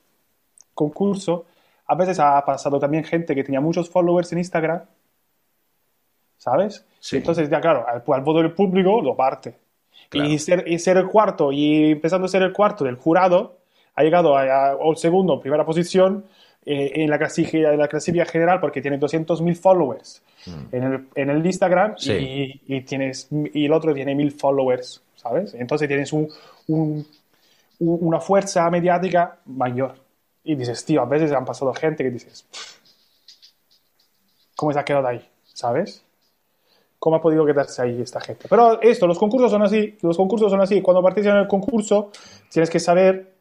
concursos, 0.78 1.42
a 1.88 1.96
veces 1.96 2.20
ha 2.20 2.44
pasado 2.46 2.80
también 2.80 3.04
gente 3.04 3.34
que 3.36 3.44
tenía 3.44 3.60
muchos 3.62 3.90
followers 3.90 4.32
en 4.32 4.38
Instagram, 4.38 4.82
¿sabes? 6.38 6.86
Sí. 7.00 7.18
Entonces, 7.18 7.50
ya 7.50 7.60
claro, 7.60 7.86
al, 7.88 8.04
al 8.06 8.22
voto 8.22 8.40
del 8.42 8.54
público 8.54 9.02
lo 9.02 9.16
parte. 9.16 9.56
Claro. 10.10 10.30
Y, 10.30 10.38
ser, 10.40 10.64
y 10.68 10.80
ser 10.80 10.98
el 10.98 11.08
cuarto, 11.08 11.52
y 11.52 11.92
empezando 11.92 12.26
a 12.26 12.30
ser 12.30 12.44
el 12.44 12.54
cuarto 12.54 12.86
del 12.86 12.96
jurado, 12.96 13.58
ha 13.96 14.04
llegado 14.04 14.38
a, 14.38 14.44
a- 14.72 14.76
o 14.76 14.92
el 14.92 14.98
segundo, 14.98 15.40
primera 15.40 15.66
posición 15.66 16.26
eh, 16.66 16.92
en, 16.96 17.10
la 17.10 17.18
clasifica, 17.18 17.74
en 17.74 17.80
la 17.80 17.88
clasifica 17.88 18.26
general 18.26 18.60
porque 18.60 18.82
tiene 18.82 19.00
200.000 19.00 19.56
followers 19.56 20.22
en, 20.72 20.84
el, 20.84 21.08
en 21.16 21.30
el 21.30 21.46
Instagram 21.46 21.96
Sí. 21.98 22.62
y, 22.68 22.76
y 22.78 22.82
tienes, 22.82 23.28
y 23.54 23.66
el 23.66 23.74
otro 23.74 23.94
tiene 23.94 24.14
1.000 24.16 24.32
followers, 24.38 25.02
¿sabes? 25.16 25.54
Entonces 25.56 25.88
tienes 25.88 26.14
un, 26.14 26.30
un- 26.68 27.06
un- 27.80 27.98
una 28.02 28.20
fuerza 28.20 28.70
mediática 28.70 29.38
mayor. 29.46 29.96
Y 30.50 30.56
dices, 30.56 30.86
tío, 30.86 31.02
a 31.02 31.06
veces 31.06 31.34
han 31.34 31.44
pasado 31.44 31.74
gente 31.74 32.06
que 32.06 32.10
dices, 32.10 32.46
"Pff, 32.50 32.78
¿cómo 34.56 34.72
se 34.72 34.80
ha 34.80 34.86
quedado 34.86 35.06
ahí? 35.06 35.22
¿Sabes? 35.44 36.06
¿Cómo 37.00 37.18
ha 37.18 37.22
podido 37.22 37.46
quedarse 37.46 37.82
ahí 37.82 38.02
esta 38.02 38.22
gente? 38.22 38.48
Pero 38.50 38.82
esto, 38.82 39.08
los 39.08 39.20
concursos 39.20 39.52
son 39.52 39.62
así, 39.64 39.98
los 40.02 40.16
concursos 40.16 40.50
son 40.50 40.62
así. 40.62 40.82
Cuando 40.82 41.04
participas 41.04 41.36
en 41.36 41.42
el 41.42 41.48
concurso, 41.50 42.12
tienes 42.50 42.70
que 42.70 42.80
saber 42.80 43.34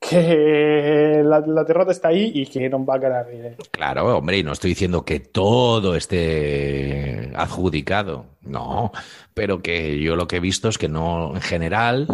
que 0.00 1.22
la, 1.24 1.40
la 1.40 1.64
derrota 1.64 1.90
está 1.92 2.08
ahí 2.08 2.30
y 2.34 2.46
que 2.46 2.68
no 2.68 2.84
va 2.84 2.94
a 2.94 2.98
ganar. 2.98 3.26
eh. 3.30 3.56
Claro, 3.70 4.16
hombre, 4.18 4.38
y 4.38 4.42
no 4.42 4.52
estoy 4.52 4.70
diciendo 4.70 5.04
que 5.04 5.20
todo 5.20 5.94
esté 5.96 7.32
adjudicado, 7.34 8.26
no, 8.42 8.92
pero 9.34 9.60
que 9.60 10.00
yo 10.00 10.16
lo 10.16 10.26
que 10.28 10.36
he 10.36 10.40
visto 10.40 10.68
es 10.68 10.78
que 10.78 10.88
no, 10.88 11.34
en 11.34 11.40
general, 11.42 12.06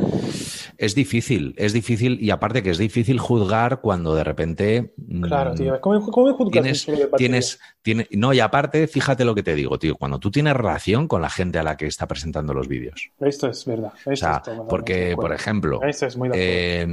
es 0.78 0.94
difícil, 0.94 1.54
es 1.56 1.72
difícil, 1.72 2.18
y 2.20 2.30
aparte 2.30 2.62
que 2.62 2.70
es 2.70 2.78
difícil 2.78 3.18
juzgar 3.18 3.80
cuando 3.80 4.14
de 4.14 4.24
repente... 4.24 4.94
mm, 4.96 5.22
Claro, 5.24 5.54
tío. 5.54 5.80
¿Cómo, 5.80 6.10
cómo 6.10 6.32
juzgas 6.34 6.52
Tienes, 6.52 6.86
de 6.86 7.08
tienes, 7.16 7.60
tiene- 7.82 8.08
no, 8.12 8.32
y 8.32 8.40
aparte, 8.40 8.86
fíjate 8.88 9.24
lo 9.24 9.34
que 9.34 9.42
te 9.42 9.54
digo, 9.54 9.78
tío, 9.78 9.96
cuando 9.96 10.18
tú 10.18 10.30
tienes 10.30 10.54
relación 10.54 11.06
con 11.06 11.22
la 11.22 11.30
gente 11.30 11.58
a 11.58 11.62
la 11.62 11.76
que 11.76 11.86
está 11.86 12.06
presentando 12.08 12.54
los 12.54 12.66
vídeos. 12.66 13.10
Esto 13.20 13.48
es 13.48 13.64
verdad. 13.66 13.92
Esto 13.98 14.10
O 14.12 14.16
sea, 14.16 14.42
es 14.46 14.60
porque, 14.68 15.14
por 15.16 15.32
ejemplo, 15.32 15.80
Esto 15.82 16.06
es 16.06 16.16
muy 16.16 16.30
eh, 16.32 16.86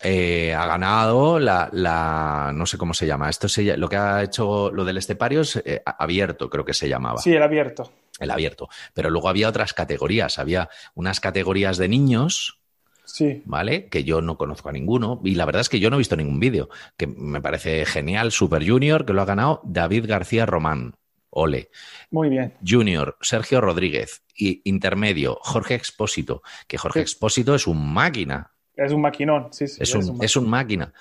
eh, 0.00 0.54
ha 0.54 0.66
ganado 0.66 1.38
la, 1.38 1.68
la- 1.72 2.52
no 2.54 2.66
sé 2.66 2.76
cómo 2.78 2.94
se 2.94 3.06
llama, 3.06 3.30
esto 3.30 3.48
se, 3.48 3.76
lo 3.76 3.88
que 3.88 3.96
ha 3.96 4.22
hecho 4.22 4.70
lo 4.70 4.84
del 4.84 4.98
estepario 4.98 5.40
es 5.40 5.56
eh, 5.64 5.82
abierto, 5.84 6.50
creo 6.50 6.64
que 6.64 6.74
se 6.74 6.88
llamaba, 6.88 7.18
Sí, 7.20 7.32
el 7.32 7.42
abierto. 7.42 7.90
el 8.20 8.30
abierto. 8.30 8.68
Pero 8.94 9.10
luego 9.10 9.28
había 9.28 9.48
otras 9.48 9.72
categorías, 9.72 10.38
había 10.38 10.68
unas 10.94 11.20
categorías 11.20 11.76
de 11.78 11.88
niños, 11.88 12.60
Sí. 13.04 13.42
¿vale? 13.46 13.86
Que 13.88 14.02
yo 14.04 14.20
no 14.20 14.36
conozco 14.36 14.68
a 14.68 14.72
ninguno. 14.72 15.20
Y 15.24 15.36
la 15.36 15.44
verdad 15.46 15.60
es 15.60 15.68
que 15.68 15.78
yo 15.78 15.88
no 15.90 15.96
he 15.96 15.98
visto 15.98 16.16
ningún 16.16 16.40
vídeo. 16.40 16.68
Que 16.96 17.06
me 17.06 17.40
parece 17.40 17.86
genial. 17.86 18.32
Super 18.32 18.68
Junior, 18.68 19.06
que 19.06 19.12
lo 19.12 19.22
ha 19.22 19.26
ganado 19.26 19.60
David 19.64 20.06
García 20.08 20.44
Román. 20.44 20.96
Ole. 21.30 21.70
Muy 22.10 22.28
bien. 22.30 22.54
Junior, 22.66 23.16
Sergio 23.20 23.60
Rodríguez. 23.60 24.22
Y 24.34 24.60
intermedio, 24.68 25.38
Jorge 25.40 25.76
Expósito. 25.76 26.42
Que 26.66 26.78
Jorge 26.78 26.98
Sí. 26.98 27.02
Expósito 27.04 27.54
es 27.54 27.66
un 27.68 27.92
máquina. 27.94 28.50
Es 28.76 28.92
un 28.92 29.00
maquinón. 29.00 29.48
Sí, 29.52 29.66
sí. 29.66 29.78
Es 29.80 29.94
un, 29.94 30.22
es 30.22 30.36
un 30.36 30.48
máquina. 30.48 30.92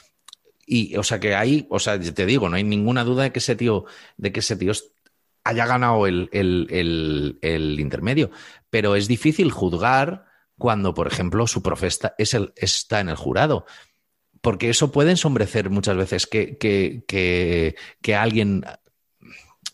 Y, 0.65 0.95
o 0.97 1.03
sea, 1.03 1.19
que 1.19 1.35
ahí, 1.35 1.67
o 1.69 1.77
sea, 1.79 1.99
te 1.99 2.25
digo, 2.25 2.49
no 2.49 2.55
hay 2.55 2.63
ninguna 2.63 3.03
duda 3.03 3.23
de 3.23 3.31
que 3.31 3.39
ese 3.39 3.55
tío, 3.55 3.85
de 4.17 4.31
que 4.31 4.39
ese 4.39 4.55
tío 4.55 4.71
haya 5.43 5.65
ganado 5.67 6.07
el, 6.07 6.29
el- 6.31 6.67
el- 6.71 7.37
el 7.41 7.79
intermedio. 7.79 8.31
Pero 8.71 8.95
es 8.95 9.07
difícil 9.07 9.51
juzgar 9.51 10.25
cuando, 10.57 10.93
por 10.93 11.05
ejemplo, 11.07 11.45
su 11.45 11.61
profe 11.61 11.87
está, 11.87 12.15
es 12.17 12.33
el, 12.33 12.53
está 12.55 12.99
en 12.99 13.09
el 13.09 13.15
jurado. 13.15 13.65
Porque 14.41 14.69
eso 14.69 14.91
puede 14.91 15.11
ensombrecer 15.11 15.69
muchas 15.69 15.97
veces 15.97 16.27
que, 16.27 16.57
que, 16.57 17.03
que, 17.07 17.75
que 18.01 18.15
alguien 18.15 18.63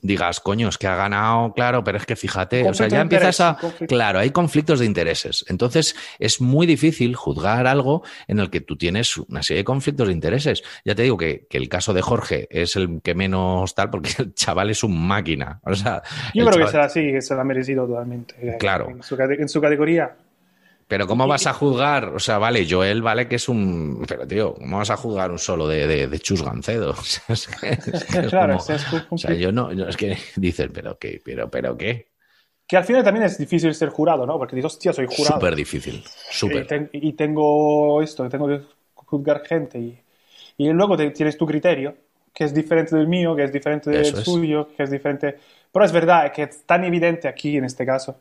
digas, 0.02 0.40
coño, 0.40 0.68
es 0.70 0.78
que 0.78 0.88
ha 0.88 0.96
ganado, 0.96 1.54
claro, 1.54 1.84
pero 1.84 1.98
es 1.98 2.06
que 2.06 2.16
fíjate, 2.16 2.68
o 2.68 2.74
sea, 2.74 2.88
ya 2.88 3.02
empiezas 3.02 3.40
a... 3.42 3.58
Claro, 3.88 4.20
hay 4.20 4.32
conflictos 4.32 4.80
de 4.80 4.86
intereses. 4.86 5.46
Entonces, 5.48 5.96
es 6.20 6.42
muy 6.42 6.66
difícil 6.68 7.16
juzgar 7.16 7.68
algo 7.68 8.04
en 8.28 8.40
el 8.40 8.50
que 8.50 8.62
tú 8.62 8.76
tienes 8.78 9.18
una 9.18 9.44
serie 9.44 9.60
de 9.62 9.66
conflictos 9.66 10.08
de 10.08 10.14
intereses. 10.14 10.64
Ya 10.86 10.96
te 10.96 11.04
digo 11.04 11.18
que, 11.18 11.46
que 11.50 11.58
el 11.58 11.70
caso 11.70 11.94
de 11.94 12.02
Jorge 12.02 12.48
es 12.50 12.76
el 12.76 13.02
que 13.02 13.14
menos 13.16 13.76
tal, 13.76 13.90
porque 13.90 14.10
el 14.20 14.34
chaval 14.34 14.70
es 14.70 14.84
un 14.84 15.08
máquina. 15.08 15.60
O 15.64 15.76
sea, 15.76 16.02
Yo 16.34 16.46
creo 16.46 16.66
que 16.66 16.72
será 16.72 16.86
así, 16.86 17.12
que 17.12 17.22
se 17.22 17.34
lo 17.36 17.42
ha 17.42 17.44
merecido 17.44 17.86
totalmente. 17.88 18.58
Claro. 18.60 18.90
En 18.90 19.04
su, 19.04 19.16
cate- 19.16 19.40
en 19.42 19.50
su 19.50 19.62
categoría. 19.62 20.16
Pero 20.92 21.08
¿cómo 21.08 21.26
vas 21.26 21.48
a 21.48 21.54
juzgar? 21.54 22.04
O 22.10 22.20
sea, 22.20 22.38
vale, 22.38 22.68
Joel 22.70 23.02
vale 23.02 23.26
que 23.30 23.38
es 23.38 23.48
un... 23.48 24.04
Pero, 24.06 24.28
tío, 24.28 24.54
¿cómo 24.56 24.78
vas 24.78 24.90
a 24.90 24.98
juzgar 24.98 25.32
un 25.32 25.40
solo 25.40 25.66
de, 25.66 25.88
de, 25.88 26.08
de 26.08 26.20
Chus 26.20 26.44
Gancedo? 26.44 26.92
O 27.00 27.04
sea, 27.04 27.24
es 27.30 27.48
que- 27.48 27.70
es 27.70 28.04
que 28.04 28.20
es 28.20 28.28
Claro, 28.30 28.58
como- 28.58 28.76
es- 28.76 28.84
es 28.86 28.92
un 28.92 29.02
O 29.10 29.18
sea, 29.18 29.34
yo 29.34 29.54
no... 29.54 29.72
yo- 29.72 29.88
es 29.88 29.96
que 29.96 30.18
dices, 30.36 30.70
¿pero 30.74 31.00
qué? 31.00 31.22
¿Pero, 31.24 31.50
pero 31.50 31.78
qué? 31.78 32.10
Que 32.68 32.76
al 32.76 32.84
final 32.84 33.06
también 33.06 33.26
es 33.26 33.38
difícil 33.38 33.74
ser 33.74 33.88
jurado, 33.88 34.26
¿no? 34.26 34.38
Porque 34.38 34.58
dices, 34.58 34.74
hostia, 34.74 34.92
soy 34.92 35.06
jurado. 35.08 35.36
Súper 35.38 35.56
difícil. 35.56 36.04
Y, 36.04 36.04
Súper. 36.34 36.68
ten- 36.68 36.90
y 36.92 37.14
tengo 37.14 38.02
esto, 38.02 38.28
tengo 38.28 38.50
que 38.50 38.62
juzgar 38.96 39.46
gente. 39.48 39.80
Y, 39.80 39.98
y 40.58 40.70
luego 40.74 40.98
te- 40.98 41.12
tienes 41.12 41.38
tu 41.38 41.46
criterio, 41.46 41.96
que 42.34 42.44
es 42.44 42.54
diferente 42.54 42.98
del 42.98 43.08
mío, 43.08 43.34
que 43.34 43.46
es 43.46 43.54
diferente 43.54 43.90
del 43.92 44.02
Eso 44.02 44.18
es. 44.20 44.26
suyo, 44.26 44.68
que 44.76 44.84
es 44.84 44.92
diferente. 44.92 45.38
Pero 45.72 45.86
es 45.86 45.94
verdad 45.94 46.34
que 46.34 46.44
es 46.44 46.66
tan 46.66 46.84
evidente 46.84 47.30
aquí 47.30 47.56
en 47.56 47.64
este 47.64 47.86
caso. 47.86 48.18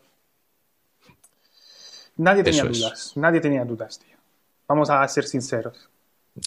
Nadie 2.20 2.42
tenía 2.42 2.62
Eso 2.62 2.70
es. 2.70 2.78
dudas, 2.78 3.12
nadie 3.16 3.40
tenía 3.40 3.64
dudas, 3.64 3.98
tío. 3.98 4.16
Vamos 4.68 4.90
a 4.90 5.06
ser 5.08 5.24
sinceros. 5.24 5.88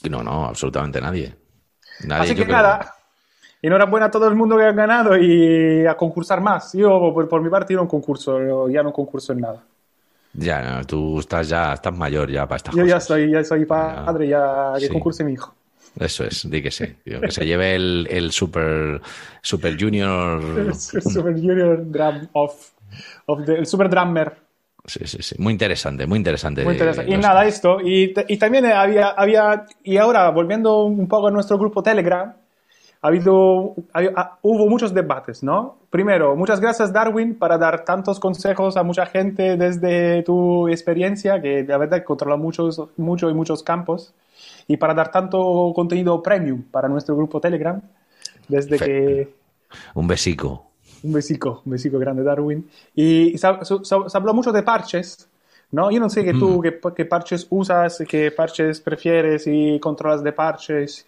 No, 0.09 0.23
no, 0.23 0.45
absolutamente 0.45 1.01
nadie. 1.01 1.35
Nadie, 2.05 2.23
Así 2.23 2.29
yo 2.35 2.37
que 2.37 2.43
creo- 2.45 2.57
nada, 2.57 2.93
enhorabuena 3.61 4.07
a 4.07 4.11
todo 4.11 4.27
el 4.27 4.35
mundo 4.35 4.57
que 4.57 4.63
ha 4.63 4.71
ganado 4.71 5.17
y 5.17 5.85
a 5.85 5.95
concursar 5.95 6.41
más. 6.41 6.73
Yo, 6.73 7.11
por, 7.13 7.27
por 7.27 7.41
mi 7.41 7.49
parte, 7.49 7.73
yo 7.73 7.81
no 7.81 7.87
concurso, 7.87 8.39
yo 8.41 8.69
ya 8.69 8.83
no 8.83 8.91
concurso 8.93 9.33
en 9.33 9.39
nada. 9.41 9.63
Ya, 10.33 10.61
no, 10.61 10.83
tú 10.85 11.19
estás 11.19 11.47
ya, 11.49 11.73
estás 11.73 11.95
mayor 11.95 12.29
ya 12.31 12.47
para 12.47 12.57
estas 12.57 12.73
Yo 12.75 12.85
ya 12.85 12.95
cosas. 12.95 13.07
soy, 13.07 13.31
ya 13.31 13.43
soy 13.43 13.65
padre, 13.65 14.27
ya 14.27 14.73
que 14.79 14.87
Sí. 14.87 14.91
concurse 14.93 15.23
mi 15.23 15.33
hijo. 15.33 15.53
Eso 15.99 16.23
es, 16.23 16.49
di 16.49 16.61
que 16.63 16.71
sí. 16.71 16.87
tío, 17.03 17.21
que 17.21 17.29
se 17.29 17.45
lleve 17.45 17.75
el, 17.75 18.07
el 18.09 18.31
super, 18.31 18.99
super 19.43 19.77
junior. 19.79 20.41
El 20.57 20.73
Super 20.75 21.33
Junior 21.35 21.83
Drum 21.91 22.27
of, 22.33 22.71
of 23.27 23.45
the- 23.45 23.57
el 23.59 23.65
Super 23.67 23.89
Drummer. 23.89 24.33
Sí, 24.85 24.99
sí, 25.05 25.17
sí. 25.21 25.35
Muy 25.39 25.53
interesante, 25.53 26.05
muy 26.05 26.17
interesante. 26.17 26.63
Muy 26.65 26.73
interesante. 26.73 27.09
Y 27.11 27.17
nada, 27.17 27.45
esto. 27.45 27.79
Y, 27.81 28.13
y 28.27 28.37
también 28.37 28.65
había, 28.65 29.09
había, 29.09 29.65
y 29.83 29.95
ahora 29.97 30.29
volviendo 30.29 30.83
un 30.83 31.07
poco 31.07 31.27
a 31.27 31.31
nuestro 31.31 31.57
grupo 31.57 31.81
Telegram, 31.81 32.33
ha 33.01 33.07
habido, 33.07 33.75
ha- 33.93 34.01
ha- 34.15 34.37
hubo 34.41 34.67
muchos 34.67 34.93
debates, 34.93 35.41
¿no? 35.43 35.77
Primero, 35.89 36.35
muchas 36.35 36.59
gracias 36.59 36.91
Darwin 36.91 37.35
para 37.35 37.57
dar 37.57 37.85
tantos 37.85 38.19
consejos 38.19 38.75
a 38.75 38.83
mucha 38.83 39.05
gente 39.05 39.55
desde 39.57 40.21
tu 40.23 40.67
experiencia, 40.67 41.41
que 41.41 41.63
la 41.63 41.77
verdad 41.77 42.03
controla 42.03 42.35
muchos, 42.35 42.81
mucho 42.97 43.29
y 43.29 43.33
muchos 43.33 43.63
campos, 43.63 44.13
y 44.67 44.75
para 44.77 44.93
dar 44.93 45.11
tanto 45.11 45.71
contenido 45.75 46.21
premium 46.21 46.61
para 46.71 46.87
nuestro 46.89 47.15
grupo 47.15 47.39
Telegram, 47.39 47.81
desde 48.49 48.77
que... 48.79 49.33
Un 49.95 50.07
besico. 50.07 50.65
Un 51.03 51.13
besico, 51.13 51.61
un 51.65 51.71
besico 51.73 51.99
grande, 51.99 52.23
Darwin. 52.23 52.69
Y 52.95 53.37
se, 53.37 53.47
ha- 53.47 53.63
se- 53.65 53.83
se 53.83 54.17
habló 54.17 54.33
mucho 54.33 54.51
de 54.51 54.63
parches, 54.63 55.29
¿no? 55.71 55.91
Yo 55.91 55.99
no 55.99 56.09
sé 56.09 56.23
que 56.23 56.33
tú, 56.33 56.61
qué, 56.61 56.79
qué 56.95 57.05
parches 57.05 57.45
usas, 57.49 58.03
qué 58.07 58.31
parches 58.31 58.79
prefieres 58.81 59.45
y 59.47 59.79
controlas 59.79 60.23
de 60.23 60.31
parches 60.33 61.05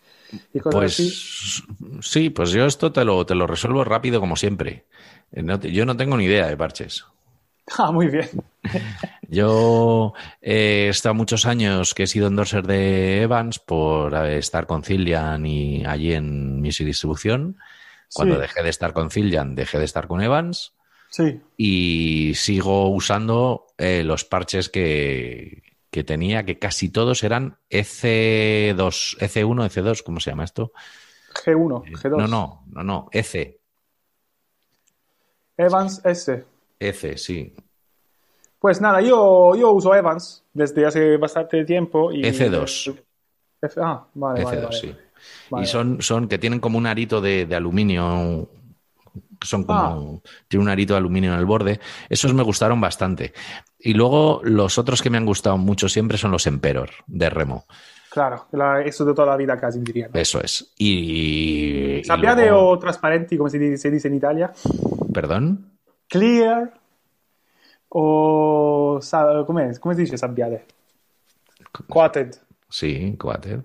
y 0.53 0.59
cosas 0.59 0.85
así. 0.85 1.03
Pues 1.09 1.63
sí, 2.01 2.29
pues 2.29 2.51
yo 2.51 2.65
esto 2.65 2.91
te 2.91 3.05
lo, 3.05 3.25
te 3.25 3.35
lo 3.35 3.47
resuelvo 3.47 3.83
rápido 3.83 4.19
como 4.19 4.35
siempre. 4.35 4.85
Eh, 5.31 5.43
no 5.43 5.59
te- 5.59 5.71
yo 5.71 5.85
no 5.85 5.95
tengo 5.97 6.17
ni 6.17 6.25
idea 6.25 6.47
de 6.47 6.57
parches. 6.57 7.05
Ah, 7.79 7.91
muy 7.91 8.07
bien. 8.07 8.29
Yo 9.27 10.13
eh, 10.41 10.85
he 10.87 10.89
estado 10.89 11.15
muchos 11.15 11.45
años 11.45 11.93
que 11.93 12.03
he 12.03 12.07
sido 12.07 12.27
endorser 12.27 12.65
de 12.65 13.21
Evans 13.23 13.59
por 13.59 14.13
eh, 14.13 14.37
estar 14.37 14.65
con 14.67 14.83
Cillian 14.83 15.45
y 15.45 15.85
allí 15.85 16.13
en 16.13 16.61
Music 16.61 16.85
Distribución. 16.85 17.57
Cuando 18.15 18.35
Sí. 18.35 18.41
dejé 18.41 18.63
de 18.63 18.69
estar 18.69 18.93
con 18.93 19.11
Cillian, 19.11 19.55
dejé 19.55 19.77
de 19.77 19.85
estar 19.85 20.07
con 20.07 20.21
Evans 20.21 20.73
Sí, 21.09 21.41
y 21.57 22.33
sigo 22.35 22.89
usando 22.89 23.67
eh, 23.77 24.03
los 24.03 24.25
parches 24.25 24.69
que, 24.69 25.61
que 25.91 26.03
tenía, 26.03 26.43
que 26.45 26.57
casi 26.59 26.89
todos 26.89 27.23
eran 27.23 27.57
E 27.69 27.81
EC2, 27.83 29.17
EC1, 29.19 29.65
EC2, 29.69 30.03
¿cómo 30.03 30.19
se 30.19 30.31
llama 30.31 30.43
esto? 30.45 30.71
G1, 31.33 31.83
G2. 32.01 32.17
No, 32.17 32.27
no, 32.27 32.63
no, 32.67 32.83
no, 32.83 33.09
EC, 33.11 33.59
Evans 35.57 36.01
S. 36.03 36.45
EC, 36.79 37.17
sí. 37.17 37.53
Pues 38.59 38.81
nada, 38.81 39.01
yo, 39.01 39.55
yo 39.55 39.71
uso 39.71 39.93
Evans 39.95 40.43
desde 40.53 40.85
hace 40.85 41.17
bastante 41.17 41.63
tiempo. 41.65 42.11
Y, 42.11 42.23
EC2. 42.23 42.97
F- 43.61 43.79
ah, 43.81 44.05
vale, 44.15 44.43
vale, 44.43 44.57
EC2, 44.57 44.63
vale. 44.63 44.77
sí. 44.79 44.95
Vale, 45.49 45.63
y 45.65 45.67
son, 45.67 46.01
son 46.01 46.27
que 46.27 46.37
tienen 46.37 46.59
como 46.59 46.77
un 46.77 46.87
arito 46.87 47.21
de, 47.21 47.45
de 47.45 47.55
aluminio, 47.55 48.49
son 49.41 49.63
como, 49.63 50.21
tiene 50.47 50.63
un 50.63 50.69
arito 50.69 50.93
de 50.93 50.97
aluminio 50.99 51.33
en 51.33 51.39
el 51.39 51.45
borde. 51.45 51.79
Esos 52.09 52.33
me 52.33 52.43
gustaron 52.43 52.81
bastante. 52.81 53.33
Y 53.79 53.93
luego 53.93 54.41
los 54.43 54.77
otros 54.77 55.01
que 55.01 55.09
me 55.09 55.17
han 55.17 55.25
gustado 55.25 55.57
mucho 55.57 55.87
siempre 55.89 56.17
son 56.17 56.31
los 56.31 56.47
Emperor 56.47 56.89
de 57.07 57.29
Remo. 57.29 57.65
Claro, 58.09 58.47
la- 58.53 58.81
eso 58.81 59.03
de 59.03 59.13
toda 59.13 59.27
la 59.27 59.37
vida 59.37 59.59
casi 59.59 59.79
diría. 59.79 60.07
¿no? 60.07 60.19
Eso 60.19 60.41
es. 60.41 60.73
Y. 60.77 62.01
luego- 62.07 62.69
o 62.71 62.79
trasparenti, 62.79 63.37
come 63.37 63.49
si 63.49 63.59
dice, 63.59 64.07
in 64.07 64.15
Italia? 64.15 64.51
¿Perdón? 65.13 65.71
Clear 66.07 66.73
o... 67.89 68.99
sa- 69.01 69.43
Come, 69.45 69.77
come 69.79 69.95
si 69.95 70.01
dice 70.01 70.17
sabbiate? 70.17 70.65
Coated. 71.89 72.35
Sí, 72.69 73.15
Coated. 73.17 73.61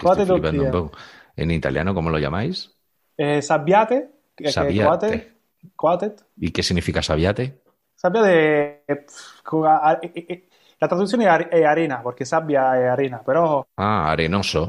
Que 0.00 0.06
estoy 0.08 0.26
flipando 0.26 0.62
un 0.64 0.70
poco. 0.70 0.98
En 1.36 1.50
italiano, 1.50 1.94
¿cómo 1.94 2.10
lo 2.10 2.18
llamáis? 2.18 2.74
Eh, 3.16 3.42
sabbiate, 3.42 4.10
que- 4.36 4.44
que- 4.44 5.32
coated. 5.76 6.12
¿Y 6.36 6.50
qué 6.50 6.62
significa 6.62 7.02
sabiate? 7.02 7.60
Sabbiate, 7.94 8.84
pff, 8.86 9.42
co- 9.42 9.66
a- 9.66 9.90
a- 9.90 9.98
e- 10.02 10.12
e- 10.28 10.48
la 10.78 10.88
are- 11.26 11.48
è 11.48 11.62
arena, 11.64 12.00
perché 12.02 12.24
sabbia 12.24 12.74
è 12.74 12.86
arena, 12.86 13.18
però 13.18 13.66
Ah, 13.76 14.08
arenoso. 14.08 14.66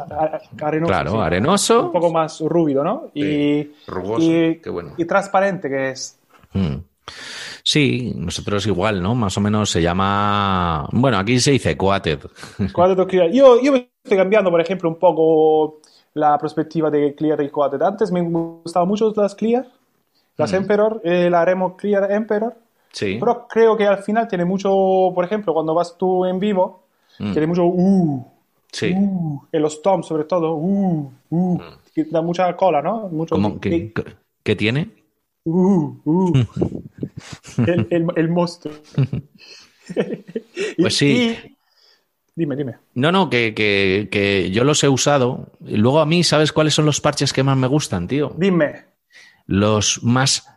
Claro, 0.85 1.11
sí. 1.11 1.17
arenoso. 1.17 1.85
un 1.85 1.91
poco 1.91 2.11
más 2.11 2.41
rúvido, 2.41 2.83
¿no? 2.83 3.09
Y, 3.13 3.71
rugoso, 3.87 4.21
y, 4.29 4.57
qué 4.59 4.69
bueno. 4.69 4.93
y 4.97 5.05
transparente 5.05 5.69
que 5.69 5.91
es. 5.91 6.19
Mm. 6.51 6.75
Sí, 7.63 8.13
nosotros 8.15 8.65
igual, 8.67 9.01
¿no? 9.01 9.13
Más 9.15 9.37
o 9.37 9.41
menos 9.41 9.69
se 9.69 9.81
llama. 9.81 10.87
Bueno, 10.91 11.17
aquí 11.17 11.39
se 11.39 11.51
dice 11.51 11.77
coated. 11.77 12.19
Quadet 12.73 12.99
o 12.99 13.07
clear. 13.07 13.29
Io, 13.33 13.59
io 13.61 13.71
mi 13.71 13.87
estoy 14.03 14.17
cambiando, 14.17 14.49
por 14.49 14.61
ejemplo, 14.61 14.89
un 14.89 14.97
poco 14.97 15.79
la 16.15 16.37
perspectiva 16.37 16.89
de 16.89 17.13
clear 17.15 17.41
y 17.41 17.49
quated. 17.49 17.81
Antes 17.81 18.11
me 18.11 18.21
gustaban 18.21 18.87
mucho 18.87 19.13
las 19.15 19.35
clear, 19.35 19.65
las 20.37 20.51
Emperor, 20.53 20.99
eh, 21.03 21.29
la 21.29 21.45
Remo 21.45 21.77
Clear 21.77 22.11
Emperor, 22.11 22.55
Sí. 22.91 23.17
pero 23.19 23.47
creo 23.47 23.77
que 23.77 23.85
al 23.87 23.99
final 23.99 24.27
tiene 24.27 24.43
mucho, 24.43 24.69
por 25.15 25.23
ejemplo, 25.23 25.53
cuando 25.53 25.73
vas 25.73 25.95
tú 25.97 26.25
en 26.25 26.39
vivo, 26.39 26.83
tiene 27.17 27.47
mucho 27.47 27.65
uh, 27.65 28.25
Sí. 28.71 28.91
uh, 28.93 29.41
en 29.51 29.61
los 29.61 29.81
toms 29.81 30.07
sobre 30.07 30.23
todo, 30.25 30.55
uh, 30.55 31.11
uh, 31.29 31.59
que 31.93 32.05
da 32.05 32.21
mucha 32.21 32.53
cola, 32.57 32.81
¿no? 32.81 33.07
Mucho, 33.09 33.35
¿Cómo? 33.35 33.59
¿Qué, 33.59 33.93
qué- 33.93 34.03
qué 34.43 34.55
tiene? 34.55 34.89
Uh, 35.43 35.99
uh. 36.05 36.45
el, 37.67 37.87
el, 37.89 38.05
el 38.15 38.29
monstruo. 38.29 38.73
Pues 40.77 40.97
sí. 40.97 41.33
y- 41.45 41.57
Dime, 42.33 42.55
dime. 42.55 42.75
No, 42.93 43.11
no, 43.11 43.29
que, 43.29 43.53
que, 43.53 44.07
que 44.09 44.51
yo 44.51 44.63
los 44.63 44.83
he 44.83 44.89
usado. 44.89 45.51
Y 45.65 45.75
luego 45.77 45.99
a 45.99 46.05
mí, 46.05 46.23
¿sabes 46.23 46.53
cuáles 46.53 46.73
son 46.73 46.85
los 46.85 47.01
parches 47.01 47.33
que 47.33 47.43
más 47.43 47.57
me 47.57 47.67
gustan, 47.67 48.07
tío? 48.07 48.33
Dime. 48.37 48.85
Los 49.47 50.01
más. 50.01 50.47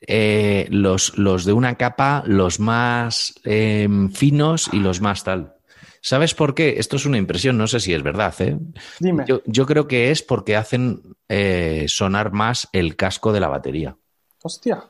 eh, 0.00 0.66
los, 0.70 1.18
los 1.18 1.44
de 1.44 1.52
una 1.52 1.74
capa, 1.74 2.22
los 2.26 2.60
más 2.60 3.34
eh, 3.44 3.88
finos 4.12 4.70
y 4.72 4.78
los 4.78 5.00
más 5.00 5.24
tal. 5.24 5.54
¿Sabes 6.00 6.34
por 6.34 6.54
qué? 6.54 6.74
Esto 6.78 6.96
es 6.96 7.06
una 7.06 7.18
impresión, 7.18 7.56
no 7.58 7.66
sé 7.66 7.80
si 7.80 7.92
es 7.94 8.02
verdad, 8.02 8.34
¿eh? 8.40 8.56
Dime. 9.00 9.24
Yo, 9.26 9.42
yo 9.46 9.66
creo 9.66 9.88
que 9.88 10.10
es 10.10 10.22
porque 10.22 10.54
hacen 10.54 11.00
eh, 11.28 11.86
sonar 11.88 12.32
más 12.32 12.68
el 12.72 12.94
casco 12.94 13.32
de 13.32 13.40
la 13.40 13.48
batería. 13.48 13.96
Hostia. 14.44 14.84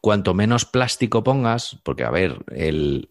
Cuanto 0.00 0.34
menos 0.34 0.64
plástico 0.64 1.22
pongas, 1.22 1.78
porque 1.82 2.04
a 2.04 2.10
ver, 2.10 2.38
el, 2.48 3.08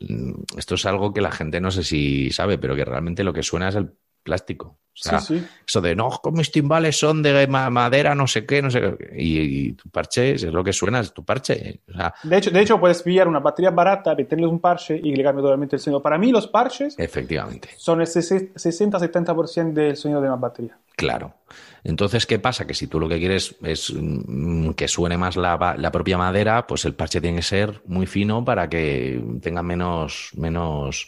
esto 0.58 0.76
es 0.76 0.86
algo 0.86 1.14
que 1.14 1.22
la 1.22 1.32
gente 1.32 1.60
no 1.62 1.72
sé 1.72 1.84
si 1.84 2.30
sabe, 2.32 2.58
pero 2.58 2.76
que 2.76 2.86
realmente 2.86 3.24
lo 3.24 3.34
que 3.34 3.42
suena 3.44 3.70
es 3.70 3.76
el 3.76 3.92
plástico. 4.24 4.78
O 4.96 4.96
sea, 4.96 5.20
Sí, 5.20 5.40
sí. 5.40 5.46
eso 5.68 5.82
de 5.82 5.96
no, 5.96 6.22
mis 6.34 6.52
timbales 6.52 7.00
son 7.00 7.24
de 7.24 7.48
ma- 7.48 7.72
madera, 7.72 8.14
no 8.14 8.28
sé 8.28 8.46
qué, 8.46 8.62
no 8.62 8.70
sé 8.70 8.80
qué. 8.80 9.10
Y, 9.18 9.40
y 9.70 9.74
tu 9.74 9.90
parche 9.90 10.34
es 10.36 10.44
lo 10.44 10.64
que 10.64 10.72
suena, 10.72 11.00
es 11.00 11.12
tu 11.14 11.26
parche. 11.26 11.82
O 11.90 11.94
sea, 11.94 12.14
De 12.22 12.38
hecho, 12.38 12.52
de 12.52 12.62
hecho, 12.62 12.80
puedes 12.80 13.02
pillar 13.02 13.28
una 13.28 13.40
batería 13.40 13.72
barata, 13.72 14.14
meterles 14.14 14.48
un 14.48 14.60
parche 14.60 15.00
y 15.04 15.16
le 15.16 15.24
cambia 15.24 15.42
totalmente 15.42 15.76
el 15.78 15.82
sonido. 15.82 16.00
Para 16.02 16.20
mí, 16.20 16.32
los 16.32 16.48
parches 16.48 16.94
efectivamente. 17.00 17.70
son 17.76 18.02
el 18.02 18.08
60-70% 18.08 19.74
del 19.74 19.98
sonido 19.98 20.22
de 20.22 20.28
una 20.28 20.38
batería. 20.38 20.78
Claro. 20.96 21.36
Entonces, 21.84 22.26
¿qué 22.26 22.40
pasa? 22.40 22.66
Que 22.66 22.74
si 22.74 22.88
tú 22.88 23.00
lo 23.00 23.10
que 23.10 23.20
quieres 23.20 23.56
es 23.64 23.92
mm, 23.94 24.72
que 24.72 24.88
suene 24.88 25.18
más 25.18 25.36
la, 25.36 25.76
la 25.78 25.92
propia 25.92 26.18
madera, 26.18 26.66
pues 26.68 26.86
el 26.86 26.96
parche 26.96 27.20
tiene 27.20 27.38
que 27.38 27.44
ser 27.44 27.82
muy 27.86 28.06
fino 28.06 28.46
para 28.46 28.70
que 28.70 29.22
tenga 29.42 29.64
menos, 29.64 30.30
menos 30.36 31.08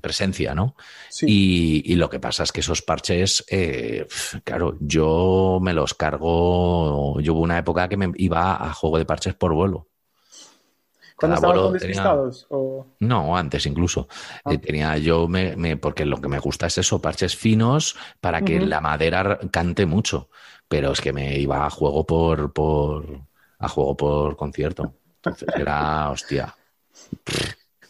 presencia, 0.00 0.54
¿no? 0.54 0.76
Sí. 1.08 1.26
Y, 1.28 1.92
y 1.92 1.96
lo 1.96 2.10
que 2.10 2.20
pasa 2.20 2.42
es 2.42 2.52
que 2.52 2.60
esos 2.60 2.82
parches, 2.82 3.44
eh, 3.48 4.06
claro, 4.44 4.76
yo 4.80 5.58
me 5.62 5.72
los 5.72 5.94
cargo. 5.94 7.20
Yo 7.20 7.34
hubo 7.34 7.42
una 7.42 7.58
época 7.58 7.88
que 7.88 7.96
me 7.96 8.12
iba 8.16 8.64
a 8.64 8.72
juego 8.72 8.98
de 8.98 9.06
parches 9.06 9.34
por 9.34 9.54
vuelo. 9.54 9.88
Con 11.18 11.30
tenía- 11.32 11.72
despistados. 11.72 12.46
O... 12.50 12.86
No, 13.00 13.36
antes 13.36 13.66
incluso. 13.66 14.06
Ah. 14.44 14.52
Eh, 14.52 14.58
tenía 14.58 14.96
yo, 14.98 15.26
me, 15.28 15.56
me- 15.56 15.76
porque 15.76 16.04
lo 16.06 16.20
que 16.20 16.28
me 16.28 16.38
gusta 16.38 16.66
es 16.68 16.78
eso, 16.78 17.00
parches 17.02 17.36
finos 17.36 17.96
para 18.20 18.42
que 18.42 18.60
la 18.60 18.80
madera 18.80 19.38
cante 19.50 19.84
mucho. 19.84 20.28
Pero 20.68 20.92
es 20.92 21.00
que 21.00 21.12
me 21.12 21.38
iba 21.38 21.66
a 21.66 21.70
juego 21.70 22.06
por, 22.06 22.52
por, 22.52 23.04
a 23.58 23.68
juego 23.68 23.96
por 23.96 24.36
concierto. 24.36 24.94
Entonces 25.16 25.48
era, 25.56 26.10
hostia. 26.10 26.54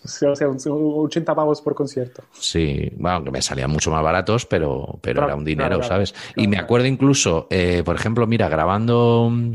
O 0.05 0.35
sea, 0.35 0.49
un- 0.49 0.59
un 0.73 1.07
80 1.07 1.35
pavos 1.35 1.61
por 1.61 1.75
concierto. 1.75 2.23
Sí, 2.33 2.91
bueno, 2.97 3.25
que 3.25 3.31
me 3.31 3.43
salían 3.43 3.71
mucho 3.71 3.91
más 3.91 4.03
baratos, 4.03 4.47
pero, 4.47 4.99
pero 5.03 5.17
Claro, 5.17 5.27
era 5.29 5.37
un 5.37 5.45
dinero, 5.45 5.77
claro, 5.81 5.83
¿sabes? 5.83 6.13
claro, 6.13 6.33
y 6.37 6.47
me 6.49 6.57
acuerdo 6.57 6.87
incluso, 6.87 7.47
eh, 7.51 7.83
por 7.85 7.97
ejemplo, 7.97 8.27
mira, 8.27 8.49
grabando, 8.49 9.29
mm, 9.31 9.53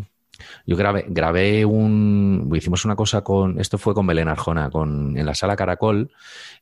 yo 0.66 0.76
grabé, 0.76 1.06
grabé 1.08 1.66
un, 1.66 2.50
hicimos 2.56 2.86
una 2.86 2.96
cosa 2.96 3.22
con, 3.24 3.60
esto 3.60 3.78
fue 3.78 3.94
con 3.94 4.06
Belén 4.08 4.28
Arjona, 4.28 4.70
con, 4.70 5.18
en 5.18 5.26
la 5.26 5.36
sala 5.36 5.56
Caracol, 5.56 6.12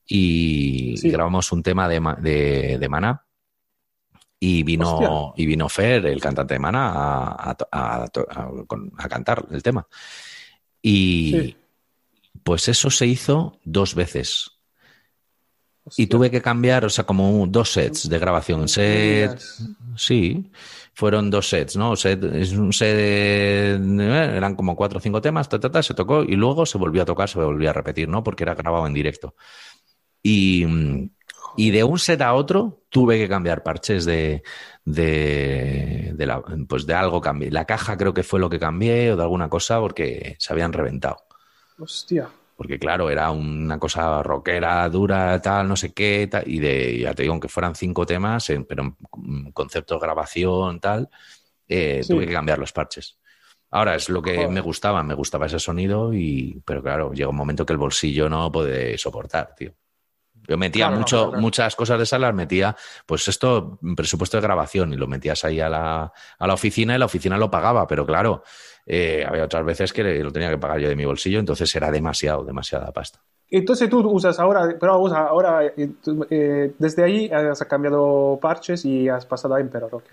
y, 0.07 0.95
Sí. 0.97 1.07
y 1.07 1.11
grabamos 1.11 1.51
un 1.51 1.63
tema 1.63 1.87
de, 1.87 1.99
de, 2.19 2.77
de 2.79 2.89
Maná. 2.89 3.25
Y 4.43 4.63
vino, 4.63 4.95
Hostia. 4.97 5.43
y 5.43 5.45
vino 5.45 5.69
Fer, 5.69 6.05
el 6.07 6.19
cantante 6.19 6.55
de 6.55 6.59
Maná, 6.59 6.89
a, 6.93 7.55
a 7.71 8.05
a 8.97 9.09
cantar 9.09 9.45
el 9.51 9.61
tema. 9.61 9.87
Y 10.81 11.31
Sí. 11.31 11.55
pues 12.43 12.67
eso 12.67 12.89
se 12.89 13.05
hizo 13.05 13.59
dos 13.63 13.93
veces. 13.93 14.51
Hostia. 15.83 16.03
Y 16.03 16.07
tuve 16.07 16.31
que 16.31 16.41
cambiar, 16.41 16.85
o 16.85 16.89
sea, 16.89 17.05
como 17.05 17.45
dos 17.47 17.71
sets 17.73 18.09
de 18.09 18.17
grabación. 18.19 18.67
Set, 18.67 19.39
sí, 19.95 20.51
fueron 20.93 21.29
dos 21.29 21.47
sets, 21.49 21.77
¿no? 21.77 21.95
Set, 21.95 22.23
es 22.23 22.51
un 22.53 22.73
set, 22.73 22.95
de- 22.95 23.75
eh, 23.75 24.37
eran 24.37 24.55
como 24.55 24.75
cuatro 24.75 24.97
o 24.99 25.01
cinco 25.01 25.21
temas, 25.21 25.49
ta, 25.49 25.59
ta, 25.59 25.71
ta, 25.71 25.81
se 25.83 25.93
tocó 25.93 26.23
y 26.23 26.35
luego 26.35 26.65
se 26.65 26.77
volvió 26.77 27.01
a 27.01 27.05
tocar, 27.05 27.29
se 27.29 27.39
volvió 27.39 27.69
a 27.69 27.73
repetir, 27.73 28.07
¿no? 28.09 28.23
Porque 28.23 28.43
era 28.43 28.55
grabado 28.55 28.85
en 28.87 28.93
directo. 28.93 29.35
Y, 30.23 30.65
y 31.57 31.71
de 31.71 31.83
un 31.83 31.97
set 31.99 32.21
a 32.21 32.33
otro 32.33 32.83
tuve 32.89 33.17
que 33.17 33.27
cambiar 33.29 33.63
parches 33.63 34.05
de, 34.05 34.43
de, 34.85 36.11
de 36.13 36.25
la- 36.25 36.43
pues 36.67 36.85
de 36.85 36.93
algo 36.93 37.21
cambié. 37.21 37.51
La 37.51 37.65
caja 37.65 37.97
creo 37.97 38.13
que 38.13 38.23
fue 38.23 38.39
lo 38.39 38.49
que 38.49 38.59
cambié 38.59 39.11
o 39.13 39.15
de 39.17 39.23
alguna 39.23 39.49
cosa 39.49 39.79
porque 39.79 40.35
se 40.39 40.53
habían 40.53 40.73
reventado. 40.73 41.17
Hostia. 41.79 42.29
Porque 42.61 42.77
claro, 42.77 43.09
era 43.09 43.31
una 43.31 43.79
cosa 43.79 44.21
rockera, 44.21 44.87
dura, 44.87 45.41
tal, 45.41 45.67
no 45.67 45.75
sé 45.75 45.93
qué, 45.93 46.27
tal, 46.29 46.43
y 46.47 46.59
de, 46.59 46.99
ya 46.99 47.13
te 47.15 47.23
digo, 47.23 47.33
aunque 47.33 47.47
fueran 47.47 47.73
cinco 47.73 48.05
temas, 48.05 48.51
en- 48.51 48.65
pero 48.65 48.83
en 48.83 48.95
mm, 49.47 49.49
concepto 49.51 49.95
de 49.95 50.01
grabación, 50.01 50.79
tal, 50.79 51.09
eh, 51.67 52.05
Sí. 52.05 52.13
tuve 52.13 52.27
que 52.27 52.33
cambiar 52.33 52.59
los 52.59 52.73
parches. 52.73 53.19
Ahora 53.71 53.95
es 53.95 54.09
lo 54.09 54.21
que 54.21 54.35
Joder. 54.35 54.49
me 54.49 54.61
gustaba, 54.61 55.03
me 55.03 55.15
gustaba 55.15 55.47
ese 55.47 55.59
sonido, 55.59 56.13
y, 56.13 56.61
pero 56.65 56.83
claro, 56.83 57.13
llega 57.13 57.29
un 57.29 57.35
momento 57.37 57.65
que 57.65 57.73
el 57.73 57.79
bolsillo 57.79 58.29
no 58.29 58.51
puede 58.51 58.97
soportar, 58.99 59.55
tío. 59.55 59.73
Yo 60.47 60.57
metía 60.57 60.85
Claro, 60.87 60.95
no, 60.95 60.99
mucho, 60.99 61.17
claro, 61.17 61.29
claro. 61.31 61.41
muchas 61.41 61.75
cosas 61.75 61.99
de 61.99 62.05
salas, 62.05 62.33
metía, 62.33 62.75
pues 63.05 63.27
esto, 63.27 63.79
presupuesto 63.95 64.37
de 64.37 64.41
grabación, 64.43 64.93
y 64.93 64.97
lo 64.97 65.07
metías 65.07 65.43
ahí 65.45 65.59
a 65.59 65.69
la, 65.69 66.11
a 66.39 66.47
la 66.47 66.53
oficina 66.53 66.95
y 66.95 66.99
la 66.99 67.05
oficina 67.05 67.37
lo 67.37 67.49
pagaba, 67.51 67.87
pero 67.87 68.05
claro, 68.05 68.43
eh, 68.85 69.23
había 69.27 69.45
otras 69.45 69.63
veces 69.65 69.93
que 69.93 70.03
lo 70.03 70.31
tenía 70.31 70.49
que 70.49 70.57
pagar 70.57 70.79
yo 70.79 70.89
de 70.89 70.95
mi 70.95 71.05
bolsillo, 71.05 71.39
entonces 71.39 71.73
era 71.75 71.91
demasiado, 71.91 72.43
demasiada 72.43 72.91
pasta. 72.91 73.19
Entonces 73.49 73.89
tú 73.89 73.99
usas 74.09 74.39
ahora, 74.39 74.77
pero 74.79 74.97
usa 74.99 75.19
ahora, 75.27 75.65
eh, 75.65 75.89
eh, 76.29 76.73
desde 76.79 77.03
ahí 77.03 77.29
has 77.29 77.59
cambiado 77.65 78.39
parches 78.41 78.85
y 78.85 79.09
has 79.09 79.25
pasado 79.25 79.55
a 79.55 79.59
Emperor, 79.59 79.93
¿ok? 79.93 80.03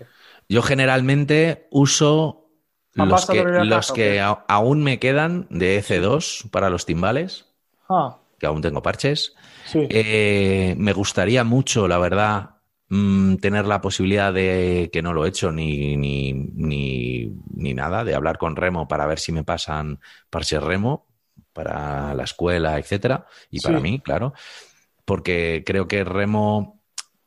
Yo 0.49 0.61
generalmente 0.61 1.67
uso 1.71 2.49
los 2.93 3.25
que, 3.27 3.43
los 3.43 3.87
caja, 3.87 3.93
que 3.93 4.19
¿o 4.19 4.23
a- 4.23 4.45
aún 4.47 4.83
me 4.83 4.99
quedan 4.99 5.47
de 5.49 5.77
EC2 5.77 6.49
para 6.51 6.69
los 6.69 6.85
timbales, 6.85 7.45
Ah, 7.89 8.18
que 8.39 8.47
aún 8.47 8.61
tengo 8.61 8.81
parches. 8.81 9.35
sí. 9.65 9.87
Eh, 9.89 10.75
me 10.77 10.93
gustaría 10.93 11.43
mucho, 11.43 11.87
la 11.87 11.97
verdad, 11.97 12.51
mm, 12.89 13.35
tener 13.35 13.65
la 13.65 13.81
posibilidad 13.81 14.33
de, 14.33 14.89
que 14.91 15.01
no 15.01 15.13
lo 15.13 15.25
he 15.25 15.29
hecho 15.29 15.51
ni, 15.51 15.97
ni, 15.97 16.33
ni, 16.33 17.31
ni 17.53 17.73
nada, 17.73 18.03
de 18.03 18.15
hablar 18.15 18.37
con 18.37 18.55
Remo 18.55 18.87
para 18.87 19.05
ver 19.05 19.19
si 19.19 19.31
me 19.31 19.43
pasan 19.43 19.99
parches 20.29 20.61
Remo 20.61 21.05
para 21.53 22.13
la 22.13 22.23
escuela, 22.23 22.77
etcétera, 22.77 23.25
y 23.51 23.59
para 23.59 23.79
mí, 23.79 23.99
claro, 23.99 24.33
porque 25.05 25.63
creo 25.65 25.87
que 25.87 26.03
Remo 26.03 26.81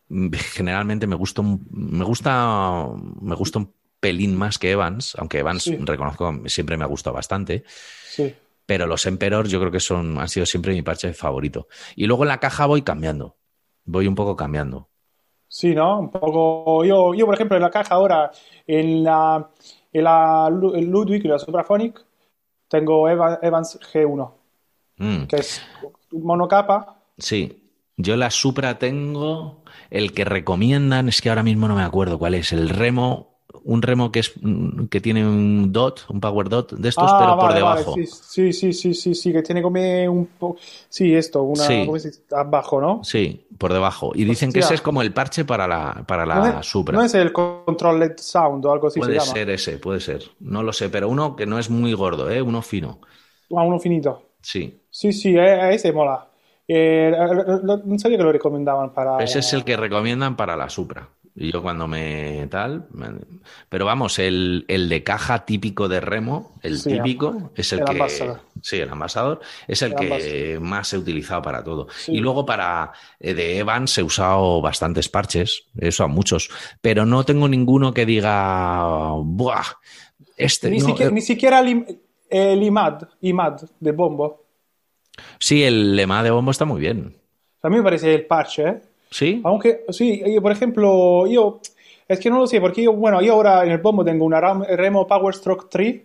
mm, 0.08 0.28
generalmente 0.54 1.06
me 1.06 1.16
gusta 1.16 1.42
un, 1.42 1.66
me 1.70 2.04
gusta 2.04 2.86
me 3.20 3.34
gusta 3.34 3.58
un 3.58 3.74
pelín 4.00 4.36
más 4.36 4.58
que 4.58 4.72
Evans, 4.72 5.14
aunque 5.16 5.38
Evans 5.38 5.62
Sí. 5.62 5.76
reconozco 5.80 6.42
siempre 6.46 6.76
me 6.76 6.84
ha 6.84 6.88
gustado 6.88 7.14
bastante, 7.14 7.64
sí. 8.08 8.34
Pero 8.72 8.86
los 8.86 9.04
Emperor 9.04 9.46
yo 9.46 9.60
creo 9.60 9.70
que 9.70 9.80
son, 9.80 10.16
han 10.18 10.30
sido 10.30 10.46
siempre 10.46 10.72
mi 10.72 10.80
parche 10.80 11.12
favorito. 11.12 11.68
Y 11.94 12.06
luego 12.06 12.24
en 12.24 12.28
la 12.28 12.40
caja 12.40 12.64
voy 12.64 12.80
cambiando, 12.80 13.36
voy 13.84 14.06
un 14.06 14.14
poco 14.14 14.34
cambiando. 14.34 14.88
Sí, 15.46 15.74
¿no? 15.74 16.00
Un 16.00 16.10
poco. 16.10 16.82
Yo, 16.82 17.12
yo 17.12 17.26
por 17.26 17.34
ejemplo, 17.34 17.58
en 17.58 17.62
la 17.64 17.70
caja 17.70 17.94
ahora, 17.96 18.30
en 18.66 19.04
la, 19.04 19.50
en 19.92 20.04
la 20.04 20.48
el 20.74 20.86
Ludwig 20.86 21.22
y 21.22 21.28
la 21.28 21.38
Supraphonic, 21.38 22.02
tengo 22.66 23.06
Eva- 23.10 23.40
Evans 23.42 23.78
G1, 23.92 24.32
Mm. 24.96 25.24
que 25.24 25.36
es 25.36 25.60
monocapa. 26.10 27.02
Sí, 27.18 27.70
yo 27.98 28.16
la 28.16 28.30
Supra 28.30 28.78
tengo, 28.78 29.64
el 29.90 30.14
que 30.14 30.24
recomiendan, 30.24 31.10
es 31.10 31.20
que 31.20 31.28
ahora 31.28 31.42
mismo 31.42 31.68
no 31.68 31.74
me 31.76 31.82
acuerdo 31.82 32.18
cuál 32.18 32.32
es, 32.36 32.52
el 32.54 32.70
remo, 32.70 33.31
un 33.64 33.82
remo 33.82 34.10
que 34.12 34.20
es 34.20 34.32
mm, 34.40 34.86
que 34.86 35.00
tiene 35.00 35.26
un 35.26 35.72
dot, 35.72 36.04
un 36.08 36.20
power 36.20 36.48
dot 36.48 36.72
de 36.72 36.88
estos, 36.88 37.12
Ah, 37.12 37.18
pero 37.18 37.38
por 37.38 37.54
vale, 37.54 37.56
debajo. 37.56 37.94
sí, 37.94 38.06
sí, 38.06 38.52
sí, 38.52 38.72
sí, 38.72 38.94
sí, 38.94 39.14
sí, 39.14 39.32
que 39.32 39.42
tiene 39.42 39.62
como 39.62 39.80
un 40.10 40.26
poco. 40.38 40.58
Sí, 40.88 41.14
esto, 41.14 41.42
una. 41.42 41.64
Sí. 41.64 41.86
Abajo, 42.30 42.80
¿no? 42.80 43.04
Sí, 43.04 43.46
por 43.58 43.72
debajo. 43.72 44.12
Y 44.14 44.24
dicen 44.24 44.52
que 44.52 44.60
ese 44.60 44.74
es 44.74 44.82
como 44.82 45.02
el 45.02 45.12
parche 45.12 45.44
para 45.44 45.66
la, 45.66 46.04
para 46.06 46.26
la 46.26 46.34
no, 46.36 46.60
es, 46.60 46.66
Supra. 46.66 46.96
no 46.96 47.04
es 47.04 47.14
el 47.14 47.32
control 47.32 48.00
LED 48.00 48.16
sound 48.18 48.64
o 48.66 48.72
algo 48.72 48.88
así 48.88 49.00
puede 49.00 49.14
se 49.14 49.18
llama. 49.20 49.32
ser 49.32 49.50
ese, 49.50 49.78
puede 49.78 50.00
ser. 50.00 50.22
No 50.40 50.62
lo 50.62 50.72
sé, 50.72 50.88
pero 50.90 51.08
uno 51.08 51.36
que 51.36 51.46
no 51.46 51.58
es 51.58 51.70
muy 51.70 51.92
gordo, 51.94 52.30
¿eh? 52.30 52.40
Uno 52.42 52.62
fino. 52.62 53.00
Ah, 53.54 53.62
uno 53.64 53.78
finito. 53.78 54.22
Sí. 54.40 54.80
Sí, 54.90 55.12
sí, 55.12 55.36
eh, 55.36 55.74
ese 55.74 55.92
mola. 55.92 56.26
Eh, 56.68 57.12
eh, 57.14 57.14
eh, 57.14 57.80
no 57.84 57.98
sabía 57.98 58.16
que 58.18 58.24
lo 58.24 58.32
recomendaban 58.32 58.92
para. 58.94 59.22
Ese 59.22 59.40
es 59.40 59.52
el 59.52 59.64
que 59.64 59.76
recomiendan 59.76 60.36
para 60.36 60.56
la 60.56 60.68
Supra. 60.68 61.08
Y 61.34 61.50
yo 61.50 61.62
cuando 61.62 61.88
me 61.88 62.46
tal. 62.50 62.86
Pero 63.70 63.86
vamos, 63.86 64.18
el, 64.18 64.66
el 64.68 64.88
de 64.90 65.02
caja 65.02 65.46
típico 65.46 65.88
de 65.88 66.00
remo, 66.00 66.58
el 66.62 66.78
Sí, 66.78 66.90
típico, 66.92 67.52
es 67.54 67.72
el, 67.72 67.78
el 67.80 67.84
que. 67.86 67.92
Ambassador. 67.92 68.40
Sí, 68.60 68.76
el 68.76 68.90
ambasador, 68.90 69.40
es 69.66 69.80
el, 69.82 69.92
El 69.92 69.98
que 69.98 70.04
Ambassador. 70.04 70.60
más 70.60 70.92
he 70.92 70.98
utilizado 70.98 71.40
para 71.42 71.64
todo. 71.64 71.88
Sí. 71.96 72.12
Y 72.12 72.18
luego 72.18 72.44
para 72.44 72.92
eh, 73.18 73.32
de 73.32 73.58
Evans 73.58 73.96
he 73.96 74.02
usado 74.02 74.60
bastantes 74.60 75.08
parches, 75.08 75.64
he 75.78 75.88
usado 75.88 76.08
muchos, 76.10 76.50
pero 76.82 77.06
no 77.06 77.24
tengo 77.24 77.48
ninguno 77.48 77.94
que 77.94 78.04
diga. 78.04 79.12
¡Buah! 79.22 79.64
Este. 80.36 80.70
Ni, 80.70 80.78
no, 80.78 80.86
siquiera, 80.88 81.10
eh, 81.10 81.14
ni 81.14 81.20
siquiera 81.22 81.60
el, 81.60 81.98
el 82.28 82.62
IMAD, 82.62 83.04
IMAD 83.22 83.62
de 83.80 83.92
Bombo. 83.92 84.44
Sí, 85.38 85.62
el 85.64 85.96
lema 85.96 86.22
de 86.22 86.30
bombo 86.30 86.50
está 86.50 86.64
muy 86.64 86.80
bien. 86.80 87.16
A 87.62 87.68
mí 87.68 87.76
me 87.76 87.82
parece 87.82 88.14
el 88.14 88.26
parche, 88.26 88.62
¿eh? 88.68 88.80
¿Sí? 89.12 89.40
Aunque, 89.44 89.84
sí, 89.90 90.22
yo, 90.26 90.42
por 90.42 90.50
ejemplo, 90.52 91.26
yo, 91.26 91.60
es 92.08 92.18
que 92.18 92.30
no 92.30 92.38
lo 92.40 92.46
sé, 92.46 92.60
porque 92.60 92.82
yo, 92.82 92.92
bueno, 92.94 93.20
yo 93.22 93.34
ahora 93.34 93.62
en 93.64 93.70
el 93.70 93.78
bombo 93.78 94.04
tengo 94.04 94.24
una 94.24 94.40
Ram- 94.40 94.66
Remo 94.66 95.06
Power 95.06 95.34
Stroke 95.34 95.68
3. 95.70 96.02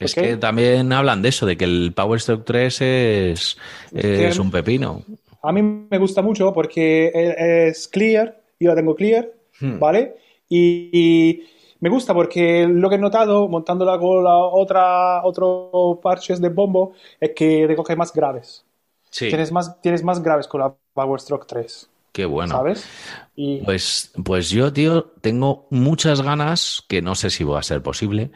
Es 0.00 0.14
que 0.14 0.36
también 0.36 0.92
hablan 0.92 1.22
de 1.22 1.30
eso, 1.30 1.46
de 1.46 1.56
que 1.56 1.64
el 1.64 1.92
Power 1.94 2.20
Stroke 2.20 2.44
3 2.44 2.80
es, 2.82 3.56
que- 3.96 4.28
es 4.28 4.38
un 4.38 4.50
pepino. 4.50 5.02
A 5.42 5.52
mí 5.52 5.62
me 5.62 5.98
gusta 5.98 6.20
mucho 6.20 6.52
porque 6.52 7.10
e- 7.14 7.68
es 7.68 7.88
clear, 7.88 8.40
yo 8.60 8.68
la 8.70 8.76
tengo 8.76 8.94
clear, 8.94 9.30
Hmm. 9.60 9.78
¿vale? 9.78 10.16
Y, 10.48 10.90
y 10.92 11.42
me 11.80 11.88
gusta 11.90 12.14
porque 12.14 12.66
lo 12.68 12.88
que 12.88 12.94
he 12.96 12.98
notado 12.98 13.48
montándola 13.48 13.98
con 13.98 14.22
la 14.24 14.36
otra, 14.36 15.24
otro 15.24 15.98
parches 16.02 16.40
de 16.40 16.48
bombo 16.48 16.92
es 17.20 17.30
que 17.34 17.66
recoge 17.66 17.96
más 17.96 18.12
graves. 18.12 18.64
Sí, 19.10 19.28
Tienes 19.28 19.50
más, 19.52 19.80
tienes 19.80 20.04
más 20.04 20.22
graves 20.22 20.46
con 20.46 20.60
la 20.60 20.74
Power 20.92 21.20
Stroke 21.20 21.46
3, 21.46 21.88
qué 22.12 22.24
bueno. 22.26 22.54
¿sabes? 22.54 22.88
Y 23.34 23.58
Pues, 23.64 24.12
pues 24.24 24.50
yo, 24.50 24.72
tío, 24.72 25.12
tengo 25.20 25.66
muchas 25.70 26.22
ganas, 26.22 26.84
que 26.88 27.02
no 27.02 27.14
sé 27.14 27.30
si 27.30 27.44
va 27.44 27.60
a 27.60 27.62
ser 27.62 27.82
posible, 27.82 28.30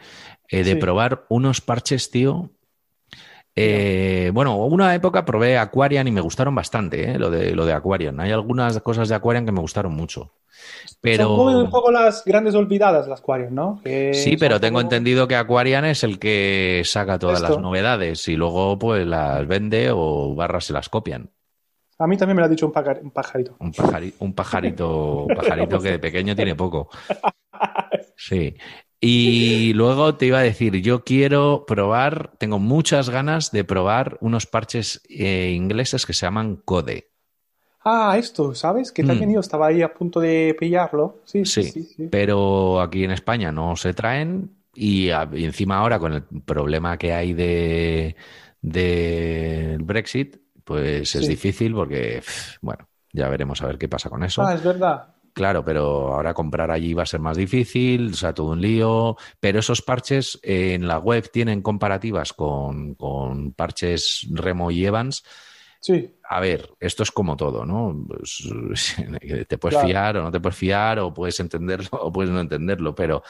eh, 0.49 0.63
de 0.63 0.73
Sí. 0.73 0.77
probar 0.77 1.25
unos 1.29 1.61
parches, 1.61 2.09
tío. 2.11 2.51
Eh, 3.55 4.31
bueno, 4.33 4.55
una 4.65 4.95
época 4.95 5.25
probé 5.25 5.57
Aquarian 5.59 6.07
y 6.07 6.11
me 6.11 6.21
gustaron 6.21 6.55
bastante, 6.55 7.11
eh, 7.11 7.19
lo 7.19 7.29
de, 7.29 7.53
lo 7.55 7.65
de 7.65 7.73
Aquarian. 7.73 8.19
Hay 8.19 8.31
algunas 8.31 8.79
cosas 8.81 9.09
de 9.09 9.15
Aquarian 9.15 9.45
que 9.45 9.51
me 9.51 9.59
gustaron 9.61 9.93
mucho. 9.93 10.33
Pero... 11.01 11.25
son 11.25 11.35
como 11.37 11.59
un 11.59 11.69
poco 11.69 11.91
las 11.91 12.23
grandes 12.25 12.55
olvidadas 12.55 13.07
las 13.07 13.19
Aquarian, 13.19 13.53
¿no? 13.53 13.79
Que 13.83 14.13
Sí, 14.13 14.37
pero 14.37 14.59
tengo 14.59 14.81
entendido 14.81 15.27
que 15.27 15.35
Aquarian 15.35 15.85
es 15.85 16.03
el 16.03 16.17
que 16.17 16.81
saca 16.85 17.19
todas 17.19 17.41
Esto. 17.41 17.49
las 17.53 17.59
novedades 17.61 18.27
y 18.27 18.35
luego 18.35 18.79
pues 18.79 19.05
las 19.05 19.45
vende 19.47 19.89
o 19.91 20.33
barras 20.33 20.65
se 20.65 20.73
las 20.73 20.89
copian. 20.89 21.29
A 21.99 22.07
mí 22.07 22.17
también 22.17 22.35
me 22.35 22.41
lo 22.41 22.45
ha 22.47 22.49
dicho 22.49 22.65
un, 22.65 22.71
pajar- 22.73 22.99
un 23.03 23.11
pajarito. 23.11 23.55
Un, 23.59 23.71
pajari- 23.71 24.13
un 24.19 24.33
pajarito, 24.33 25.25
un 25.25 25.35
pajarito 25.35 25.79
que 25.79 25.91
de 25.91 25.99
pequeño 25.99 26.35
tiene 26.35 26.55
poco. 26.55 26.89
Sí. 28.17 28.55
Y 28.99 29.73
luego 29.73 30.15
te 30.15 30.27
iba 30.27 30.39
a 30.39 30.43
decir, 30.43 30.75
yo 30.81 31.03
quiero 31.03 31.65
probar, 31.67 32.31
tengo 32.37 32.57
muchas 32.57 33.09
ganas 33.09 33.51
de 33.51 33.63
probar 33.65 34.17
unos 34.21 34.45
parches 34.45 35.01
eh, 35.09 35.51
ingleses 35.55 36.05
que 36.05 36.13
se 36.13 36.25
llaman 36.25 36.55
Code. 36.63 37.09
Ah, 37.85 38.15
esto, 38.17 38.55
¿sabes? 38.55 38.93
Que 38.93 39.03
también 39.03 39.29
Mm. 39.31 39.33
yo 39.33 39.39
estaba 39.41 39.67
ahí 39.67 39.81
a 39.81 39.93
punto 39.93 40.21
de 40.21 40.55
pillarlo. 40.57 41.19
Sí, 41.25 41.43
sí, 41.43 41.63
Sí, 41.63 41.71
sí. 41.71 41.83
sí. 41.97 42.07
pero 42.09 42.79
aquí 42.79 43.03
en 43.03 43.11
España 43.11 43.51
no 43.51 43.75
se 43.75 43.93
traen 43.93 44.51
y, 44.73 45.09
a- 45.09 45.29
y 45.33 45.43
encima 45.43 45.77
ahora 45.79 45.99
con 45.99 46.13
el 46.13 46.23
problema 46.23 46.97
que 46.97 47.11
hay 47.13 47.33
de 47.33 48.15
del 48.61 49.83
Brexit, 49.83 50.37
pues 50.63 51.15
es 51.15 51.21
Sí. 51.25 51.27
difícil 51.27 51.73
porque, 51.73 52.21
bueno, 52.61 52.87
ya 53.11 53.29
veremos 53.29 53.61
a 53.61 53.67
ver 53.67 53.77
qué 53.77 53.87
pasa 53.87 54.09
con 54.09 54.23
eso. 54.23 54.41
Ah, 54.43 54.53
es 54.55 54.63
verdad. 54.63 55.07
Claro, 55.33 55.65
pero 55.65 56.13
ahora 56.13 56.33
comprar 56.35 56.69
allí 56.69 56.93
va 56.93 57.03
a 57.03 57.07
ser 57.07 57.19
más 57.19 57.37
difícil, 57.37 58.11
o 58.11 58.15
sea, 58.15 58.33
todo 58.33 58.51
un 58.51 58.61
lío. 58.61 59.17
Pero 59.39 59.59
esos 59.59 59.81
parches 59.81 60.39
eh, 60.43 60.75
en 60.75 60.87
la 60.87 60.99
web 60.99 61.29
tienen 61.31 61.61
comparativas 61.63 62.33
con, 62.33 62.93
con 62.95 63.51
parches 63.53 64.27
Remo 64.31 64.69
y 64.69 64.85
Evans. 64.85 65.23
Sí. 65.79 66.15
A 66.29 66.39
ver, 66.39 66.69
esto 66.79 67.03
es 67.03 67.11
como 67.11 67.35
todo, 67.35 67.65
¿no? 67.65 68.05
Pues, 68.07 68.43
te 69.47 69.57
puedes 69.57 69.75
Claro. 69.75 69.87
fiar 69.87 70.17
o 70.17 70.23
no 70.23 70.31
te 70.31 70.39
puedes 70.39 70.55
fiar, 70.57 70.99
o 70.99 71.13
puedes 71.13 71.39
entenderlo 71.39 71.89
o 72.01 72.11
puedes 72.11 72.31
no 72.31 72.39
entenderlo, 72.39 72.93
pero, 72.95 73.23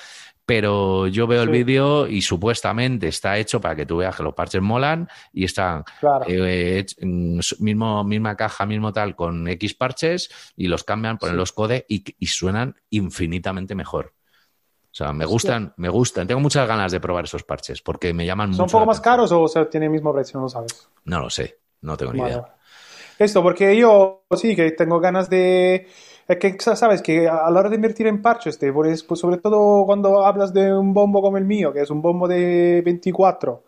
pero 0.46 1.08
yo 1.08 1.26
veo 1.28 1.44
el 1.44 1.50
vídeo 1.50 2.08
y 2.08 2.22
supuestamente 2.22 3.08
está 3.08 3.38
hecho 3.38 3.62
para 3.62 3.76
que 3.76 3.86
tú 3.86 3.98
veas 3.98 4.16
que 4.16 4.24
los 4.24 4.34
parches 4.34 4.62
molan 4.62 5.08
y 5.32 5.46
están 5.46 5.84
Claro. 6.00 6.26
eh, 6.28 6.86
mm, 7.02 7.40
mismo, 7.60 8.04
misma 8.04 8.36
caja, 8.36 8.66
mismo 8.66 8.92
tal, 8.92 9.16
con 9.16 9.48
X 9.48 9.74
parches 9.74 10.30
y 10.58 10.68
los 10.68 10.84
cambian, 10.84 11.18
ponen 11.18 11.36
Sí. 11.36 11.38
los 11.38 11.52
code 11.54 11.86
y, 11.88 12.04
y 12.20 12.28
suenan 12.28 12.76
infinitamente 12.90 13.74
mejor. 13.76 14.14
O 14.86 14.96
sea, 14.96 15.12
me 15.12 15.26
gustan, 15.26 15.74
me 15.78 15.90
gustan. 15.90 16.28
Tengo 16.28 16.40
muchas 16.42 16.68
ganas 16.68 16.92
de 16.92 17.00
probar 17.00 17.24
esos 17.26 17.44
parches 17.44 17.82
porque 17.82 18.14
me 18.14 18.26
llaman 18.28 18.54
¿Son 18.54 18.62
un 18.62 18.66
mucho. 18.66 18.72
poco 18.74 18.80
la 18.82 18.86
más 18.88 19.00
atención. 19.00 19.14
caros 19.16 19.32
o 19.32 19.48
sea, 19.48 19.68
tienen 19.70 19.88
el 19.88 19.94
mismo 19.94 20.14
precio? 20.14 20.38
No 20.40 20.44
lo 20.46 20.50
sabes. 20.50 20.88
No 21.06 21.20
lo 21.20 21.30
sé, 21.32 21.58
no 21.82 21.98
tengo 21.98 22.14
ni 22.14 22.20
Vale, 22.20 22.34
idea. 22.34 22.56
Esto, 23.18 23.42
porque 23.42 23.76
yo 23.78 24.26
sí 24.36 24.56
que 24.56 24.72
tengo 24.72 25.00
ganas 25.00 25.30
de... 25.30 25.88
Es 26.28 26.38
que, 26.38 26.58
sabes, 26.76 27.02
que 27.02 27.28
a 27.28 27.50
la 27.52 27.60
hora 27.60 27.70
de 27.70 27.76
invertir 27.76 28.08
en 28.08 28.22
parches, 28.22 28.58
te 28.58 28.72
pones, 28.72 29.04
pues, 29.04 29.20
sobre 29.20 29.38
todo 29.38 29.86
cuando 29.86 30.26
hablas 30.26 30.54
de 30.54 30.74
un 30.74 30.94
bombo 30.94 31.22
como 31.22 31.38
el 31.38 31.46
mío, 31.46 31.74
que 31.74 31.82
es 31.82 31.90
un 31.90 32.02
bombo 32.02 32.28
de 32.28 32.82
24, 32.86 33.64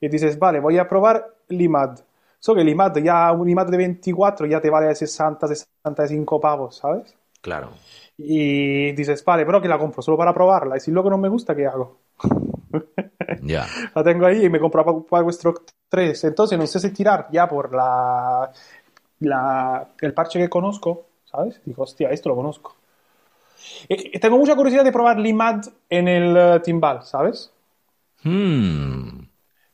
y 0.00 0.08
dices, 0.08 0.38
vale, 0.38 0.60
voy 0.60 0.78
a 0.78 0.88
probar 0.88 1.34
l'IMAD. 1.48 2.00
So 2.40 2.54
que 2.54 2.62
el 2.62 2.68
IMAD, 2.70 2.98
ya 2.98 3.32
un 3.32 3.48
IMAD 3.48 3.68
de 3.70 3.76
24 3.78 4.46
ya 4.46 4.60
te 4.60 4.70
vale 4.70 4.94
60, 4.94 5.46
65 5.48 6.40
pavos, 6.40 6.76
¿sabes? 6.76 7.14
Claro. 7.40 7.70
Y 8.16 8.92
dices, 8.92 9.24
vale, 9.24 9.44
pero 9.44 9.60
que 9.60 9.68
la 9.68 9.78
compro 9.78 10.02
solo 10.02 10.16
para 10.16 10.34
probarla. 10.34 10.76
Y 10.76 10.80
si 10.80 10.90
luego 10.90 11.10
no 11.10 11.18
me 11.18 11.28
gusta, 11.28 11.54
¿qué 11.54 11.66
hago? 11.66 11.98
Ya. 13.42 13.66
La 13.94 14.02
tengo 14.04 14.26
ahí 14.26 14.44
y 14.44 14.50
me 14.50 14.60
compro 14.60 15.04
Power 15.06 15.32
Stroke 15.34 15.62
3. 15.88 16.24
Entonces 16.24 16.58
no 16.58 16.66
sé 16.66 16.80
si 16.80 16.90
tirar 16.92 17.28
ya 17.32 17.48
por 17.48 17.74
la, 17.74 18.50
la- 19.20 19.88
el 20.00 20.14
parche 20.14 20.38
que 20.38 20.48
conozco, 20.48 21.06
¿sabes? 21.34 21.60
Digo, 21.64 21.82
hostia, 21.82 22.10
esto 22.10 22.28
lo 22.28 22.36
conozco. 22.36 22.74
Y- 23.88 24.16
y 24.16 24.20
tengo 24.20 24.38
mucha 24.38 24.54
curiosidad 24.56 24.84
de 24.84 24.92
probar 24.92 25.18
Limad 25.18 25.62
en 25.88 26.08
el 26.08 26.36
eh, 26.36 26.60
timbal, 26.62 27.02
¿sabes? 27.02 27.50
Hmm. 28.22 29.24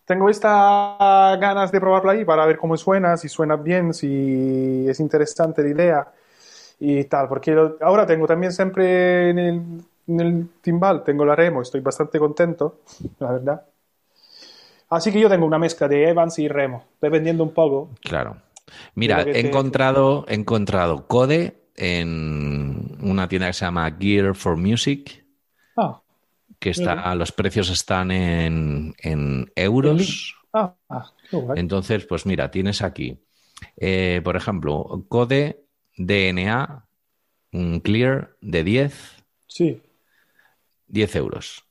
Tengo 0.05 0.29
estas 0.29 1.39
ganas 1.39 1.71
de 1.71 1.81
probarlo 1.81 2.11
ahí 2.11 2.25
para 2.25 2.45
ver 2.47 2.57
cómo 2.59 2.77
suena, 2.77 3.17
si 3.17 3.29
suena 3.29 3.57
bien, 3.57 3.95
si 3.95 4.87
es 4.89 4.99
interesante 4.99 5.63
la 5.63 5.69
idea 5.69 6.13
y 6.81 7.05
tal. 7.05 7.29
Porque 7.29 7.53
lo- 7.53 7.77
ahora 7.81 8.07
tengo 8.07 8.27
también 8.27 8.53
siempre 8.53 9.31
en 9.31 9.39
el, 9.39 9.63
en 10.09 10.21
el 10.21 10.49
timbal, 10.63 11.05
tengo 11.05 11.25
la 11.25 11.37
Remo, 11.37 11.63
estoy 11.63 11.81
bastante 11.81 12.19
contento, 12.19 12.81
la 13.21 13.33
verdad. 13.33 13.63
Así 14.89 15.13
que 15.13 15.21
yo 15.21 15.29
tengo 15.29 15.47
una 15.47 15.59
mezcla 15.59 15.87
de 15.87 16.09
Evans 16.09 16.37
y 16.41 16.49
Remo, 16.49 16.83
dependiendo 17.01 17.45
un 17.45 17.53
poco. 17.55 17.91
Claro. 18.03 18.37
Mira, 18.95 19.23
he 19.23 19.41
encontrado, 19.41 20.25
he 20.29 20.35
encontrado 20.35 21.07
Code 21.07 21.57
en 21.77 22.99
una 23.01 23.29
tienda 23.29 23.47
que 23.49 23.53
se 23.55 23.65
llama 23.65 23.97
Gear 23.99 24.35
for 24.35 24.57
Music, 24.57 25.25
Ah, 25.77 26.03
que 26.59 26.71
está, 26.71 27.15
los 27.15 27.33
precios 27.33 27.71
están 27.71 28.11
en, 28.11 28.95
en 28.99 29.51
euros. 29.57 30.37
ah, 30.53 30.75
ah. 30.89 31.13
Entonces, 31.57 32.05
pues 32.07 32.27
mira, 32.27 32.51
tienes 32.51 32.83
aquí, 32.83 33.19
eh, 33.77 34.21
por 34.25 34.37
ejemplo, 34.37 35.05
Code 35.09 35.65
DNA 35.97 36.87
un 37.53 37.81
Clear 37.81 38.37
de 38.41 38.65
10, 38.65 39.25
Sí, 39.47 39.81
10 40.87 41.17
euros. 41.17 41.65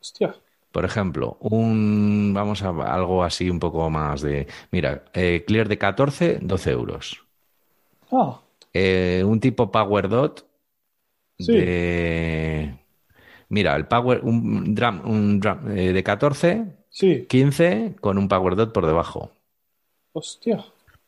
hostia. 0.00 0.34
Por 0.76 0.84
ejemplo, 0.84 1.38
un 1.40 2.32
vamos 2.34 2.62
a 2.62 2.68
algo 2.68 3.24
así 3.24 3.48
un 3.48 3.58
poco 3.58 3.88
más 3.88 4.20
de. 4.20 4.46
Mira, 4.70 5.06
eh, 5.14 5.42
Clear 5.46 5.68
de 5.68 5.78
14, 5.78 6.38
12 6.42 6.70
euros. 6.70 7.24
Ah, 8.12 8.40
Eh, 8.74 9.22
un 9.24 9.40
tipo 9.40 9.70
Power 9.72 10.10
Dot 10.10 10.46
Sí. 11.38 11.54
de. 11.54 12.74
Mira, 13.48 13.74
el 13.74 13.86
Power. 13.86 14.20
Un 14.22 14.74
drum, 14.74 15.00
un 15.06 15.40
drum, 15.40 15.70
eh, 15.70 15.94
de 15.94 16.02
14, 16.04 16.66
sí. 16.90 17.24
15 17.26 17.96
con 18.02 18.18
un 18.18 18.28
Power 18.28 18.54
Dot 18.54 18.74
por 18.74 18.84
debajo. 18.84 19.30
Hostia. 20.12 20.62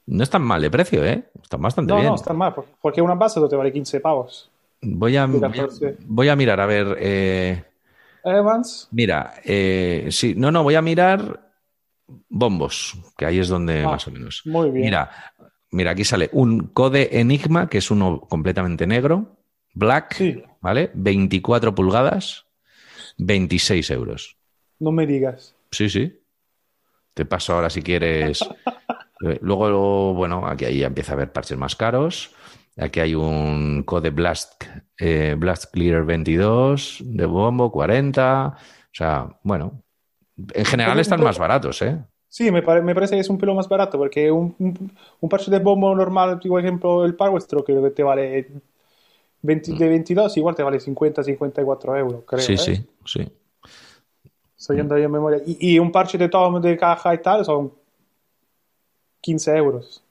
No 0.07 0.23
es 0.23 0.31
tan 0.31 0.41
mal 0.41 0.63
de 0.63 0.71
precio, 0.71 1.05
¿eh? 1.05 1.25
Están 1.43 1.61
bastante 1.61 1.93
No, 1.93 1.99
bien. 1.99 2.09
no, 2.09 2.15
está 2.15 2.33
mal, 2.33 2.55
por- 2.55 2.65
porque 2.81 3.03
una 3.03 3.17
base 3.17 3.39
te 3.47 3.55
vale 3.55 3.71
15 3.71 4.01
pavos. 4.01 4.49
Voy 4.81 5.15
a, 5.19 5.27
voy 5.27 5.43
a, 5.45 5.51
14. 5.51 5.97
voy 6.07 6.29
a 6.31 6.37
mirar, 6.37 6.59
a 6.59 6.65
ver. 6.65 6.97
eh, 7.01 7.65
Evans, 8.25 8.89
mira, 8.91 9.35
eh, 9.45 10.09
sí, 10.11 10.35
no, 10.37 10.51
no, 10.51 10.63
voy 10.63 10.75
a 10.75 10.83
mirar 10.83 11.51
bombos, 12.29 12.95
que 13.17 13.27
ahí 13.27 13.39
es 13.39 13.49
donde 13.49 13.83
Ah, 13.83 13.91
más 13.91 14.07
o 14.07 14.11
menos. 14.11 14.43
muy 14.47 14.71
bien. 14.71 14.87
Mira, 14.87 15.11
mira, 15.71 15.91
aquí 15.93 16.05
sale 16.05 16.31
un 16.33 16.69
Code 16.69 17.19
Enigma, 17.21 17.69
que 17.69 17.79
es 17.79 17.91
uno 17.91 18.21
completamente 18.21 18.87
negro, 18.87 19.37
black, 19.75 20.15
Sí. 20.15 20.43
¿vale? 20.61 20.91
24 20.95 21.75
pulgadas, 21.75 22.47
26 23.19 23.91
euros. 23.91 24.37
no 24.81 24.93
me 24.93 25.07
digas. 25.07 25.55
Sí, 25.71 25.89
sí. 25.91 26.21
Te 27.15 27.25
paso 27.25 27.53
ahora 27.55 27.71
si 27.71 27.83
quieres. 27.83 28.41
Eh, 29.21 29.37
Luego, 29.43 30.15
bueno, 30.15 30.47
aquí 30.47 30.65
ahí 30.65 30.79
ya 30.79 30.87
empieza 30.87 31.11
a 31.11 31.15
haber 31.17 31.33
parches 31.33 31.59
más 31.59 31.75
caros. 31.75 32.31
Aquí 32.79 33.01
hay 33.01 33.15
un 33.15 33.83
Code 33.85 34.11
Blast, 34.11 34.65
eh, 34.99 35.35
Blast 35.37 35.73
Clear 35.73 36.05
22 36.05 37.01
de 37.05 37.27
bombo, 37.27 37.71
40. 37.73 38.57
O 38.57 38.91
sea, 38.93 39.39
bueno, 39.43 39.83
en 40.55 40.65
general 40.65 40.99
están 41.01 41.23
más 41.23 41.39
baratos, 41.39 41.83
¿eh? 41.83 41.99
Sí, 42.29 42.51
me, 42.51 42.63
pare- 42.63 42.83
me 42.83 42.95
parece 42.95 43.15
que 43.15 43.21
es 43.21 43.31
un 43.31 43.39
pelo 43.39 43.55
más 43.55 43.69
barato, 43.69 43.97
porque 43.99 44.31
un, 44.31 44.55
un, 44.59 44.93
un 45.21 45.29
parche 45.29 45.51
de 45.51 45.59
bombo 45.59 45.95
normal, 45.95 46.39
por 46.39 46.61
ejemplo, 46.61 47.05
el 47.05 47.15
Power 47.17 47.41
Stroke, 47.41 47.67
que 47.67 47.91
te 47.91 48.03
vale 48.03 48.49
20 49.43 49.73
de 49.73 49.89
22, 49.89 50.37
igual 50.37 50.55
te 50.55 50.63
vale 50.63 50.79
50, 50.79 51.23
54 51.23 51.97
euros, 51.97 52.25
creo. 52.27 52.41
Sí, 52.41 52.53
¿eh? 52.55 52.59
sí, 52.59 52.87
sí. 53.05 53.33
Estoy 54.57 54.77
yendo 54.77 54.95
ahí 54.95 55.05
en 55.05 55.11
memoria. 55.11 55.41
Y, 55.47 55.75
y 55.75 55.79
un 55.79 55.91
parche 55.91 56.19
de 56.19 56.29
Tom 56.29 56.61
de 56.61 56.77
caja 56.77 57.15
y 57.15 57.19
tal 57.23 57.45
son 57.45 57.73
15 59.21 59.57
euros. 59.57 60.03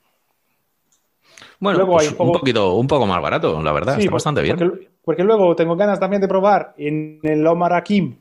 Bueno, 1.60 1.78
Luego 1.80 1.92
pues 1.94 2.06
hay 2.06 2.14
un 2.14 2.20
un, 2.20 2.26
poco- 2.28 2.38
poquito, 2.40 2.74
un 2.74 2.86
poco 2.86 3.06
más 3.06 3.20
barato, 3.22 3.60
la 3.62 3.72
verdad, 3.72 3.94
Sí, 3.94 4.00
está 4.00 4.10
por- 4.10 4.16
bastante 4.16 4.42
bien. 4.42 4.56
Porque, 4.58 4.88
porque 5.04 5.24
luego 5.24 5.56
tengo 5.56 5.74
ganas 5.76 5.98
también 5.98 6.20
de 6.22 6.28
probar 6.28 6.74
en 6.76 7.18
el 7.22 7.44
Omar 7.46 7.72
Hakim, 7.74 8.16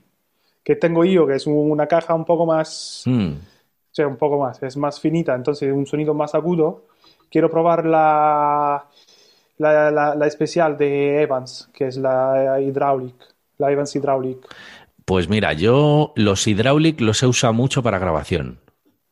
que 0.63 0.75
tengo 0.75 1.05
yo, 1.05 1.27
que 1.27 1.35
es 1.35 1.45
una 1.47 1.85
caja 1.87 2.13
un 2.15 2.25
poco 2.25 2.45
más, 2.45 3.03
Mm. 3.05 3.29
o 3.33 3.35
sea, 3.91 4.07
un 4.07 4.17
poco 4.17 4.39
más, 4.39 4.61
es 4.63 4.75
más 4.77 4.99
finita, 4.99 5.35
entonces 5.35 5.71
un 5.71 5.85
sonido 5.85 6.13
más 6.13 6.33
agudo. 6.35 6.85
Quiero 7.29 7.49
probar 7.49 7.85
la, 7.85 8.85
la, 9.57 9.91
la- 9.91 10.15
la 10.15 10.27
especial 10.27 10.77
de 10.77 11.21
Evans, 11.21 11.69
que 11.73 11.87
es 11.87 11.97
la 11.97 12.59
Hydraulic, 12.59 13.15
la 13.59 13.71
Evans 13.71 13.95
Hydraulic. 13.95 14.37
Pues 15.05 15.29
mira, 15.29 15.53
yo 15.53 16.11
los 16.15 16.45
Hydraulic 16.47 16.99
los 17.01 17.21
he 17.23 17.27
usado 17.27 17.53
mucho 17.53 17.81
para 17.83 17.99
grabación. 17.99 18.59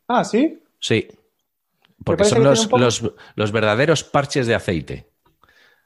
Ah, 0.08 0.24
¿sí? 0.24 0.62
Sí. 0.80 1.08
Porque 2.06 2.24
son 2.26 2.44
los, 2.44 2.66
poco- 2.68 2.78
los, 2.80 3.04
los 3.36 3.52
verdaderos 3.52 4.04
parches 4.04 4.48
de 4.48 4.56
aceite. 4.56 5.10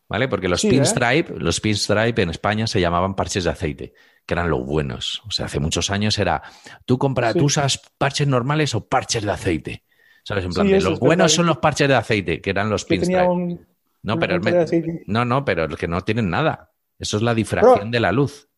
¿Vale? 0.07 0.27
Porque 0.27 0.47
los 0.49 0.61
Sí, 0.61 0.67
¿eh? 0.67 0.71
pinstripe, 0.71 1.33
los 1.37 1.59
pinstripe 1.61 2.21
en 2.21 2.29
España 2.31 2.65
se 2.67 2.81
llamaban 2.81 3.15
parches 3.15 3.43
de 3.43 3.51
aceite, 3.51 3.93
que 4.25 4.33
eran 4.33 4.49
los 4.49 4.65
buenos. 4.65 5.21
O 5.27 5.31
sea, 5.31 5.45
hace 5.45 5.59
muchos 5.59 5.91
años 5.91 6.17
era, 6.17 6.41
tú 6.85 6.97
compras, 6.97 7.33
Sí. 7.33 7.39
tú 7.39 7.45
usas 7.45 7.79
parches 7.97 8.27
normales 8.27 8.73
o 8.73 8.87
parches 8.87 9.23
de 9.23 9.31
aceite. 9.31 9.83
¿Sabes? 10.23 10.45
En 10.45 10.51
plan, 10.51 10.65
Sí, 10.65 10.71
de, 10.73 10.77
eso 10.79 10.89
los 10.91 10.99
buenos 10.99 11.31
son 11.31 11.45
los 11.45 11.57
parches 11.59 11.87
de 11.87 11.95
aceite, 11.95 12.41
que 12.41 12.49
eran 12.49 12.69
los 12.71 12.85
pinstripe. 12.85 13.21
un... 13.23 13.67
No, 14.01 14.17
pero 14.17 14.35
el 14.35 15.03
no, 15.07 15.25
no, 15.25 15.45
pero 15.45 15.65
el 15.65 15.77
que 15.77 15.87
no 15.87 16.01
tienen 16.01 16.29
nada. 16.29 16.71
Eso 16.97 17.17
es 17.17 17.23
la 17.23 17.33
difracción 17.35 17.91
de 17.91 17.99
la 17.99 18.11
luz. 18.11 18.49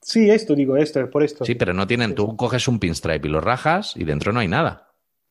Sí, 0.00 0.30
esto 0.30 0.54
digo, 0.54 0.76
esto, 0.76 1.08
por 1.10 1.22
esto. 1.22 1.44
Sí, 1.44 1.54
pero 1.54 1.74
no 1.74 1.86
tienen. 1.86 2.14
Tú 2.14 2.36
coges 2.36 2.66
un 2.68 2.78
pinstripe 2.78 3.28
y 3.28 3.30
lo 3.30 3.40
rajas 3.40 3.94
y 3.96 4.04
dentro 4.04 4.32
no 4.32 4.40
hay 4.40 4.48
nada. 4.48 4.87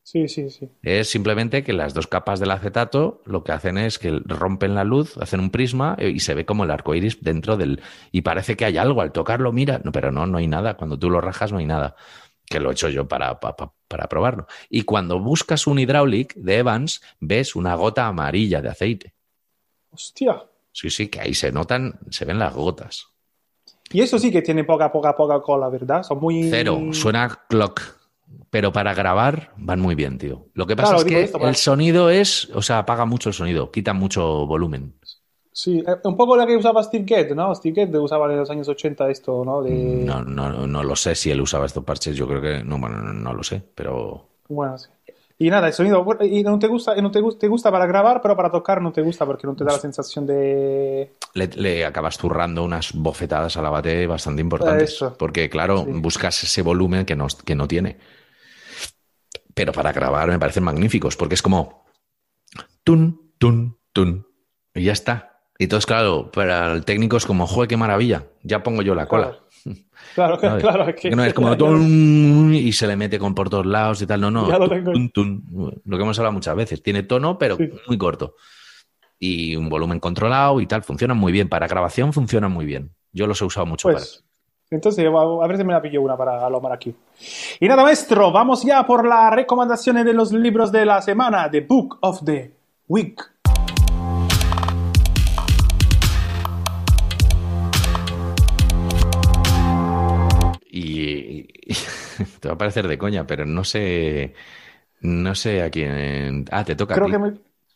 Sí, 0.09 0.29
sí, 0.29 0.49
sí. 0.49 0.69
Es 0.83 1.09
simplemente 1.09 1.65
que 1.65 1.73
las 1.73 1.93
dos 1.93 2.07
capas 2.07 2.39
del 2.39 2.51
acetato 2.51 3.21
lo 3.25 3.43
que 3.43 3.51
hacen 3.51 3.77
es 3.77 3.99
que 3.99 4.21
rompen 4.23 4.73
la 4.73 4.85
luz, 4.85 5.17
hacen 5.17 5.41
un 5.41 5.49
prisma 5.49 5.97
eh, 5.99 6.07
y 6.11 6.21
se 6.21 6.33
ve 6.33 6.45
como 6.45 6.63
el 6.63 6.71
arco 6.71 6.95
iris 6.95 7.21
dentro 7.21 7.57
del. 7.57 7.81
Y 8.13 8.21
parece 8.21 8.55
que 8.55 8.63
hay 8.63 8.77
algo 8.77 9.01
al 9.01 9.11
tocarlo, 9.11 9.51
mira. 9.51 9.81
No, 9.83 9.91
pero 9.91 10.09
no, 10.13 10.25
no 10.25 10.37
hay 10.37 10.47
nada. 10.47 10.77
Cuando 10.77 10.97
tú 10.97 11.09
lo 11.09 11.19
rajas, 11.19 11.51
no 11.51 11.57
hay 11.57 11.65
nada. 11.65 11.97
Que 12.45 12.61
lo 12.61 12.69
he 12.69 12.71
hecho 12.71 12.87
yo 12.87 13.05
para, 13.05 13.37
pa- 13.41 13.57
pa- 13.57 13.73
para 13.89 14.07
probarlo. 14.07 14.47
Y 14.69 14.83
cuando 14.83 15.19
buscas 15.19 15.67
un 15.67 15.77
Hydraulic 15.77 16.35
de 16.35 16.59
Evans, 16.59 17.01
ves 17.19 17.53
una 17.57 17.75
gota 17.75 18.07
amarilla 18.07 18.61
de 18.61 18.69
aceite. 18.69 19.13
Hostia. 19.91 20.41
Sí, 20.71 20.89
sí, 20.89 21.09
que 21.09 21.19
ahí 21.19 21.33
se 21.33 21.51
notan, 21.51 21.99
se 22.11 22.23
ven 22.23 22.39
las 22.39 22.53
gotas. 22.53 23.07
Y 23.91 23.99
eso 23.99 24.17
sí 24.19 24.31
que 24.31 24.41
tiene 24.41 24.63
poca, 24.63 24.89
poca, 24.89 25.17
poca 25.17 25.41
cola, 25.41 25.67
¿verdad? 25.67 26.03
Son 26.03 26.17
muy... 26.17 26.49
Cero, 26.49 26.79
suena 26.93 27.27
clock. 27.49 27.96
Pero 28.49 28.71
para 28.71 28.93
grabar 28.93 29.53
van 29.57 29.79
muy 29.79 29.95
bien, 29.95 30.17
tío. 30.17 30.47
Lo 30.53 30.65
que 30.67 30.75
pasa 30.75 30.95
Claro, 30.95 30.97
es 30.97 31.05
que 31.05 31.21
esto, 31.23 31.47
el 31.47 31.55
sonido 31.55 32.09
es, 32.09 32.49
o 32.53 32.61
sea, 32.61 32.79
apaga 32.79 33.05
mucho 33.05 33.29
el 33.29 33.35
sonido, 33.35 33.71
quita 33.71 33.93
mucho 33.93 34.45
volumen. 34.47 34.95
Sí, 35.51 35.79
eh, 35.85 35.95
un 36.03 36.15
poco 36.15 36.37
la 36.37 36.45
que 36.45 36.55
usaba 36.55 36.83
Steve 36.83 37.03
Gadd, 37.05 37.35
¿no? 37.35 37.53
Steve 37.55 37.85
Gadd 37.85 37.95
usaba 38.01 38.31
en 38.31 38.39
los 38.39 38.49
años 38.49 38.67
80 38.69 39.09
esto, 39.09 39.43
¿no? 39.43 39.61
De... 39.61 39.71
No, 39.71 40.23
no, 40.23 40.67
no 40.67 40.83
lo 40.83 40.95
sé 40.95 41.15
si 41.15 41.31
él 41.31 41.41
usaba 41.41 41.65
estos 41.65 41.83
parches, 41.83 42.15
yo 42.15 42.27
creo 42.27 42.41
que 42.41 42.63
no, 42.63 42.77
bueno, 42.79 42.97
no, 43.01 43.13
no 43.13 43.33
lo 43.33 43.43
sé, 43.43 43.61
pero 43.75 44.29
Bueno, 44.49 44.77
sí. 44.77 44.89
Y 45.39 45.49
nada, 45.51 45.67
el 45.67 45.73
sonido, 45.73 46.03
y 46.21 46.43
no 46.43 46.57
te 46.57 46.67
gusta, 46.67 46.95
no 46.95 47.11
te, 47.11 47.21
te 47.39 47.47
gusta 47.47 47.71
para 47.71 47.85
grabar, 47.85 48.21
pero 48.21 48.35
para 48.35 48.49
tocar 48.51 48.81
no 48.81 48.91
te 48.91 49.01
gusta 49.03 49.25
porque 49.25 49.45
no 49.45 49.55
te 49.55 49.63
da 49.63 49.73
la 49.73 49.79
sensación 49.79 50.25
de... 50.25 51.11
le, 51.33 51.47
le 51.55 51.85
acabas 51.85 52.17
zurrando 52.17 52.63
unas 52.63 52.93
bofetadas 52.93 53.57
a 53.57 53.61
la 53.61 53.69
bate 53.69 54.07
bastante 54.07 54.41
importantes. 54.41 54.91
Eso. 54.93 55.15
Porque, 55.17 55.49
claro, 55.49 55.83
Sí. 55.83 55.91
buscas 55.91 56.43
ese 56.43 56.61
volumen 56.61 57.05
que 57.05 57.15
no, 57.15 57.27
que 57.45 57.55
no 57.55 57.67
tiene. 57.67 57.97
Pero 59.57 59.71
para 59.73 59.91
grabar 59.91 60.29
me 60.29 60.37
parecen 60.37 60.63
magníficos, 60.63 61.15
porque 61.17 61.33
es 61.33 61.41
como 61.41 61.83
tun, 62.83 63.33
tun, 63.39 63.75
tun. 63.91 64.27
Y 64.75 64.83
ya 64.83 64.93
está. 64.93 65.41
Y 65.57 65.63
entonces, 65.63 65.87
claro, 65.87 66.29
para 66.31 66.71
el 66.73 66.85
técnico 66.85 67.17
es 67.17 67.25
como, 67.25 67.47
joder, 67.47 67.67
qué 67.67 67.75
maravilla, 67.75 68.27
ya 68.43 68.61
pongo 68.61 68.83
yo 68.83 68.93
la 68.93 69.07
cola. 69.07 69.39
Claro, 70.13 70.39
¿sabes? 70.39 70.61
claro, 70.63 70.87
es 70.87 70.95
que... 70.95 71.09
No 71.09 71.23
es 71.25 71.33
como 71.33 71.49
ya- 71.53 71.57
tun, 71.57 72.53
y 72.53 72.71
se 72.71 72.85
le 72.85 72.95
mete 72.95 73.17
con 73.17 73.33
por 73.33 73.49
todos 73.49 73.65
lados 73.65 73.99
y 74.03 74.05
tal. 74.05 74.21
No, 74.21 74.29
no. 74.29 74.47
Ya 74.47 74.59
lo 74.59 74.69
tun. 75.11 75.43
Lo 75.83 75.97
que 75.97 76.03
hemos 76.03 76.19
hablado 76.19 76.33
muchas 76.33 76.55
veces. 76.55 76.83
Tiene 76.83 77.01
tono, 77.01 77.39
pero 77.39 77.57
Sí. 77.57 77.67
muy 77.87 77.97
corto. 77.97 78.35
Y 79.17 79.55
un 79.55 79.67
volumen 79.69 79.99
controlado 79.99 80.61
y 80.61 80.67
tal. 80.67 80.83
Funcionan 80.83 81.17
muy 81.17 81.31
bien. 81.31 81.49
Para 81.49 81.67
grabación 81.67 82.13
funcionan 82.13 82.51
muy 82.51 82.65
bien. 82.67 82.93
Yo 83.11 83.25
los 83.25 83.41
he 83.41 83.45
usado 83.45 83.65
mucho 83.65 83.89
Pues, 83.89 84.23
entonces, 84.69 85.05
a 85.05 85.09
a 85.09 85.47
ver 85.47 85.57
si 85.57 85.63
me 85.63 85.73
la 85.73 85.81
pillo 85.81 86.01
una 86.01 86.17
para 86.17 86.45
Alomar 86.45 86.73
aquí. 86.73 86.93
Y 87.59 87.67
nada, 87.67 87.83
maestro, 87.83 88.31
vamos 88.31 88.63
ya 88.63 88.85
por 88.85 89.07
las 89.07 89.31
recomendaciones 89.33 90.03
de 90.05 90.13
los 90.13 90.31
libros 90.33 90.71
de 90.71 90.85
la 90.85 91.01
semana, 91.01 91.49
The 91.49 91.61
Book 91.61 91.97
of 92.01 92.23
the 92.25 92.53
Week. 92.87 93.21
Y, 100.69 101.11
y- 101.11 101.47
te 102.39 102.47
va 102.47 102.55
a 102.55 102.57
parecer 102.57 102.87
de 102.87 102.97
coña, 102.97 103.25
pero 103.25 103.45
no 103.45 103.63
sé. 103.63 104.33
No 105.01 105.35
sé 105.35 105.61
a 105.63 105.69
quién. 105.69 106.45
Ah, 106.51 106.63
te 106.63 106.75
toca 106.75 106.95
a 106.95 106.97
Creo 106.97 107.07
ti. 107.07 107.11
que 107.13 107.19
me, 107.19 107.33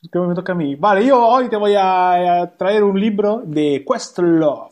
creo 0.09 0.23
que 0.23 0.29
me 0.29 0.35
toca 0.35 0.53
a 0.53 0.55
mí. 0.55 0.75
Vale, 0.75 1.05
yo 1.05 1.23
hoy 1.25 1.49
te 1.49 1.57
voy 1.57 1.75
a, 1.75 2.41
a 2.41 2.57
traer 2.57 2.83
un 2.83 2.99
libro 2.99 3.41
de 3.45 3.85
Questlove, 3.87 4.71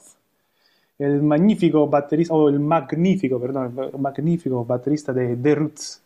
el 1.00 1.24
magnífico 1.24 1.88
baterista, 1.88 2.34
o 2.34 2.50
el 2.50 2.60
magnífico, 2.60 3.40
perdón, 3.40 3.74
magnífico 4.00 4.66
baterista 4.66 5.14
de 5.14 5.36
The 5.38 5.56
Roots, 5.56 6.04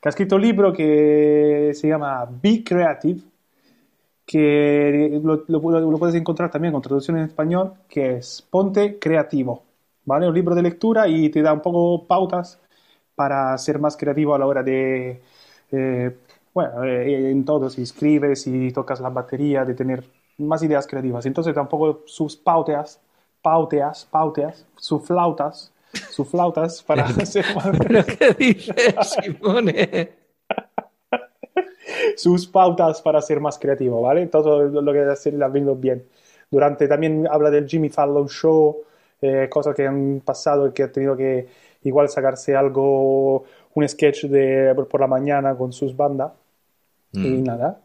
que 0.00 0.08
ha 0.08 0.10
escrito 0.10 0.36
un 0.36 0.42
libro 0.42 0.72
que 0.72 1.72
se 1.74 1.88
llama 1.88 2.26
Be 2.42 2.62
Creative, 2.64 3.20
que 4.26 5.20
lo, 5.22 5.98
puedes 5.98 6.14
encontrar 6.14 6.50
también 6.50 6.72
con 6.72 6.82
traducción 6.82 7.16
en 7.18 7.24
español, 7.24 7.72
que 7.88 8.16
es 8.16 8.46
Ponte 8.50 8.98
Creativo, 8.98 9.64
¿vale? 10.04 10.28
Un 10.28 10.34
libro 10.34 10.54
de 10.54 10.62
lectura 10.62 11.08
y 11.08 11.30
te 11.30 11.40
da 11.42 11.52
un 11.54 11.62
poco 11.62 12.06
pautas 12.06 12.60
para 13.14 13.56
ser 13.58 13.78
más 13.78 13.96
creativo 13.96 14.34
a 14.34 14.38
la 14.38 14.46
hora 14.46 14.62
de, 14.62 15.22
eh, 15.72 16.16
bueno, 16.54 16.84
eh, 16.84 17.30
en 17.30 17.44
todo, 17.44 17.70
si 17.70 17.82
escribes, 17.82 18.42
si 18.42 18.70
tocas 18.72 19.00
la 19.00 19.10
batería, 19.10 19.64
de 19.64 19.74
tener 19.74 20.04
más 20.38 20.62
ideas 20.62 20.86
creativas. 20.86 21.26
Entonces 21.26 21.54
tampoco 21.54 22.02
sus 22.06 22.36
pauteas, 22.36 23.00
pauteas, 23.42 24.06
pauteas, 24.10 24.66
sus 24.76 25.02
flautas, 25.06 25.72
sus 26.10 26.28
flautas 26.28 26.82
para 26.82 27.06
ser 27.26 27.44
más 27.54 27.68
¿Pero 27.78 28.04
qué 28.06 28.34
dices, 28.38 28.94
Simone? 29.22 30.10
sus 32.16 32.46
pautas 32.46 33.00
para 33.02 33.20
ser 33.22 33.40
más 33.40 33.58
creativo, 33.58 34.02
¿vale? 34.02 34.26
Todo 34.26 34.64
lo 34.64 34.92
que 34.92 35.00
hacer 35.00 35.34
la 35.34 35.48
venido 35.48 35.74
bien. 35.74 36.04
Durante 36.50 36.88
también 36.88 37.26
habla 37.30 37.50
del 37.50 37.68
Jimmy 37.68 37.88
Fallon 37.90 38.28
Show, 38.28 38.78
eh, 39.20 39.48
cosas 39.50 39.74
que 39.74 39.86
han 39.86 40.22
pasado 40.24 40.68
y 40.68 40.72
que 40.72 40.84
ha 40.84 40.92
tenido 40.92 41.16
que, 41.16 41.48
igual 41.82 42.08
sacarse 42.08 42.56
algo, 42.56 43.44
un 43.74 43.88
sketch 43.88 44.24
de 44.24 44.74
por 44.90 45.00
la 45.00 45.06
mañana 45.06 45.56
con 45.56 45.72
sus 45.72 45.96
bandas. 45.96 46.32
Y 47.12 47.18
Mm. 47.18 47.44
nada. 47.44 47.80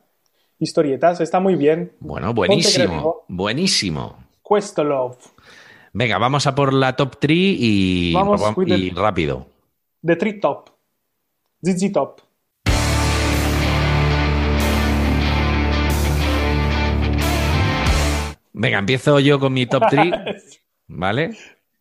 Historietas, 0.60 1.20
está 1.22 1.40
muy 1.40 1.56
bien. 1.56 1.92
Bueno, 2.00 2.34
buenísimo, 2.34 3.24
buenísimo. 3.28 4.23
Questo 4.44 4.84
Love. 4.84 5.18
Venga, 5.94 6.18
vamos 6.18 6.46
a 6.48 6.54
por 6.54 6.74
la 6.74 6.96
top 6.96 7.18
3 7.18 7.32
y, 7.38 8.14
Vamos 8.14 8.42
the- 8.68 8.92
rápido. 8.96 9.48
The 10.06 10.16
Tree 10.18 10.40
Top. 10.40 10.70
ZZ 11.64 11.92
Top. 11.94 12.20
Venga, 18.56 18.78
empiezo 18.78 19.20
yo 19.20 19.40
con 19.40 19.52
mi 19.54 19.66
top 19.66 19.84
3, 19.90 20.12
¿vale? 20.88 21.36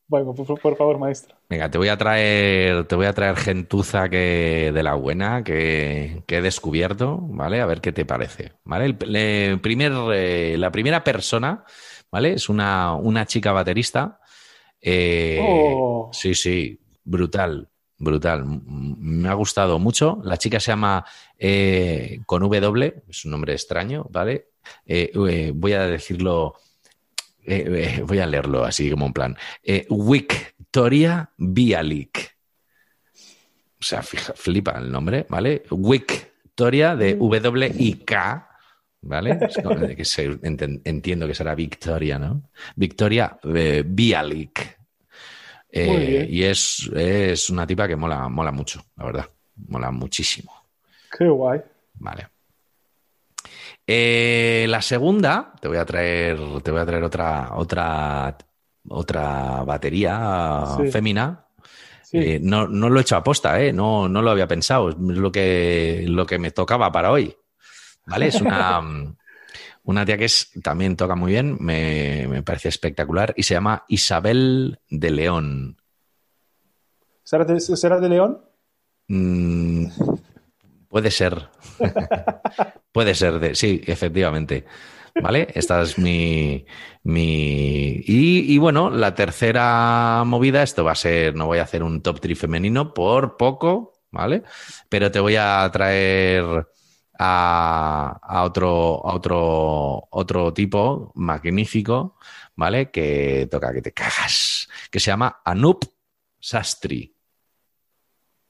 Bueno, 0.08 0.34
por, 0.34 0.58
por 0.60 0.76
favor, 0.76 0.98
maestro. 0.98 1.36
Venga, 1.48 1.70
te 1.70 1.78
voy 1.78 1.88
a 1.88 1.96
traer, 1.96 2.84
te 2.84 2.96
voy 2.96 3.06
a 3.06 3.12
traer 3.12 3.36
gentuza 3.36 4.08
que, 4.08 4.70
de 4.72 4.82
la 4.82 4.94
buena 4.94 5.44
que, 5.44 6.22
que 6.26 6.38
he 6.38 6.42
descubierto, 6.42 7.18
¿vale? 7.20 7.60
A 7.60 7.66
ver 7.66 7.80
qué 7.80 7.92
te 7.92 8.04
parece, 8.04 8.52
¿vale? 8.64 8.86
El, 8.86 9.60
primer, 9.60 9.92
eh, 10.14 10.56
la 10.58 10.70
primera 10.72 11.04
persona, 11.04 11.64
¿vale? 12.12 12.34
Es 12.34 12.48
una, 12.48 12.94
una 12.94 13.26
chica 13.26 13.50
baterista. 13.50 14.20
eh, 14.80 15.40
Oh. 15.42 16.10
Sí, 16.12 16.34
sí, 16.34 16.78
brutal, 17.04 17.68
brutal. 17.98 18.44
Me 18.44 19.28
ha 19.28 19.34
gustado 19.34 19.78
mucho. 19.78 20.20
La 20.24 20.36
chica 20.36 20.60
se 20.60 20.70
llama 20.72 21.04
eh, 21.38 22.20
con 22.26 22.42
W, 22.42 23.02
es 23.08 23.24
un 23.24 23.30
nombre 23.32 23.54
extraño, 23.54 24.06
¿vale? 24.10 24.48
Eh, 24.86 25.10
voy 25.54 25.72
a 25.72 25.86
decirlo, 25.86 26.54
voy 28.06 28.18
a 28.18 28.26
leerlo 28.26 28.64
así 28.64 28.90
como 28.90 29.06
en 29.06 29.12
plan. 29.12 29.36
Victoria 29.90 31.30
Bialik. 31.36 32.36
O 33.80 33.84
sea, 33.84 34.02
fija- 34.02 34.34
flipa 34.36 34.72
el 34.78 34.92
nombre, 34.92 35.26
¿vale? 35.28 35.64
Victoria 35.70 36.94
de 36.94 37.14
W 37.16 37.72
I 37.78 37.94
K, 38.04 38.51
¿vale? 39.03 39.38
Entiendo 40.84 41.26
que 41.26 41.34
será 41.34 41.55
Victoria, 41.55 42.18
¿no? 42.18 42.42
Victoria 42.76 43.38
eh, 43.55 43.82
Bialik. 43.86 44.78
Eh, 45.74 46.26
y 46.28 46.42
es, 46.42 46.90
es 46.94 47.48
una 47.50 47.66
tipa 47.66 47.88
que 47.88 47.96
mola, 47.96 48.28
mola 48.28 48.53
mucho, 48.53 48.84
la 48.96 49.05
verdad. 49.05 49.26
Mola 49.68 49.90
muchísimo. 49.90 50.53
Qué 51.16 51.28
guay. 51.28 51.61
Vale. 51.94 52.28
Eh, 53.86 54.66
la 54.68 54.80
segunda, 54.82 55.53
te 55.61 55.68
voy 55.68 55.76
a 55.78 55.84
traer, 55.84 56.38
te 56.62 56.70
voy 56.70 56.80
a 56.80 56.86
traer 56.86 57.03
otra, 57.03 57.50
otra, 57.55 58.36
otra 58.88 59.62
batería 59.64 60.64
Sí. 60.78 60.90
fémina. 60.90 61.46
Sí. 62.03 62.18
Eh, 62.18 62.40
no, 62.42 62.68
no 62.68 62.88
lo 62.90 62.98
he 62.98 63.03
hecho 63.03 63.16
a 63.16 63.24
posta, 63.24 63.61
¿eh? 63.61 63.72
No, 63.72 64.09
no 64.09 64.20
lo 64.22 64.30
había 64.30 64.46
pensado. 64.46 64.90
Es 64.90 64.96
lo 64.98 65.32
que, 65.32 66.05
lo 66.07 66.26
que 66.26 66.38
me 66.38 66.50
tocaba 66.50 66.92
para 66.92 67.11
hoy. 67.11 67.34
¿Vale? 68.07 68.26
Es 68.26 68.40
una, 68.40 68.80
una 69.84 70.05
tía 70.05 70.18
que 70.18 70.24
es, 70.26 70.50
también 70.62 70.96
toca 70.96 71.14
muy 71.14 71.32
bien, 71.32 71.57
me, 71.61 72.26
me 72.28 72.42
parece 72.42 72.68
espectacular 72.68 73.34
y 73.36 73.42
se 73.42 73.55
llama 73.55 73.84
Isabel 73.88 74.80
de 74.88 75.11
León. 75.11 75.76
¿Será 77.24 77.44
de, 77.44 77.61
será 77.61 78.00
de 78.00 78.09
León? 78.09 78.40
Mm, 79.09 79.86
puede 80.88 81.11
ser. 81.11 81.48
puede 82.92 83.14
ser 83.14 83.38
de. 83.38 83.55
Sí, 83.55 83.80
efectivamente. 83.86 84.64
¿Vale? 85.20 85.48
Esta 85.55 85.82
es 85.82 85.98
mi. 85.98 86.64
mi... 87.03 88.03
Y, 88.07 88.55
y 88.55 88.59
bueno, 88.59 88.88
la 88.88 89.14
tercera 89.14 90.22
movida, 90.24 90.62
esto 90.62 90.84
va 90.84 90.92
a 90.92 90.96
ser. 90.96 91.34
No 91.34 91.46
voy 91.46 91.59
a 91.59 91.64
hacer 91.64 91.82
un 91.82 92.03
top 92.03 92.20
3 92.20 92.38
femenino 92.38 92.94
por 92.94 93.36
poco, 93.36 93.92
¿vale? 94.11 94.42
Pero 94.88 95.11
te 95.11 95.20
voy 95.20 95.36
a 95.36 95.68
traer 95.72 96.66
a, 97.25 98.18
a 98.20 98.43
otro, 98.45 99.07
a 99.07 99.14
otro, 99.14 100.09
otro 100.11 100.53
tipo 100.53 101.12
magnífico, 101.14 102.16
¿vale? 102.57 102.91
Que 102.91 103.49
toca 103.51 103.73
que 103.73 103.83
te 103.83 103.93
cagas. 103.93 104.68
Que 104.91 104.99
se 105.01 105.11
llama 105.11 105.41
Anup 105.45 105.85
Sastri. 106.41 107.14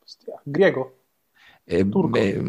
Hostia, 0.05 0.35
griego. 0.45 0.99
Eh, 1.65 1.85
Turco. 1.85 2.19
eh, 2.19 2.41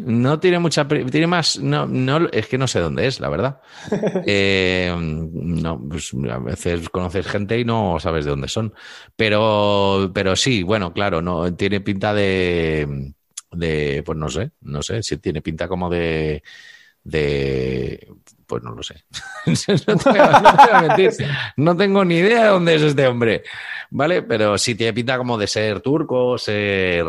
no 0.00 0.38
tiene 0.38 0.58
mucha. 0.58 0.86
Tiene 0.86 1.26
más. 1.26 1.58
No, 1.58 1.86
no, 1.86 2.28
es 2.30 2.46
que 2.46 2.58
no 2.58 2.66
sé 2.68 2.80
dónde 2.80 3.06
es, 3.06 3.20
la 3.20 3.28
verdad. 3.28 3.60
Eh, 4.26 4.94
no, 4.98 5.80
pues 5.88 6.12
a 6.30 6.38
veces 6.38 6.88
conoces 6.90 7.26
gente 7.26 7.58
y 7.58 7.64
no 7.64 7.98
sabes 8.00 8.24
de 8.24 8.30
dónde 8.32 8.48
son. 8.48 8.74
Pero, 9.16 10.10
pero 10.14 10.36
sí, 10.36 10.62
bueno, 10.62 10.92
claro, 10.92 11.22
no 11.22 11.54
tiene 11.54 11.80
pinta 11.80 12.12
de. 12.14 13.14
De 13.56 14.02
pues 14.04 14.18
no 14.18 14.28
sé, 14.28 14.50
no 14.62 14.82
sé, 14.82 15.02
si 15.02 15.16
tiene 15.18 15.42
pinta 15.42 15.66
como 15.68 15.88
de. 15.90 16.42
de 17.02 18.08
pues 18.46 18.62
no 18.62 18.72
lo 18.74 18.82
sé. 18.82 19.04
no, 19.46 19.96
te 19.96 20.10
voy 20.10 20.18
a, 20.18 20.40
no 20.40 20.56
te 20.56 20.56
voy 20.56 20.70
a 20.72 20.80
mentir. 20.88 21.10
No 21.56 21.76
tengo 21.76 22.04
ni 22.04 22.16
idea 22.16 22.44
de 22.44 22.48
dónde 22.50 22.74
es 22.74 22.82
este 22.82 23.06
hombre. 23.06 23.42
¿Vale? 23.90 24.22
Pero 24.22 24.58
sí 24.58 24.74
tiene 24.74 24.92
pinta 24.92 25.16
como 25.16 25.38
de 25.38 25.46
ser 25.46 25.80
turco, 25.80 26.36
ser. 26.38 27.04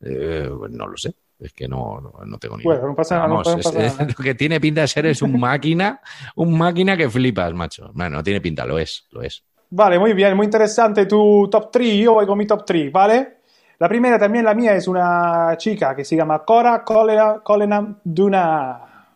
eh, 0.00 0.50
no 0.70 0.86
lo 0.86 0.96
sé. 0.96 1.14
Es 1.38 1.52
que 1.52 1.66
no, 1.66 2.00
no, 2.00 2.24
no 2.24 2.38
tengo 2.38 2.56
ni 2.56 2.62
idea. 2.62 2.74
Bueno, 2.74 2.88
no 2.90 2.94
pasa 2.94 3.16
nada, 3.16 3.28
no 3.28 3.34
Vamos, 3.42 3.62
pasa 3.64 3.84
es- 3.86 3.98
nada. 3.98 4.14
lo 4.18 4.24
que 4.24 4.34
tiene 4.34 4.60
pinta 4.60 4.82
de 4.82 4.88
ser 4.88 5.06
es 5.06 5.20
un 5.22 5.38
máquina, 5.40 6.00
un 6.36 6.56
máquina 6.56 6.96
que 6.96 7.10
flipas, 7.10 7.52
macho. 7.52 7.90
Bueno, 7.94 8.16
no 8.18 8.22
tiene 8.22 8.40
pinta, 8.40 8.64
lo 8.64 8.78
es, 8.78 9.06
lo 9.10 9.22
es. 9.22 9.42
Vale, 9.70 9.98
muy 9.98 10.12
bien, 10.12 10.36
muy 10.36 10.44
interesante 10.44 11.06
tu 11.06 11.48
top 11.50 11.70
3. 11.72 12.04
Yo 12.04 12.14
voy 12.14 12.26
con 12.26 12.38
mi 12.38 12.46
top 12.46 12.64
3, 12.64 12.92
¿vale? 12.92 13.38
La 13.82 13.88
primera 13.88 14.16
también, 14.16 14.44
la 14.44 14.54
mía, 14.54 14.76
es 14.76 14.86
una 14.86 15.56
chica 15.56 15.96
que 15.96 16.04
se 16.04 16.14
llama 16.14 16.44
Cora 16.44 16.84
Colena, 16.84 17.40
Colena 17.42 17.96
Duna. 18.04 19.08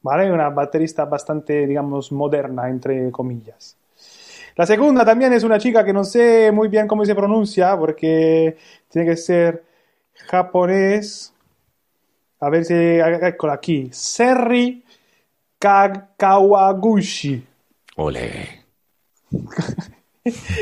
¿Vale? 0.00 0.30
Una 0.30 0.48
baterista 0.48 1.06
bastante, 1.06 1.66
digamos, 1.66 2.12
moderna, 2.12 2.68
entre 2.68 3.10
comillas. 3.10 3.76
La 4.54 4.64
segunda 4.64 5.04
también 5.04 5.32
es 5.32 5.42
una 5.42 5.58
chica 5.58 5.84
que 5.84 5.92
no 5.92 6.04
sé 6.04 6.52
muy 6.52 6.68
bien 6.68 6.86
cómo 6.86 7.04
se 7.04 7.16
pronuncia, 7.16 7.76
porque 7.76 8.56
tiene 8.88 9.10
que 9.10 9.16
ser 9.16 9.64
japonés. 10.14 11.34
A 12.38 12.48
ver 12.48 12.64
si. 12.64 12.74
Eccola 12.74 13.54
aquí. 13.54 13.88
Serri 13.90 14.84
Ka- 15.58 16.10
Kawaguchi. 16.16 17.44
Ole. 17.96 18.66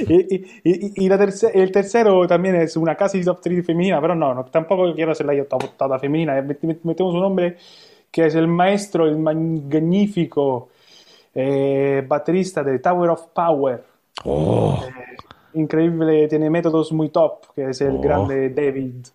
Y, 0.08 0.34
y- 0.36 0.46
y- 0.64 1.04
y 1.04 1.08
la 1.08 1.16
terce- 1.18 1.50
el 1.54 1.72
tercero 1.72 2.26
también 2.26 2.56
es 2.56 2.76
una 2.76 2.94
casi 2.96 3.22
top 3.24 3.40
3 3.40 3.64
femenina, 3.64 4.00
pero 4.00 4.14
no, 4.14 4.34
no, 4.34 4.44
tampoco 4.44 4.94
quiero 4.94 5.12
hacerla 5.12 5.34
yo 5.34 5.46
top, 5.46 5.76
toda 5.76 5.98
femenina. 5.98 6.34
Met- 6.42 6.80
Metemos 6.82 7.14
un 7.14 7.20
nombre 7.20 7.56
que 8.10 8.26
es 8.26 8.34
el 8.34 8.46
maestro, 8.46 9.06
el 9.06 9.16
magnífico 9.18 10.68
eh, 11.34 12.04
baterista 12.06 12.62
de 12.62 12.78
Tower 12.78 13.10
of 13.10 13.26
Power. 13.34 13.82
Oh, 14.24 14.84
Increíble, 15.54 16.28
tiene 16.28 16.50
métodos 16.50 16.92
muy 16.92 17.08
top, 17.10 17.52
que 17.54 17.70
es 17.70 17.80
el 17.80 17.96
Oh. 17.96 18.00
grande 18.00 18.50
David 18.50 19.06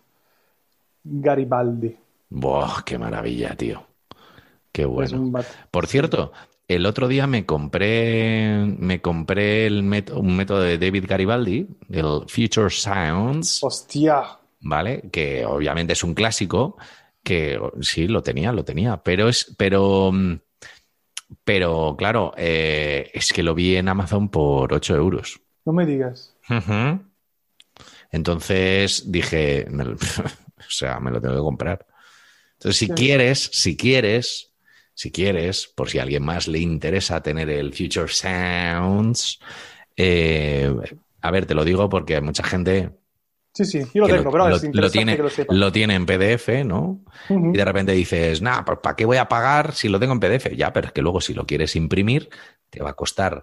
Garibaldi. 1.04 1.96
buah, 2.28 2.82
qué 2.84 2.98
maravilla, 2.98 3.54
tío. 3.56 3.82
Qué 4.72 4.84
bueno. 4.84 5.32
Por 5.70 5.86
cierto, 5.86 6.32
el 6.74 6.86
otro 6.86 7.08
día 7.08 7.26
me 7.26 7.44
compré, 7.46 8.64
me 8.78 9.00
compré 9.00 9.66
el 9.66 9.82
met- 9.82 10.12
un 10.12 10.36
método 10.36 10.60
de 10.62 10.78
David 10.78 11.04
Garibaldi, 11.08 11.66
el 11.90 12.22
Future 12.28 12.70
Sounds, 12.70 13.58
Hostia. 13.62 14.38
¿vale? 14.60 15.02
Que 15.12 15.44
obviamente 15.44 15.94
es 15.94 16.04
un 16.04 16.14
clásico, 16.14 16.76
que 17.24 17.58
sí, 17.80 18.06
lo 18.08 18.22
tenía, 18.22 18.52
lo 18.52 18.64
tenía, 18.64 18.98
pero 19.02 19.28
es, 19.28 19.54
pero, 19.58 20.12
pero 21.44 21.94
claro, 21.98 22.32
eh, 22.36 23.10
es 23.14 23.32
que 23.32 23.42
lo 23.42 23.54
vi 23.54 23.76
en 23.76 23.88
Amazon 23.88 24.28
por 24.28 24.72
8 24.72 24.94
euros. 24.96 25.40
No 25.64 25.72
me 25.72 25.84
digas. 25.86 26.34
Entonces 28.10 29.10
dije, 29.10 29.66
me 29.70 29.84
o 29.92 29.96
sea, 30.68 31.00
me 31.00 31.10
lo 31.10 31.20
tengo 31.20 31.34
que 31.34 31.40
comprar. 31.40 31.86
Entonces, 32.54 32.78
si 32.78 32.86
Sí. 32.86 32.92
quieres, 32.92 33.50
si 33.52 33.76
quieres, 33.76 34.49
si 35.00 35.10
quieres, 35.10 35.66
por 35.66 35.88
si 35.88 35.98
a 35.98 36.02
alguien 36.02 36.22
más 36.22 36.46
le 36.46 36.58
interesa 36.58 37.22
tener 37.22 37.48
el 37.48 37.72
Future 37.72 38.12
Sounds, 38.12 39.40
eh, 39.96 40.70
a 41.22 41.30
ver, 41.30 41.46
te 41.46 41.54
lo 41.54 41.64
digo 41.64 41.88
porque 41.88 42.16
hay 42.16 42.20
mucha 42.20 42.42
gente 42.42 42.90
Sí, 43.54 43.64
sí, 43.64 43.80
yo 43.94 44.02
lo 44.02 44.08
tengo, 44.08 44.30
pero 44.30 44.46
lo, 44.50 44.56
es 44.56 44.68
lo 44.74 44.90
tiene, 44.90 45.16
que 45.16 45.22
lo 45.22 45.30
sepa. 45.30 45.54
lo 45.54 45.72
tiene 45.72 45.94
en 45.94 46.04
PDF, 46.04 46.64
¿no? 46.66 47.00
Y 47.30 47.56
de 47.56 47.64
repente 47.64 47.92
dices, 47.92 48.42
nah, 48.42 48.62
pues 48.62 48.78
¿para 48.82 48.94
qué 48.94 49.06
voy 49.06 49.16
a 49.16 49.26
pagar 49.26 49.72
si 49.72 49.88
lo 49.88 49.98
tengo 49.98 50.12
en 50.12 50.20
PDF? 50.20 50.54
Ya, 50.54 50.70
pero 50.74 50.88
es 50.88 50.92
que 50.92 51.00
luego 51.00 51.22
si 51.22 51.32
lo 51.32 51.46
quieres 51.46 51.74
imprimir, 51.76 52.28
te 52.68 52.82
va 52.82 52.90
a 52.90 52.94
costar 52.94 53.42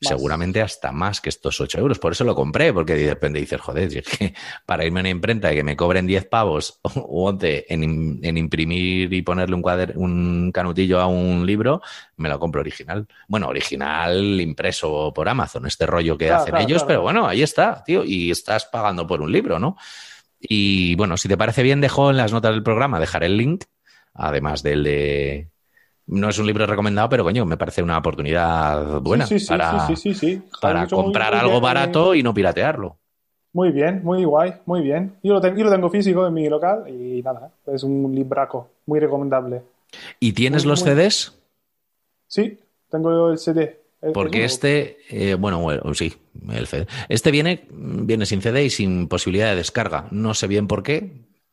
seguramente 0.00 0.62
hasta 0.62 0.92
más 0.92 1.20
que 1.20 1.28
estos 1.28 1.60
8 1.60 1.78
euros. 1.78 1.98
Por 1.98 2.12
eso 2.12 2.24
lo 2.24 2.34
compré, 2.34 2.72
porque 2.72 2.94
de 2.94 3.10
repente 3.10 3.38
dices, 3.38 3.60
joder, 3.60 3.94
es 3.96 4.08
que 4.08 4.34
para 4.66 4.84
irme 4.84 5.00
a 5.00 5.02
una 5.02 5.10
imprenta 5.10 5.52
y 5.52 5.56
que 5.56 5.64
me 5.64 5.76
cobren 5.76 6.06
10 6.06 6.24
pavos 6.26 6.80
o 6.82 7.28
11 7.28 7.66
en, 7.68 8.18
en 8.22 8.36
imprimir 8.38 9.12
y 9.12 9.22
ponerle 9.22 9.54
un, 9.56 9.62
cuader- 9.62 9.92
un 9.96 10.50
canutillo 10.52 11.00
a 11.00 11.06
un 11.06 11.44
libro, 11.46 11.82
me 12.16 12.28
lo 12.28 12.38
compro 12.38 12.60
original. 12.62 13.06
Bueno, 13.28 13.48
original 13.48 14.40
impreso 14.40 15.12
por 15.14 15.28
Amazon, 15.28 15.66
este 15.66 15.86
rollo 15.86 16.16
que 16.16 16.26
Claro, 16.26 16.42
hacen 16.42 16.56
claro, 16.56 16.64
ellos, 16.64 16.82
claro. 16.82 16.86
pero 16.88 17.02
bueno, 17.02 17.26
ahí 17.28 17.42
está, 17.42 17.82
tío, 17.84 18.04
y 18.04 18.30
estás 18.30 18.64
pagando 18.66 19.06
por 19.06 19.20
un 19.20 19.30
libro, 19.32 19.58
¿no? 19.58 19.76
Y 20.40 20.94
bueno, 20.96 21.16
si 21.16 21.28
te 21.28 21.36
parece 21.36 21.62
bien, 21.62 21.80
dejo 21.80 22.10
en 22.10 22.16
las 22.16 22.32
notas 22.32 22.52
del 22.52 22.62
programa, 22.62 23.00
dejaré 23.00 23.26
el 23.26 23.36
link, 23.36 23.64
además 24.14 24.62
del 24.62 24.84
de... 24.84 25.50
No 26.10 26.28
es 26.28 26.38
un 26.40 26.46
libro 26.46 26.66
recomendado, 26.66 27.08
pero 27.08 27.22
coño, 27.22 27.46
me 27.46 27.56
parece 27.56 27.82
una 27.84 27.98
oportunidad 27.98 29.00
buena 29.00 29.26
Sí, 29.26 29.38
sí, 29.38 29.44
sí, 29.46 29.48
para, 29.48 29.86
sí, 29.86 29.96
sí, 29.96 30.14
sí, 30.14 30.14
sí. 30.14 30.42
para 30.60 30.80
muy- 30.80 30.88
comprar 30.88 31.32
muy 31.32 31.40
algo 31.40 31.60
barato 31.60 32.14
y 32.16 32.22
no 32.24 32.34
piratearlo. 32.34 32.96
Muy 33.52 33.70
bien, 33.70 34.02
muy 34.02 34.24
guay, 34.24 34.54
muy 34.66 34.80
bien. 34.80 35.14
Yo 35.22 35.34
lo, 35.34 35.40
tengo, 35.40 35.56
yo 35.58 35.64
lo 35.64 35.70
tengo 35.70 35.88
físico 35.88 36.26
en 36.26 36.34
mi 36.34 36.48
local 36.48 36.84
y 36.88 37.22
nada, 37.22 37.52
es 37.66 37.82
un 37.84 38.12
libraco 38.14 38.68
muy 38.86 38.98
recomendable. 38.98 39.62
¿Y 40.18 40.32
tienes 40.32 40.64
Muy, 40.64 40.70
los 40.70 40.80
CDs? 40.80 41.32
Sí, 42.26 42.58
tengo 42.90 43.30
el 43.30 43.38
CD. 43.38 43.80
El- 44.02 44.12
Porque 44.12 44.38
el- 44.38 44.44
este, 44.46 44.98
eh, 45.10 45.34
bueno, 45.34 45.60
bueno, 45.60 45.94
sí, 45.94 46.12
el 46.52 46.66
CD. 46.66 46.86
Este 47.08 47.30
viene, 47.30 47.66
viene 47.70 48.26
sin 48.26 48.40
CD 48.42 48.64
y 48.64 48.70
sin 48.70 49.06
posibilidad 49.08 49.50
de 49.50 49.56
descarga. 49.56 50.06
No 50.10 50.34
sé 50.34 50.46
bien 50.48 50.66
por 50.66 50.82
qué, 50.82 51.12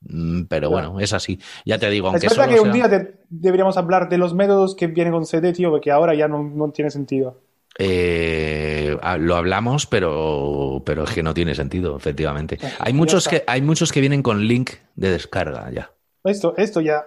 mm, 0.10 0.44
pero 0.44 0.70
Claro. 0.70 0.92
bueno, 0.92 1.00
es 1.04 1.14
así. 1.14 1.40
Ya 1.66 1.78
te 1.78 1.90
digo, 1.90 2.08
Es 2.08 2.14
aunque 2.14 2.28
verdad 2.28 2.46
solo 2.46 2.56
que 2.56 2.62
un 2.62 2.74
día 2.74 2.90
te- 2.90 3.16
deberíamos 3.30 3.78
hablar 3.78 4.10
de 4.10 4.18
los 4.18 4.34
métodos 4.34 4.76
que 4.76 4.88
vienen 4.88 5.14
con 5.14 5.26
CD, 5.26 5.54
tío, 5.54 5.70
porque 5.70 5.92
ahora 5.92 6.16
ya 6.16 6.28
no, 6.28 6.44
no 6.44 6.70
tiene 6.72 6.92
sentido. 6.92 7.38
Eh, 7.80 8.98
ah, 9.02 9.18
lo 9.18 9.36
hablamos, 9.36 9.86
pero, 9.86 10.82
pero 10.86 11.04
es 11.04 11.12
que 11.12 11.22
no 11.24 11.34
tiene 11.34 11.54
sentido, 11.54 11.96
efectivamente. 11.96 12.58
Hay 12.80 12.94
muchos, 12.94 13.28
que, 13.28 13.44
hay 13.46 13.62
muchos 13.62 13.92
que 13.92 14.02
vienen 14.02 14.24
con 14.24 14.48
link 14.48 14.72
de 14.96 15.12
descarga 15.12 15.70
ya. 15.72 15.92
Esto, 16.24 16.56
esto 16.58 16.82
ya. 16.82 17.06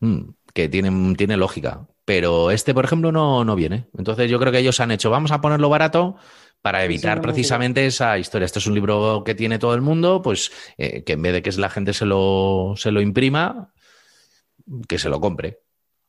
Mm, 0.00 0.30
que 0.52 0.68
tienen, 0.68 1.14
tiene 1.16 1.36
lógica. 1.36 1.86
Pero 2.04 2.50
este, 2.50 2.74
por 2.74 2.84
ejemplo, 2.84 3.12
no, 3.12 3.44
no 3.44 3.54
viene. 3.56 3.86
Entonces 3.96 4.30
yo 4.30 4.38
creo 4.38 4.52
que 4.52 4.58
ellos 4.58 4.78
han 4.80 4.90
hecho, 4.90 5.10
vamos 5.10 5.30
a 5.32 5.40
ponerlo 5.40 5.68
barato 5.70 6.16
para 6.64 6.82
evitar 6.82 7.20
precisamente 7.20 7.84
esa 7.84 8.16
historia. 8.18 8.46
Este 8.46 8.58
es 8.58 8.66
un 8.66 8.72
libro 8.72 9.22
que 9.22 9.34
tiene 9.34 9.58
todo 9.58 9.74
el 9.74 9.82
mundo, 9.82 10.22
pues 10.22 10.50
eh, 10.78 11.04
que 11.04 11.12
en 11.12 11.20
vez 11.20 11.34
de 11.34 11.42
que 11.42 11.52
la 11.52 11.68
gente 11.68 11.92
se 11.92 12.06
lo, 12.06 12.72
se 12.74 12.90
lo 12.90 13.02
imprima, 13.02 13.70
que 14.88 14.98
se 14.98 15.10
lo 15.10 15.20
compre. 15.20 15.60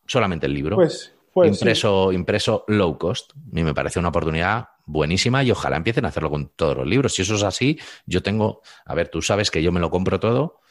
Solamente 0.08 0.46
el 0.46 0.54
libro. 0.54 0.78
Pues, 0.78 1.14
pues 1.34 1.50
sí. 1.50 1.56
impreso, 1.58 2.14
impreso 2.14 2.64
low 2.70 2.98
cost. 2.98 3.32
A 3.36 3.40
mí 3.52 3.64
me 3.66 3.74
parece 3.74 4.00
una 4.00 4.08
oportunidad 4.08 4.70
buenísima 4.86 5.44
y 5.44 5.52
ojalá 5.52 5.76
empiecen 5.76 6.06
a 6.06 6.08
hacerlo 6.08 6.30
con 6.30 6.48
todos 6.56 6.78
los 6.78 6.88
libros. 6.88 7.14
Si 7.14 7.24
eso 7.24 7.36
es 7.36 7.44
así, 7.44 7.78
yo 8.06 8.24
tengo, 8.24 8.62
a 8.86 8.96
ver, 8.96 9.10
tú 9.10 9.22
sabes 9.22 9.52
que 9.52 9.62
yo 9.62 9.74
me 9.74 9.82
lo 9.82 9.90
compro 9.90 10.22
todo, 10.22 10.62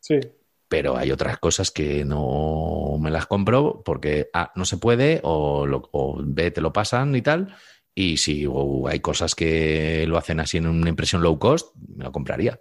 Sí. 0.00 0.20
pero 0.68 0.96
hay 0.96 1.12
otras 1.12 1.36
cosas 1.38 1.70
que 1.70 2.02
no 2.06 2.96
me 2.98 3.10
las 3.10 3.26
compro 3.26 3.82
porque 3.84 4.30
A, 4.32 4.52
no 4.54 4.64
se 4.64 4.78
puede 4.78 5.20
o, 5.22 5.66
lo- 5.66 5.86
o 5.92 6.16
B, 6.24 6.50
te 6.50 6.62
lo 6.62 6.72
pasan 6.72 7.14
y 7.14 7.20
tal. 7.20 7.54
Y 7.94 8.16
si 8.16 8.46
hay 8.88 9.00
cosas 9.00 9.34
que 9.34 10.04
lo 10.08 10.16
hacen 10.18 10.40
así 10.40 10.56
en 10.56 10.66
una 10.66 10.88
impresión 10.90 11.22
low 11.22 11.38
cost, 11.38 11.74
me 11.96 12.04
lo 12.04 12.12
compraría. 12.12 12.60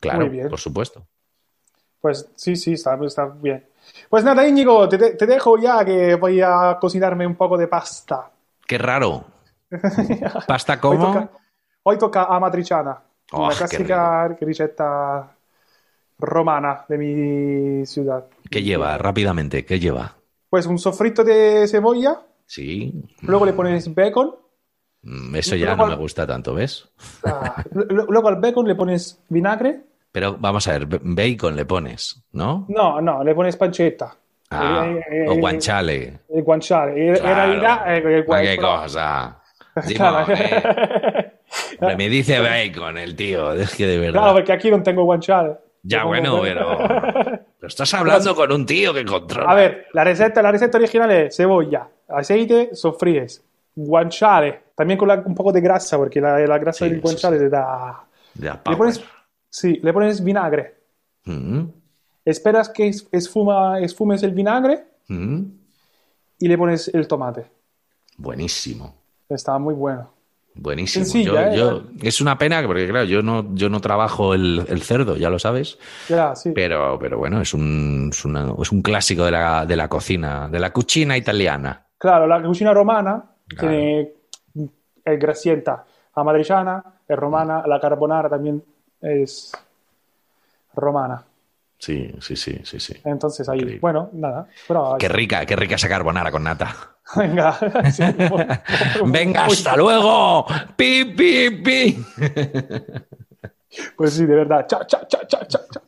Claro, 0.00 0.30
por 0.48 0.58
supuesto. 0.60 1.06
Pues 2.00 2.30
sí, 2.36 2.56
sí, 2.56 2.74
está, 2.74 2.98
está 3.04 3.26
bien. 3.26 3.66
Pues 4.08 4.24
nada, 4.24 4.46
Íñigo, 4.46 4.88
te, 4.88 4.98
te 5.16 5.26
dejo 5.26 5.58
ya 5.58 5.84
que 5.84 6.14
voy 6.16 6.40
a 6.40 6.76
cocinarme 6.80 7.26
un 7.26 7.34
poco 7.36 7.56
de 7.56 7.68
pasta. 7.68 8.30
Qué 8.66 8.78
raro. 8.78 9.24
¿Pasta 10.46 10.80
Hoy 10.86 10.98
como? 10.98 11.06
toca, 11.06 11.30
hoy 11.82 11.98
toca 11.98 12.24
amatriciana, 12.24 13.02
Oh, 13.32 13.48
la 13.48 13.56
qué 13.56 13.56
clásica 13.56 14.28
receta 14.28 15.36
romana 16.18 16.84
de 16.88 16.98
mi 16.98 17.86
ciudad. 17.86 18.26
¿Qué 18.50 18.62
lleva? 18.62 18.96
Rápidamente, 18.98 19.64
¿qué 19.64 19.78
lleva? 19.80 20.16
Pues 20.48 20.66
un 20.66 20.78
sofrito 20.78 21.24
de 21.24 21.66
cebolla, 21.68 22.20
Sí, 22.46 22.92
luego 23.22 23.46
le 23.46 23.52
pones 23.54 23.92
bacon, 23.94 24.34
Eso 25.34 25.54
ya 25.56 25.66
Luego- 25.66 25.84
no 25.84 25.90
me 25.90 25.96
gusta 25.96 26.26
tanto, 26.26 26.54
¿ves? 26.54 26.88
ah, 27.24 27.62
lu- 27.72 28.06
luego 28.08 28.28
al 28.28 28.36
bacon 28.36 28.66
le 28.66 28.74
pones 28.74 29.20
vinagre, 29.28 29.80
Pero 30.12 30.36
vamos 30.38 30.66
a 30.68 30.78
ver, 30.78 30.86
bacon 31.02 31.56
le 31.56 31.64
pones, 31.66 32.22
¿no? 32.32 32.66
no, 32.68 33.00
no, 33.00 33.22
le 33.24 33.34
pones 33.34 33.56
pancetta. 33.56 34.16
Ah, 34.50 34.86
Eh, 34.86 35.00
eh, 35.10 35.28
o 35.28 35.32
eh, 35.32 35.40
guanciale. 35.40 36.20
El 36.28 36.42
guanciale. 36.42 37.08
En 37.08 37.14
Claro. 37.16 37.34
realidad, 37.34 37.96
el 37.96 38.24
Ma 38.28 38.40
che 38.40 38.56
guan- 38.56 38.82
cosa? 38.82 39.40
Claro. 39.96 40.18
Hombre, 41.80 41.96
me 41.96 42.08
dice 42.08 42.38
bacon 42.40 42.98
el 42.98 43.16
tío, 43.16 43.52
es 43.54 43.74
que 43.74 43.86
de 43.86 43.98
verdad. 43.98 44.20
Claro, 44.20 44.34
porque 44.34 44.52
aquí 44.52 44.70
no 44.70 44.82
tengo 44.82 45.04
guanciale. 45.04 45.56
ya, 45.82 46.04
bueno, 46.04 46.40
pero... 46.40 46.78
pero 46.78 47.68
estás 47.68 47.92
hablando 47.94 48.34
con 48.34 48.52
un 48.52 48.64
tío 48.64 48.94
que 48.94 49.04
controla. 49.04 49.50
A 49.50 49.54
ver, 49.54 49.86
la 49.92 50.04
receta, 50.04 50.40
la 50.42 50.52
receta 50.52 50.78
original 50.78 51.10
es 51.10 51.36
cebolla, 51.36 51.88
aceite, 52.08 52.70
sofríes, 52.74 53.42
guanciale, 53.74 54.64
también 54.76 54.98
con 54.98 55.08
la- 55.08 55.22
un 55.24 55.34
poco 55.34 55.52
de 55.52 55.60
grasa, 55.60 55.96
porque 55.96 56.20
la, 56.20 56.38
la 56.46 56.58
grasa 56.58 56.84
Sí, 56.84 56.90
del 56.90 56.98
sí, 56.98 57.02
guanciale 57.02 57.38
te 57.38 57.48
da... 57.48 58.04
Le 58.34 58.50
power. 58.64 58.78
pones, 58.78 59.04
sí, 59.48 59.80
le 59.82 59.92
pones 59.92 60.22
vinagre. 60.22 60.76
Mm, 61.24 61.64
Esperas 62.24 62.68
que 62.70 62.88
es- 62.88 63.06
esfuma, 63.12 63.78
esfumes 63.80 64.22
el 64.22 64.32
vinagre 64.32 64.84
mm. 65.08 65.40
y 66.38 66.48
le 66.48 66.58
pones 66.58 66.88
el 66.94 67.06
tomate. 67.06 67.46
Buenísimo. 68.16 68.94
Está 69.28 69.58
muy 69.58 69.74
bueno. 69.74 70.10
Buenísimo. 70.56 71.04
Sencilla, 71.04 71.52
Yo- 71.52 71.78
¿eh? 71.80 71.82
yo- 72.00 72.06
es 72.08 72.20
una 72.20 72.38
pena, 72.38 72.62
porque 72.64 72.86
claro, 72.88 73.04
yo 73.06 73.22
no, 73.22 73.54
yo 73.54 73.68
no 73.68 73.80
trabajo 73.80 74.34
el, 74.34 74.64
el 74.68 74.82
cerdo, 74.82 75.16
ya 75.16 75.28
lo 75.28 75.38
sabes. 75.40 75.78
Ya, 76.08 76.34
sí. 76.36 76.52
Pero, 76.54 76.96
pero 77.00 77.18
bueno, 77.18 77.40
es 77.40 77.52
un, 77.54 78.10
es, 78.12 78.24
una- 78.24 78.54
es 78.62 78.70
un 78.70 78.80
clásico 78.82 79.24
de 79.24 79.32
la, 79.32 79.66
de 79.66 79.76
la 79.76 79.88
cocina, 79.88 80.48
de 80.48 80.60
la 80.60 80.72
cucina 80.72 81.16
italiana. 81.16 81.86
Claro, 81.98 82.26
la 82.28 82.40
cocina 82.42 82.72
romana 82.72 83.33
Claro. 83.48 83.68
tiene 83.68 84.12
el 85.04 85.18
grasienta 85.18 85.84
amatriciana, 86.14 86.82
es 87.06 87.16
romana, 87.16 87.62
la 87.66 87.78
carbonara 87.80 88.28
también 88.28 88.62
es 89.00 89.52
romana. 90.74 91.22
Sí, 91.78 92.10
sí, 92.20 92.36
sí, 92.36 92.60
sí, 92.64 92.80
sí. 92.80 92.94
Entonces 93.04 93.46
ahí, 93.48 93.58
Increíble. 93.58 93.80
bueno, 93.80 94.08
nada. 94.12 94.46
Pero, 94.66 94.96
Qué 94.98 95.08
rica, 95.08 95.44
qué 95.44 95.54
rica 95.56 95.74
esa 95.74 95.88
carbonara 95.88 96.30
con 96.30 96.42
nata. 96.44 96.74
venga. 97.16 97.52
Sí, 97.92 98.02
Venga, 99.04 99.44
muy- 99.44 99.52
hasta 99.52 99.76
luego. 99.76 100.46
Pi, 100.76 101.04
pi, 101.04 101.50
pi. 101.50 102.04
Pues 103.96 104.14
sí, 104.14 104.24
de 104.24 104.34
verdad. 104.36 104.66
Chao, 104.66 104.84
chao, 104.86 105.02
chao, 105.06 105.20
chao, 105.26 105.42
chao. 105.46 105.82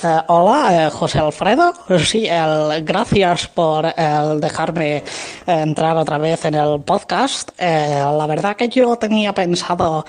Eh, 0.00 0.20
hola, 0.28 0.86
eh, 0.86 0.90
José 0.90 1.18
Alfredo. 1.18 1.72
Sí, 2.04 2.26
el- 2.28 2.84
gracias 2.84 3.48
por 3.48 3.92
dejarme 4.40 4.98
eh, 4.98 5.02
entrar 5.46 5.96
otra 5.96 6.18
vez 6.18 6.44
en 6.44 6.54
el 6.54 6.80
podcast. 6.82 7.50
La 7.58 8.26
verdad 8.28 8.54
que 8.56 8.68
yo 8.68 8.96
tenía 8.96 9.32
pensado 9.34 10.04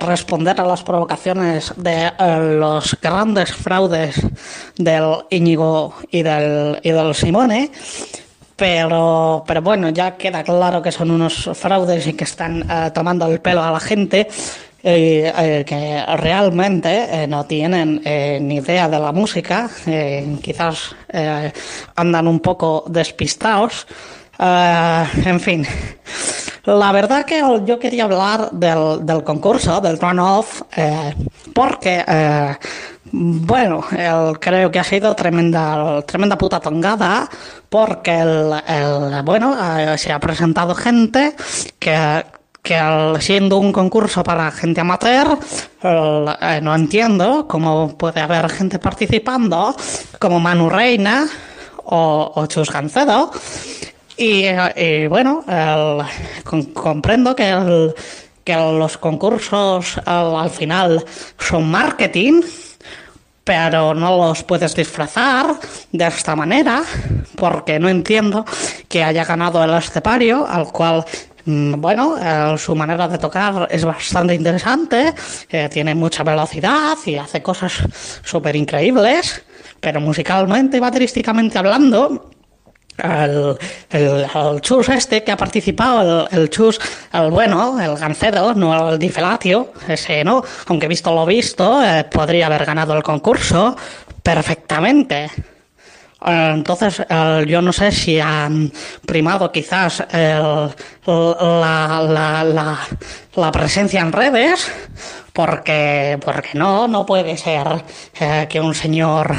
responder 0.00 0.58
a 0.60 0.64
las 0.64 0.82
provocaciones 0.82 1.72
de 1.76 2.10
los 2.58 2.96
grandes 3.02 3.52
fraudes 3.52 4.20
del 4.76 5.16
Íñigo 5.30 5.94
y 6.10 6.22
del, 6.22 6.80
y 6.82 6.90
del 6.90 7.14
Simone. 7.14 7.70
Pero, 8.56 9.44
pero 9.46 9.60
bueno, 9.60 9.90
ya 9.90 10.16
queda 10.16 10.42
claro 10.42 10.80
que 10.80 10.90
son 10.90 11.10
unos 11.10 11.50
fraudes 11.52 12.06
y 12.06 12.14
que 12.14 12.24
están 12.24 12.66
tomando 12.94 13.26
el 13.26 13.40
pelo 13.40 13.62
a 13.62 13.70
la 13.70 13.80
gente 13.80 14.28
eh, 14.82 15.32
eh, 15.36 15.64
que 15.66 16.04
realmente 16.16 17.22
eh, 17.22 17.26
no 17.26 17.44
tienen 17.44 18.00
ni 18.46 18.56
idea 18.56 18.88
de 18.88 18.98
la 18.98 19.12
música, 19.12 19.68
quizás 20.42 20.94
andan 21.96 22.28
un 22.28 22.40
poco 22.40 22.84
despistados. 22.88 23.86
En 24.38 25.40
fin, 25.40 25.66
la 26.66 26.92
verdad 26.92 27.24
que 27.24 27.40
yo 27.64 27.78
quería 27.78 28.04
hablar 28.04 28.50
del, 28.52 29.04
del 29.06 29.24
concurso, 29.24 29.80
del 29.80 29.98
turn-off, 29.98 30.60
eh, 30.76 31.14
porque, 31.54 32.04
bueno, 33.12 33.82
creo 34.38 34.70
que 34.70 34.78
ha 34.78 34.84
sido 34.84 35.14
tremenda, 35.14 36.02
tremenda 36.02 36.36
puta 36.36 36.60
tongada, 36.60 37.28
porque 37.70 38.18
el, 38.18 38.52
el- 38.68 39.22
bueno, 39.24 39.56
se 39.96 40.12
ha 40.12 40.20
presentado 40.20 40.74
gente 40.74 41.34
que, 41.78 42.24
que 42.66 42.74
al- 42.76 43.22
siendo 43.22 43.58
un 43.58 43.70
concurso 43.72 44.24
para 44.24 44.50
gente 44.50 44.80
amateur, 44.80 45.38
eh, 45.84 46.58
no 46.60 46.74
entiendo 46.74 47.46
cómo 47.46 47.96
puede 47.96 48.20
haber 48.20 48.48
gente 48.50 48.80
participando, 48.80 49.74
como 50.18 50.40
Manu 50.40 50.68
Reina 50.68 51.28
o, 51.84 52.44
Chus 52.48 52.72
Gancedo, 52.72 53.30
y, 54.16 54.42
eh, 54.46 55.06
bueno, 55.08 55.44
comprendo 56.74 57.36
que, 57.36 57.50
el- 57.50 57.94
que 58.42 58.56
los 58.56 58.98
concursos 58.98 59.98
al, 60.04 60.34
al 60.34 60.50
final 60.50 61.04
son 61.38 61.70
marketing, 61.70 62.42
pero 63.44 63.94
no 63.94 64.16
los 64.16 64.42
puedes 64.42 64.74
disfrazar 64.74 65.54
de 65.92 66.04
esta 66.08 66.34
manera, 66.34 66.82
porque 67.36 67.78
no 67.78 67.88
entiendo 67.88 68.44
que 68.88 69.04
haya 69.04 69.24
ganado 69.24 69.62
el 69.62 69.72
estepario, 69.74 70.44
al 70.48 70.72
cual 70.72 71.04
bueno, 71.46 72.16
eh, 72.18 72.58
su 72.58 72.74
manera 72.74 73.06
de 73.06 73.18
tocar 73.18 73.68
es 73.70 73.84
bastante 73.84 74.34
interesante, 74.34 75.14
eh, 75.48 75.68
tiene 75.70 75.94
mucha 75.94 76.24
velocidad 76.24 76.96
y 77.06 77.16
hace 77.16 77.40
cosas 77.40 77.72
súper 78.24 78.56
increíbles, 78.56 79.42
pero 79.80 80.00
musicalmente 80.00 80.76
y 80.78 80.80
baterísticamente 80.80 81.58
hablando, 81.58 82.30
el, 82.98 83.56
el, 83.90 84.60
chus 84.60 84.88
este 84.88 85.22
que 85.22 85.30
ha 85.30 85.36
participado, 85.36 86.28
el, 86.30 86.38
el, 86.38 86.50
chus, 86.50 86.80
el 87.12 87.30
bueno, 87.30 87.80
el 87.80 87.96
Gancedo, 87.96 88.54
no 88.54 88.90
el 88.90 88.98
Difelatio, 88.98 89.72
ese 89.86 90.24
no, 90.24 90.42
aunque 90.66 90.88
visto 90.88 91.14
lo 91.14 91.24
visto, 91.26 91.82
eh, 91.84 92.04
podría 92.10 92.46
haber 92.46 92.64
ganado 92.64 92.96
el 92.96 93.02
concurso 93.02 93.76
perfectamente. 94.22 95.30
Entonces, 96.26 97.02
eh, 97.08 97.44
yo 97.46 97.62
no 97.62 97.72
sé 97.72 97.92
si 97.92 98.18
han 98.18 98.72
primado 99.06 99.52
quizás 99.52 100.00
el, 100.10 100.70
la, 101.06 102.02
la, 102.02 102.44
la, 102.44 102.78
la, 103.36 103.52
presencia 103.52 104.00
en 104.00 104.10
redes, 104.10 104.68
porque, 105.32 106.18
porque 106.24 106.50
no, 106.54 106.88
no 106.88 107.06
puede 107.06 107.36
ser 107.36 107.84
eh, 108.18 108.46
que 108.48 108.60
un 108.60 108.74
señor 108.74 109.36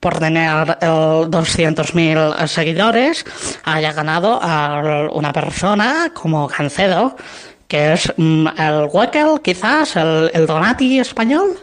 por 0.00 0.18
tener 0.18 0.76
eh, 0.82 0.86
200.000 0.86 2.46
seguidores 2.46 3.24
haya 3.64 3.94
ganado 3.94 4.38
a 4.42 5.08
una 5.12 5.32
persona 5.32 6.12
como 6.12 6.46
Gancedo, 6.46 7.16
que 7.68 7.94
es 7.94 8.12
mm, 8.18 8.48
el 8.58 8.88
Weckel, 8.92 9.40
quizás, 9.42 9.96
el, 9.96 10.30
el 10.34 10.46
Donati 10.46 10.98
español. 10.98 11.56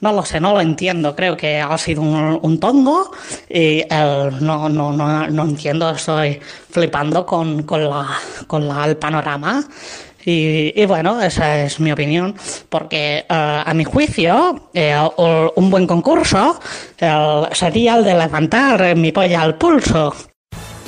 No 0.00 0.12
lo 0.12 0.24
sé, 0.24 0.40
no 0.40 0.52
lo 0.52 0.60
entiendo. 0.60 1.14
Creo 1.16 1.36
que 1.36 1.60
ha 1.60 1.78
sido 1.78 2.02
un, 2.02 2.38
un 2.42 2.60
tongo 2.60 3.10
y 3.48 3.80
el, 3.90 4.44
no, 4.44 4.68
no, 4.68 4.92
no, 4.92 5.26
no 5.28 5.42
entiendo. 5.44 5.90
Estoy 5.90 6.40
flipando 6.70 7.24
con, 7.24 7.62
con, 7.62 7.88
la, 7.88 8.06
con 8.46 8.66
la, 8.68 8.84
el 8.84 8.96
panorama. 8.96 9.64
Y, 10.26 10.72
y, 10.80 10.86
bueno, 10.86 11.20
esa 11.20 11.64
es 11.64 11.78
mi 11.80 11.92
opinión, 11.92 12.34
porque 12.70 13.26
uh, 13.28 13.68
a 13.68 13.74
mi 13.74 13.84
juicio, 13.84 14.70
eh, 14.72 14.96
un 15.56 15.70
buen 15.70 15.86
concurso 15.86 16.58
sería 17.52 17.96
el 17.96 18.04
de 18.04 18.14
levantar 18.14 18.96
mi 18.96 19.12
polla 19.12 19.42
al 19.42 19.56
pulso. 19.56 20.14